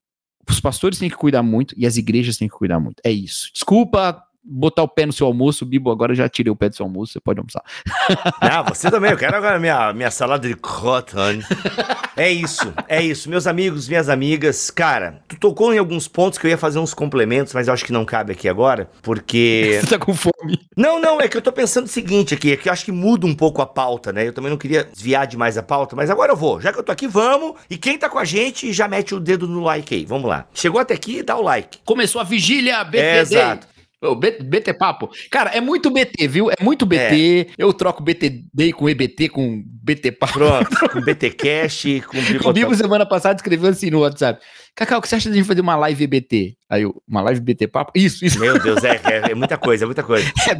os 0.49 0.59
pastores 0.59 0.99
têm 0.99 1.09
que 1.09 1.15
cuidar 1.15 1.43
muito 1.43 1.73
e 1.77 1.85
as 1.85 1.97
igrejas 1.97 2.37
têm 2.37 2.47
que 2.47 2.55
cuidar 2.55 2.79
muito. 2.79 3.01
É 3.03 3.11
isso. 3.11 3.49
Desculpa 3.53 4.23
botar 4.43 4.83
o 4.83 4.87
pé 4.87 5.05
no 5.05 5.13
seu 5.13 5.27
almoço, 5.27 5.65
Bibo, 5.65 5.91
agora 5.91 6.15
já 6.15 6.27
tirei 6.27 6.51
o 6.51 6.55
pé 6.55 6.69
do 6.69 6.75
seu 6.75 6.85
almoço, 6.85 7.13
você 7.13 7.19
pode 7.19 7.39
almoçar. 7.39 7.63
Ah, 8.39 8.63
você 8.63 8.89
também, 8.89 9.11
eu 9.11 9.17
quero 9.17 9.35
agora 9.35 9.59
minha, 9.59 9.93
minha 9.93 10.11
salada 10.11 10.47
de 10.47 10.55
cotton. 10.55 11.39
É 12.17 12.29
isso, 12.29 12.73
é 12.87 13.01
isso. 13.01 13.29
Meus 13.29 13.47
amigos, 13.47 13.87
minhas 13.87 14.09
amigas, 14.09 14.69
cara, 14.69 15.21
tu 15.27 15.37
tocou 15.37 15.73
em 15.73 15.77
alguns 15.77 16.07
pontos 16.07 16.37
que 16.37 16.45
eu 16.45 16.51
ia 16.51 16.57
fazer 16.57 16.79
uns 16.79 16.93
complementos, 16.93 17.53
mas 17.53 17.67
eu 17.67 17.73
acho 17.73 17.85
que 17.85 17.91
não 17.91 18.03
cabe 18.03 18.33
aqui 18.33 18.49
agora, 18.49 18.89
porque... 19.01 19.79
Você 19.81 19.97
tá 19.97 20.03
com 20.03 20.13
fome. 20.13 20.59
Não, 20.75 20.99
não, 20.99 21.21
é 21.21 21.27
que 21.27 21.37
eu 21.37 21.41
tô 21.41 21.51
pensando 21.51 21.85
o 21.85 21.89
seguinte 21.89 22.33
aqui, 22.33 22.51
é 22.51 22.57
que 22.57 22.67
eu 22.67 22.73
acho 22.73 22.85
que 22.85 22.91
muda 22.91 23.25
um 23.25 23.35
pouco 23.35 23.61
a 23.61 23.65
pauta, 23.65 24.11
né? 24.11 24.27
Eu 24.27 24.33
também 24.33 24.49
não 24.49 24.57
queria 24.57 24.83
desviar 24.83 25.27
demais 25.27 25.57
a 25.57 25.63
pauta, 25.63 25.95
mas 25.95 26.09
agora 26.09 26.31
eu 26.31 26.37
vou. 26.37 26.59
Já 26.59 26.73
que 26.73 26.79
eu 26.79 26.83
tô 26.83 26.91
aqui, 26.91 27.07
vamos. 27.07 27.55
E 27.69 27.77
quem 27.77 27.97
tá 27.97 28.09
com 28.09 28.19
a 28.19 28.25
gente, 28.25 28.73
já 28.73 28.87
mete 28.87 29.15
o 29.15 29.19
dedo 29.19 29.47
no 29.47 29.61
like 29.61 29.93
aí. 29.93 30.05
Vamos 30.05 30.29
lá. 30.29 30.47
Chegou 30.53 30.79
até 30.79 30.93
aqui, 30.93 31.23
dá 31.23 31.37
o 31.37 31.41
like. 31.41 31.79
Começou 31.85 32.19
a 32.21 32.23
vigília 32.23 32.83
BTD. 32.83 33.03
É, 33.03 33.19
exato. 33.19 33.67
BT 34.43 34.73
Papo. 34.73 35.09
Cara, 35.29 35.51
é 35.51 35.61
muito 35.61 35.91
BT, 35.91 36.27
viu? 36.27 36.49
É 36.49 36.55
muito 36.61 36.85
BT. 36.85 37.51
Eu 37.57 37.71
troco 37.71 38.01
BTD 38.01 38.73
com 38.73 38.89
EBT 38.89 39.29
com 39.29 39.63
BT 39.65 40.11
Papo. 40.13 40.33
Pronto, 40.33 40.89
com 40.89 41.01
BT 41.05 41.29
Cash, 41.31 41.83
com 42.07 42.49
O 42.49 42.53
Bibo 42.53 42.73
semana 42.75 43.05
passada 43.05 43.35
escreveu 43.35 43.69
assim 43.69 43.91
no 43.91 43.99
WhatsApp. 43.99 44.41
Cacau, 44.75 44.99
o 44.99 45.01
que 45.01 45.07
você 45.07 45.15
acha 45.15 45.29
de 45.29 45.35
a 45.35 45.37
gente 45.37 45.47
fazer 45.47 45.61
uma 45.61 45.75
live 45.75 46.03
EBT? 46.03 46.55
Aí 46.69 46.81
eu, 46.81 47.01
uma 47.07 47.21
live 47.21 47.41
BT 47.41 47.67
Papo? 47.67 47.91
Isso, 47.95 48.25
isso. 48.25 48.39
Meu 48.39 48.57
Deus, 48.57 48.83
é, 48.83 48.99
é, 49.03 49.31
é 49.31 49.35
muita 49.35 49.57
coisa, 49.57 49.85
é 49.85 49.87
muita 49.87 50.03
coisa. 50.03 50.31
É 50.49 50.55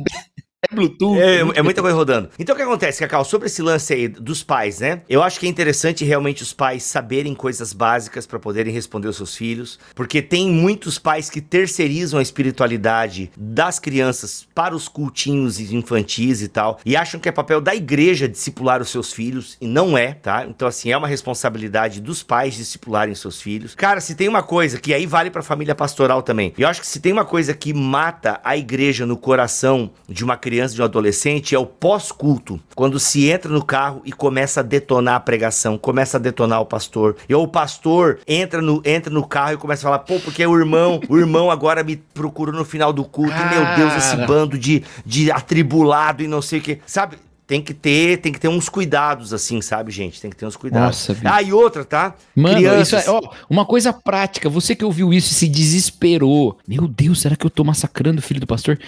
Bluetooth. 0.69 1.19
É, 1.19 1.39
é 1.39 1.61
muita 1.63 1.81
coisa 1.81 1.97
rodando. 1.97 2.29
Então 2.37 2.53
o 2.53 2.55
que 2.55 2.61
acontece, 2.63 2.99
Cacau, 2.99 3.25
sobre 3.25 3.47
esse 3.47 3.63
lance 3.63 3.93
aí 3.93 4.07
dos 4.07 4.43
pais, 4.43 4.79
né? 4.79 5.01
Eu 5.09 5.23
acho 5.23 5.39
que 5.39 5.47
é 5.47 5.49
interessante 5.49 6.05
realmente 6.05 6.43
os 6.43 6.53
pais 6.53 6.83
saberem 6.83 7.33
coisas 7.33 7.73
básicas 7.73 8.27
para 8.27 8.37
poderem 8.37 8.71
responder 8.71 9.07
os 9.07 9.17
seus 9.17 9.35
filhos, 9.35 9.79
porque 9.95 10.21
tem 10.21 10.51
muitos 10.51 10.99
pais 10.99 11.31
que 11.31 11.41
terceirizam 11.41 12.19
a 12.19 12.21
espiritualidade 12.21 13.31
das 13.35 13.79
crianças 13.79 14.47
para 14.53 14.75
os 14.75 14.87
cultinhos 14.87 15.59
infantis 15.59 16.43
e 16.43 16.47
tal, 16.47 16.79
e 16.85 16.95
acham 16.95 17.19
que 17.19 17.27
é 17.27 17.31
papel 17.31 17.59
da 17.59 17.73
igreja 17.73 18.29
discipular 18.29 18.83
os 18.83 18.89
seus 18.89 19.11
filhos, 19.11 19.57
e 19.59 19.65
não 19.65 19.97
é, 19.97 20.13
tá? 20.13 20.45
Então 20.47 20.67
assim, 20.67 20.91
é 20.91 20.97
uma 20.97 21.07
responsabilidade 21.07 21.99
dos 21.99 22.21
pais 22.21 22.53
discipularem 22.53 23.15
seus 23.15 23.41
filhos. 23.41 23.73
Cara, 23.73 23.99
se 23.99 24.13
tem 24.13 24.27
uma 24.27 24.43
coisa 24.43 24.79
que 24.79 24.93
aí 24.93 25.07
vale 25.07 25.31
para 25.31 25.41
família 25.41 25.73
pastoral 25.73 26.21
também. 26.21 26.53
Eu 26.55 26.67
acho 26.67 26.81
que 26.81 26.87
se 26.87 26.99
tem 26.99 27.11
uma 27.11 27.25
coisa 27.25 27.51
que 27.55 27.73
mata 27.73 28.39
a 28.43 28.55
igreja 28.55 29.07
no 29.07 29.17
coração 29.17 29.89
de 30.07 30.23
uma 30.23 30.37
criança 30.37 30.50
criança, 30.51 30.75
de 30.75 30.81
um 30.81 30.85
adolescente, 30.85 31.55
é 31.55 31.59
o 31.59 31.65
pós-culto. 31.65 32.59
Quando 32.75 32.99
se 32.99 33.29
entra 33.29 33.49
no 33.49 33.63
carro 33.63 34.01
e 34.03 34.11
começa 34.11 34.59
a 34.59 34.63
detonar 34.63 35.15
a 35.15 35.19
pregação, 35.21 35.77
começa 35.77 36.17
a 36.17 36.19
detonar 36.19 36.59
o 36.59 36.65
pastor. 36.65 37.15
E 37.29 37.33
o 37.33 37.47
pastor 37.47 38.19
entra 38.27 38.61
no, 38.61 38.81
entra 38.83 39.13
no 39.13 39.25
carro 39.25 39.53
e 39.53 39.57
começa 39.57 39.81
a 39.81 39.89
falar, 39.89 39.99
pô, 39.99 40.19
porque 40.19 40.45
o 40.45 40.59
irmão, 40.59 40.99
o 41.07 41.17
irmão 41.17 41.49
agora 41.49 41.85
me 41.85 41.95
procurou 41.95 42.53
no 42.53 42.65
final 42.65 42.91
do 42.91 43.05
culto. 43.05 43.33
E, 43.33 43.55
meu 43.55 43.75
Deus, 43.77 43.95
esse 43.95 44.15
Cara. 44.17 44.27
bando 44.27 44.57
de, 44.57 44.83
de 45.05 45.31
atribulado 45.31 46.21
e 46.21 46.27
não 46.27 46.41
sei 46.41 46.59
o 46.59 46.61
que. 46.61 46.79
Sabe? 46.85 47.15
Tem 47.51 47.61
que 47.61 47.73
ter, 47.73 48.15
tem 48.21 48.31
que 48.31 48.39
ter 48.39 48.47
uns 48.47 48.69
cuidados 48.69 49.33
assim, 49.33 49.59
sabe, 49.61 49.91
gente? 49.91 50.21
Tem 50.21 50.31
que 50.31 50.37
ter 50.37 50.45
uns 50.45 50.55
cuidados. 50.55 51.09
Nossa, 51.09 51.17
ah, 51.25 51.41
e 51.41 51.51
outra, 51.51 51.83
tá? 51.83 52.15
Mano, 52.33 52.55
Crianças. 52.55 53.01
isso 53.01 53.09
é, 53.09 53.11
ó, 53.11 53.21
uma 53.49 53.65
coisa 53.65 53.91
prática. 53.91 54.47
Você 54.47 54.73
que 54.73 54.85
ouviu 54.85 55.11
isso 55.11 55.31
e 55.31 55.35
se 55.35 55.49
desesperou. 55.49 56.57
Meu 56.65 56.87
Deus, 56.87 57.19
será 57.19 57.35
que 57.35 57.45
eu 57.45 57.49
tô 57.49 57.65
massacrando 57.65 58.19
o 58.19 58.21
filho 58.21 58.39
do 58.39 58.47
pastor? 58.47 58.79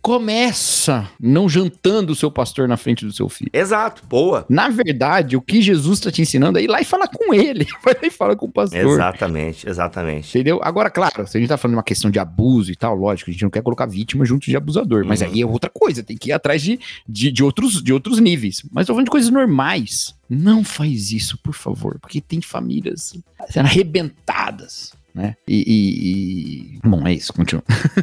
Começa 0.00 1.08
não 1.18 1.48
jantando 1.48 2.12
o 2.12 2.14
seu 2.14 2.30
pastor 2.30 2.68
na 2.68 2.76
frente 2.76 3.04
do 3.04 3.12
seu 3.12 3.28
filho. 3.28 3.50
Exato, 3.52 4.04
boa. 4.08 4.46
Na 4.48 4.68
verdade, 4.68 5.36
o 5.36 5.40
que 5.40 5.60
Jesus 5.60 5.98
tá 5.98 6.12
te 6.12 6.22
ensinando 6.22 6.60
é 6.60 6.62
ir 6.62 6.68
lá 6.68 6.80
e 6.80 6.84
falar 6.84 7.08
com 7.08 7.34
ele. 7.34 7.66
Vai 7.82 7.94
lá 7.94 8.00
e 8.06 8.10
fala 8.10 8.36
com 8.36 8.46
o 8.46 8.52
pastor. 8.52 8.78
Exatamente, 8.78 9.68
exatamente. 9.68 10.28
Entendeu? 10.28 10.60
Agora, 10.62 10.90
claro, 10.90 11.26
se 11.26 11.36
a 11.36 11.40
gente 11.40 11.48
tá 11.48 11.56
falando 11.56 11.72
de 11.72 11.78
uma 11.78 11.82
questão 11.82 12.08
de 12.08 12.20
abuso 12.20 12.70
e 12.70 12.76
tal, 12.76 12.94
lógico, 12.94 13.30
a 13.30 13.32
gente 13.32 13.42
não 13.42 13.50
quer 13.50 13.62
colocar 13.62 13.86
vítima 13.86 14.24
junto 14.24 14.44
de 14.46 14.56
abusador, 14.56 15.04
mas 15.04 15.22
Uhum. 15.22 15.26
aí 15.26 15.42
é 15.42 15.46
outra 15.46 15.68
coisa, 15.68 16.04
tem 16.04 16.16
que 16.16 16.28
ir 16.28 16.32
atrás 16.32 16.62
de, 16.62 16.78
de, 17.08 17.32
de 17.32 17.42
outros, 17.42 17.82
de 17.82 17.92
outros 17.92 18.11
níveis. 18.18 18.62
Mas 18.70 18.86
tô 18.86 18.92
falando 18.92 19.06
de 19.06 19.10
coisas 19.10 19.30
normais. 19.30 20.14
Não 20.28 20.64
faz 20.64 21.12
isso, 21.12 21.38
por 21.38 21.54
favor, 21.54 21.98
porque 22.00 22.20
tem 22.20 22.40
famílias 22.40 23.14
sendo 23.50 23.66
arrebentadas, 23.66 24.92
né? 25.14 25.36
E, 25.46 25.56
e- 25.56 26.76
e- 26.76 26.88
Bom, 26.88 27.06
é 27.06 27.12
isso, 27.12 27.32
continua. 27.32 27.62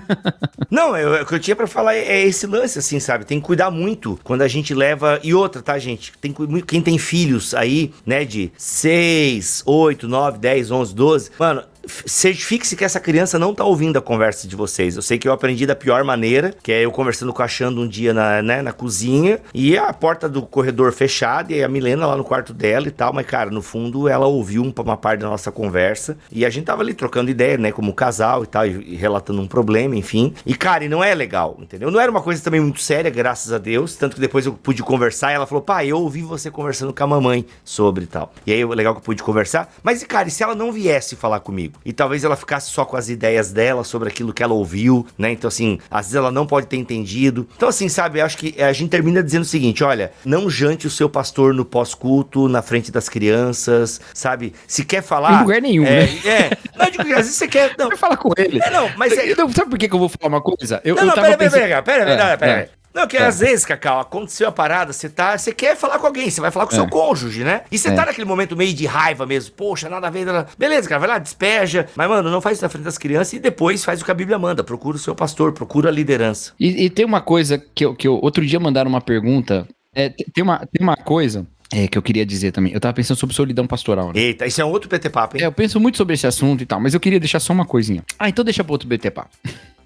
Não, 0.69 0.95
eu- 0.95 1.23
o 1.23 1.25
que 1.25 1.33
eu 1.33 1.39
tinha 1.39 1.55
pra 1.55 1.65
falar 1.65 1.95
é, 1.95 1.99
é 2.05 2.27
esse 2.27 2.45
lance, 2.45 2.77
assim, 2.77 2.99
sabe? 2.99 3.25
Tem 3.25 3.39
que 3.39 3.45
cuidar 3.47 3.71
muito 3.71 4.19
quando 4.23 4.43
a 4.43 4.47
gente 4.47 4.73
leva. 4.75 5.19
E 5.23 5.33
outra, 5.33 5.61
tá, 5.61 5.79
gente? 5.79 6.13
Tem 6.21 6.33
quem 6.67 6.81
tem 6.81 6.97
filhos 6.99 7.53
aí, 7.55 7.91
né, 8.05 8.23
de 8.25 8.51
6, 8.57 9.63
8, 9.65 10.07
9, 10.07 10.37
10, 10.37 10.69
11, 10.71 10.93
12. 10.95 11.31
Mano. 11.39 11.63
Certifique-se 12.05 12.75
que 12.75 12.83
essa 12.83 12.99
criança 12.99 13.37
não 13.39 13.53
tá 13.53 13.63
ouvindo 13.63 13.97
a 13.97 14.01
conversa 14.01 14.47
de 14.47 14.55
vocês. 14.55 14.95
Eu 14.95 15.01
sei 15.01 15.17
que 15.17 15.27
eu 15.27 15.31
aprendi 15.33 15.65
da 15.65 15.75
pior 15.75 16.03
maneira, 16.03 16.53
que 16.61 16.71
é 16.71 16.85
eu 16.85 16.91
conversando 16.91 17.33
com 17.33 17.41
a 17.41 17.47
Xanda 17.47 17.79
um 17.79 17.87
dia 17.87 18.13
na, 18.13 18.41
né, 18.41 18.61
na 18.61 18.71
cozinha, 18.71 19.39
e 19.53 19.77
a 19.77 19.91
porta 19.93 20.27
do 20.29 20.41
corredor 20.41 20.91
fechada, 20.91 21.53
e 21.53 21.63
a 21.63 21.67
Milena 21.67 22.05
lá 22.05 22.15
no 22.15 22.23
quarto 22.23 22.53
dela 22.53 22.87
e 22.87 22.91
tal, 22.91 23.13
mas, 23.13 23.25
cara, 23.25 23.49
no 23.49 23.61
fundo 23.61 24.07
ela 24.07 24.27
ouviu 24.27 24.63
um- 24.63 24.73
uma 24.83 24.97
parte 24.97 25.21
da 25.21 25.27
nossa 25.29 25.51
conversa, 25.51 26.17
e 26.31 26.45
a 26.45 26.49
gente 26.49 26.65
tava 26.65 26.81
ali 26.81 26.93
trocando 26.93 27.29
ideia, 27.29 27.57
né, 27.57 27.71
como 27.71 27.93
casal 27.93 28.43
e 28.43 28.47
tal, 28.47 28.65
e, 28.65 28.93
e 28.93 28.95
relatando 28.95 29.41
um 29.41 29.47
problema, 29.47 29.95
enfim. 29.95 30.33
E, 30.45 30.53
cara, 30.55 30.83
e 30.85 30.89
não 30.89 31.03
é 31.03 31.13
legal, 31.13 31.57
entendeu? 31.59 31.91
Não 31.91 31.99
era 31.99 32.09
uma 32.11 32.21
coisa 32.21 32.43
também 32.43 32.59
muito 32.61 32.81
séria, 32.81 33.09
graças 33.11 33.51
a 33.51 33.57
Deus, 33.57 33.95
tanto 33.95 34.15
que 34.15 34.21
depois 34.21 34.45
eu 34.45 34.53
pude 34.53 34.81
conversar, 34.83 35.31
e 35.31 35.35
ela 35.35 35.45
falou, 35.45 35.61
pai, 35.61 35.87
eu 35.87 35.99
ouvi 35.99 36.21
você 36.21 36.49
conversando 36.51 36.93
com 36.93 37.03
a 37.03 37.07
mamãe 37.07 37.45
sobre 37.63 38.05
tal. 38.05 38.33
E 38.45 38.51
aí, 38.53 38.63
legal 38.65 38.93
que 38.93 38.99
eu 38.99 39.03
pude 39.03 39.23
conversar, 39.23 39.73
mas, 39.83 40.01
e, 40.01 40.05
cara, 40.05 40.27
e 40.27 40.31
se 40.31 40.43
ela 40.43 40.55
não 40.55 40.71
viesse 40.71 41.15
falar 41.15 41.39
comigo? 41.39 41.78
E 41.85 41.93
talvez 41.93 42.23
ela 42.23 42.35
ficasse 42.35 42.69
só 42.71 42.83
com 42.85 42.97
as 42.97 43.09
ideias 43.09 43.51
dela 43.51 43.83
sobre 43.83 44.09
aquilo 44.09 44.33
que 44.33 44.43
ela 44.43 44.53
ouviu, 44.53 45.05
né? 45.17 45.31
Então, 45.31 45.47
assim, 45.47 45.79
às 45.89 46.07
vezes 46.07 46.15
ela 46.15 46.31
não 46.31 46.45
pode 46.45 46.67
ter 46.67 46.77
entendido. 46.77 47.47
Então, 47.55 47.69
assim, 47.69 47.87
sabe, 47.89 48.19
eu 48.19 48.25
acho 48.25 48.37
que 48.37 48.61
a 48.61 48.71
gente 48.73 48.89
termina 48.89 49.23
dizendo 49.23 49.43
o 49.43 49.45
seguinte: 49.45 49.83
olha, 49.83 50.11
não 50.25 50.49
jante 50.49 50.87
o 50.87 50.89
seu 50.89 51.09
pastor 51.09 51.53
no 51.53 51.63
pós-culto, 51.65 52.47
na 52.49 52.61
frente 52.61 52.91
das 52.91 53.07
crianças, 53.09 53.99
sabe? 54.13 54.53
Se 54.67 54.83
quer 54.83 55.01
falar. 55.01 55.39
Em 55.39 55.41
lugar 55.43 55.61
nenhum, 55.61 55.85
é, 55.85 56.05
né? 56.05 56.19
É, 56.25 56.57
não, 56.77 56.89
digo 56.91 57.03
que 57.05 57.11
às 57.13 57.17
vezes 57.19 57.35
você 57.35 57.47
quer. 57.47 57.73
Não, 57.77 57.89
falar 57.97 58.17
com 58.17 58.31
ele. 58.37 58.59
é, 58.61 58.69
não 58.69 58.89
mas 58.97 59.13
é. 59.13 59.35
Não, 59.35 59.51
sabe 59.51 59.69
por 59.69 59.79
que, 59.79 59.87
que 59.87 59.95
eu 59.95 59.99
vou 59.99 60.09
falar 60.09 60.27
uma 60.33 60.41
coisa? 60.41 60.81
Eu, 60.83 60.95
Não, 60.95 61.03
eu 61.03 61.07
não, 61.07 61.13
pera, 61.15 61.25
pera, 61.25 61.37
pensando- 61.37 61.61
pera, 61.61 61.81
pera, 61.81 62.05
pera, 62.05 62.11
É, 62.11 62.17
pera, 62.17 62.37
pera. 62.37 62.51
é. 62.61 62.69
Não, 62.99 63.07
que 63.07 63.17
É. 63.17 63.23
às 63.25 63.39
vezes, 63.39 63.65
Cacau, 63.65 63.99
aconteceu 63.99 64.47
a 64.47 64.51
parada, 64.51 64.91
você 64.91 65.07
tá. 65.09 65.37
Você 65.37 65.53
quer 65.53 65.75
falar 65.77 65.99
com 65.99 66.07
alguém, 66.07 66.29
você 66.29 66.41
vai 66.41 66.51
falar 66.51 66.65
com 66.65 66.73
o 66.73 66.75
seu 66.75 66.83
É. 66.85 66.89
cônjuge, 66.89 67.43
né? 67.43 67.61
E 67.71 67.77
você 67.77 67.89
É. 67.89 67.91
tá 67.93 68.05
naquele 68.05 68.25
momento 68.25 68.55
meio 68.57 68.73
de 68.73 68.85
raiva 68.85 69.25
mesmo. 69.25 69.53
Poxa, 69.55 69.87
nada 69.89 70.07
a 70.07 70.09
ver. 70.09 70.25
nada- 70.25 70.47
Beleza, 70.57 70.87
cara, 70.89 70.99
vai 70.99 71.09
lá, 71.09 71.17
despeja. 71.17 71.87
Mas, 71.95 72.09
mano, 72.09 72.29
não 72.29 72.41
faz 72.41 72.57
isso 72.57 72.65
na 72.65 72.69
frente 72.69 72.83
das 72.83 72.97
crianças 72.97 73.33
e 73.33 73.39
depois 73.39 73.83
faz 73.85 74.01
o 74.01 74.05
que 74.05 74.11
a 74.11 74.13
Bíblia 74.13 74.37
manda. 74.37 74.63
Procura 74.63 74.97
o 74.97 74.99
seu 74.99 75.15
pastor, 75.15 75.53
procura 75.53 75.89
a 75.89 75.91
liderança. 75.91 76.51
E, 76.59 76.85
e 76.85 76.89
tem 76.89 77.05
uma 77.05 77.21
coisa 77.21 77.57
que 77.57 77.85
eu, 77.85 77.95
que 77.95 78.07
eu. 78.07 78.15
Outro 78.21 78.45
dia 78.45 78.59
mandaram 78.59 78.89
uma 78.89 79.01
pergunta. 79.01 79.67
É, 79.95 80.09
te- 80.09 80.25
tem, 80.33 80.43
uma, 80.43 80.57
tem 80.59 80.81
uma 80.85 80.95
coisa 80.97 81.47
é, 81.71 81.87
que 81.87 81.97
eu 81.97 82.01
queria 82.01 82.25
dizer 82.25 82.51
também. 82.51 82.73
Eu 82.73 82.79
tava 82.79 82.93
pensando 82.93 83.17
sobre 83.17 83.33
solidão 83.35 83.65
pastoral, 83.65 84.07
né? 84.07 84.19
Eita, 84.19 84.45
isso 84.45 84.59
é 84.61 84.65
um 84.65 84.69
outro 84.69 84.89
PT 84.89 85.09
Papo, 85.09 85.37
hein? 85.37 85.43
É, 85.43 85.45
eu 85.47 85.51
penso 85.51 85.79
muito 85.79 85.97
sobre 85.97 86.15
esse 86.15 86.27
assunto 86.27 86.61
e 86.63 86.65
tal, 86.65 86.79
mas 86.79 86.93
eu 86.93 86.99
queria 86.99 87.19
deixar 87.19 87.39
só 87.39 87.53
uma 87.53 87.65
coisinha. 87.65 88.03
Ah, 88.19 88.27
então 88.27 88.43
deixa 88.43 88.63
pro 88.63 88.73
outro 88.73 88.87
BT 88.89 89.09
Papo. 89.11 89.29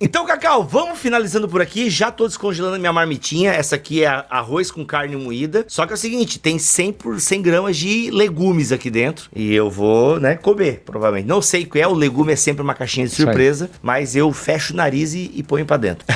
Então, 0.05 0.23
Cacau, 0.23 0.63
vamos 0.63 0.99
finalizando 0.99 1.49
por 1.49 1.63
aqui. 1.63 1.89
Já 1.89 2.11
tô 2.11 2.27
descongelando 2.27 2.77
minha 2.77 2.93
marmitinha. 2.93 3.51
Essa 3.51 3.75
aqui 3.75 4.03
é 4.03 4.23
arroz 4.29 4.69
com 4.69 4.85
carne 4.85 5.15
moída. 5.15 5.65
Só 5.67 5.83
que 5.87 5.93
é 5.93 5.95
o 5.95 5.97
seguinte, 5.97 6.37
tem 6.37 6.59
100 6.59 6.93
por 6.93 7.19
100 7.19 7.41
gramas 7.41 7.75
de 7.75 8.11
legumes 8.11 8.71
aqui 8.71 8.91
dentro. 8.91 9.27
E 9.35 9.51
eu 9.51 9.67
vou, 9.67 10.19
né, 10.19 10.35
comer, 10.35 10.83
provavelmente. 10.85 11.27
Não 11.27 11.41
sei 11.41 11.65
qual 11.65 11.81
é, 11.81 11.87
o 11.87 11.93
legume 11.93 12.33
é 12.33 12.35
sempre 12.35 12.61
uma 12.61 12.75
caixinha 12.75 13.07
de 13.07 13.15
surpresa. 13.15 13.67
Mas 13.81 14.15
eu 14.15 14.31
fecho 14.31 14.73
o 14.73 14.75
nariz 14.75 15.15
e, 15.15 15.31
e 15.33 15.41
ponho 15.41 15.65
pra 15.65 15.77
dentro. 15.77 16.05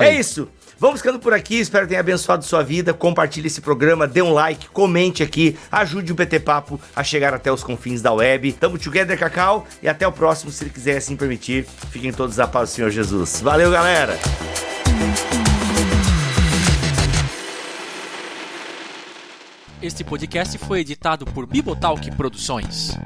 É 0.00 0.20
isso. 0.20 0.46
Vamos 0.80 1.00
ficando 1.00 1.18
por 1.18 1.34
aqui, 1.34 1.56
espero 1.56 1.86
que 1.86 1.88
tenha 1.88 2.00
abençoado 2.00 2.44
sua 2.44 2.62
vida. 2.62 2.94
Compartilhe 2.94 3.48
esse 3.48 3.60
programa, 3.60 4.06
dê 4.06 4.22
um 4.22 4.32
like, 4.32 4.68
comente 4.68 5.24
aqui, 5.24 5.58
ajude 5.72 6.12
o 6.12 6.14
BT 6.14 6.38
Papo 6.38 6.80
a 6.94 7.02
chegar 7.02 7.34
até 7.34 7.50
os 7.50 7.64
confins 7.64 8.00
da 8.00 8.12
web. 8.12 8.52
Tamo 8.52 8.78
together, 8.78 9.18
Cacau, 9.18 9.66
e 9.82 9.88
até 9.88 10.06
o 10.06 10.12
próximo, 10.12 10.52
se 10.52 10.62
ele 10.62 10.70
quiser 10.70 10.98
assim 10.98 11.16
permitir. 11.16 11.66
Fiquem 11.90 12.12
todos 12.12 12.38
a 12.38 12.46
paz 12.46 12.70
do 12.70 12.74
Senhor 12.74 12.90
Jesus. 12.90 13.40
Valeu, 13.40 13.72
galera! 13.72 14.16
Este 19.82 20.04
podcast 20.04 20.56
foi 20.58 20.80
editado 20.80 21.24
por 21.26 21.44
Bibotalk 21.44 22.08
Produções. 22.16 22.96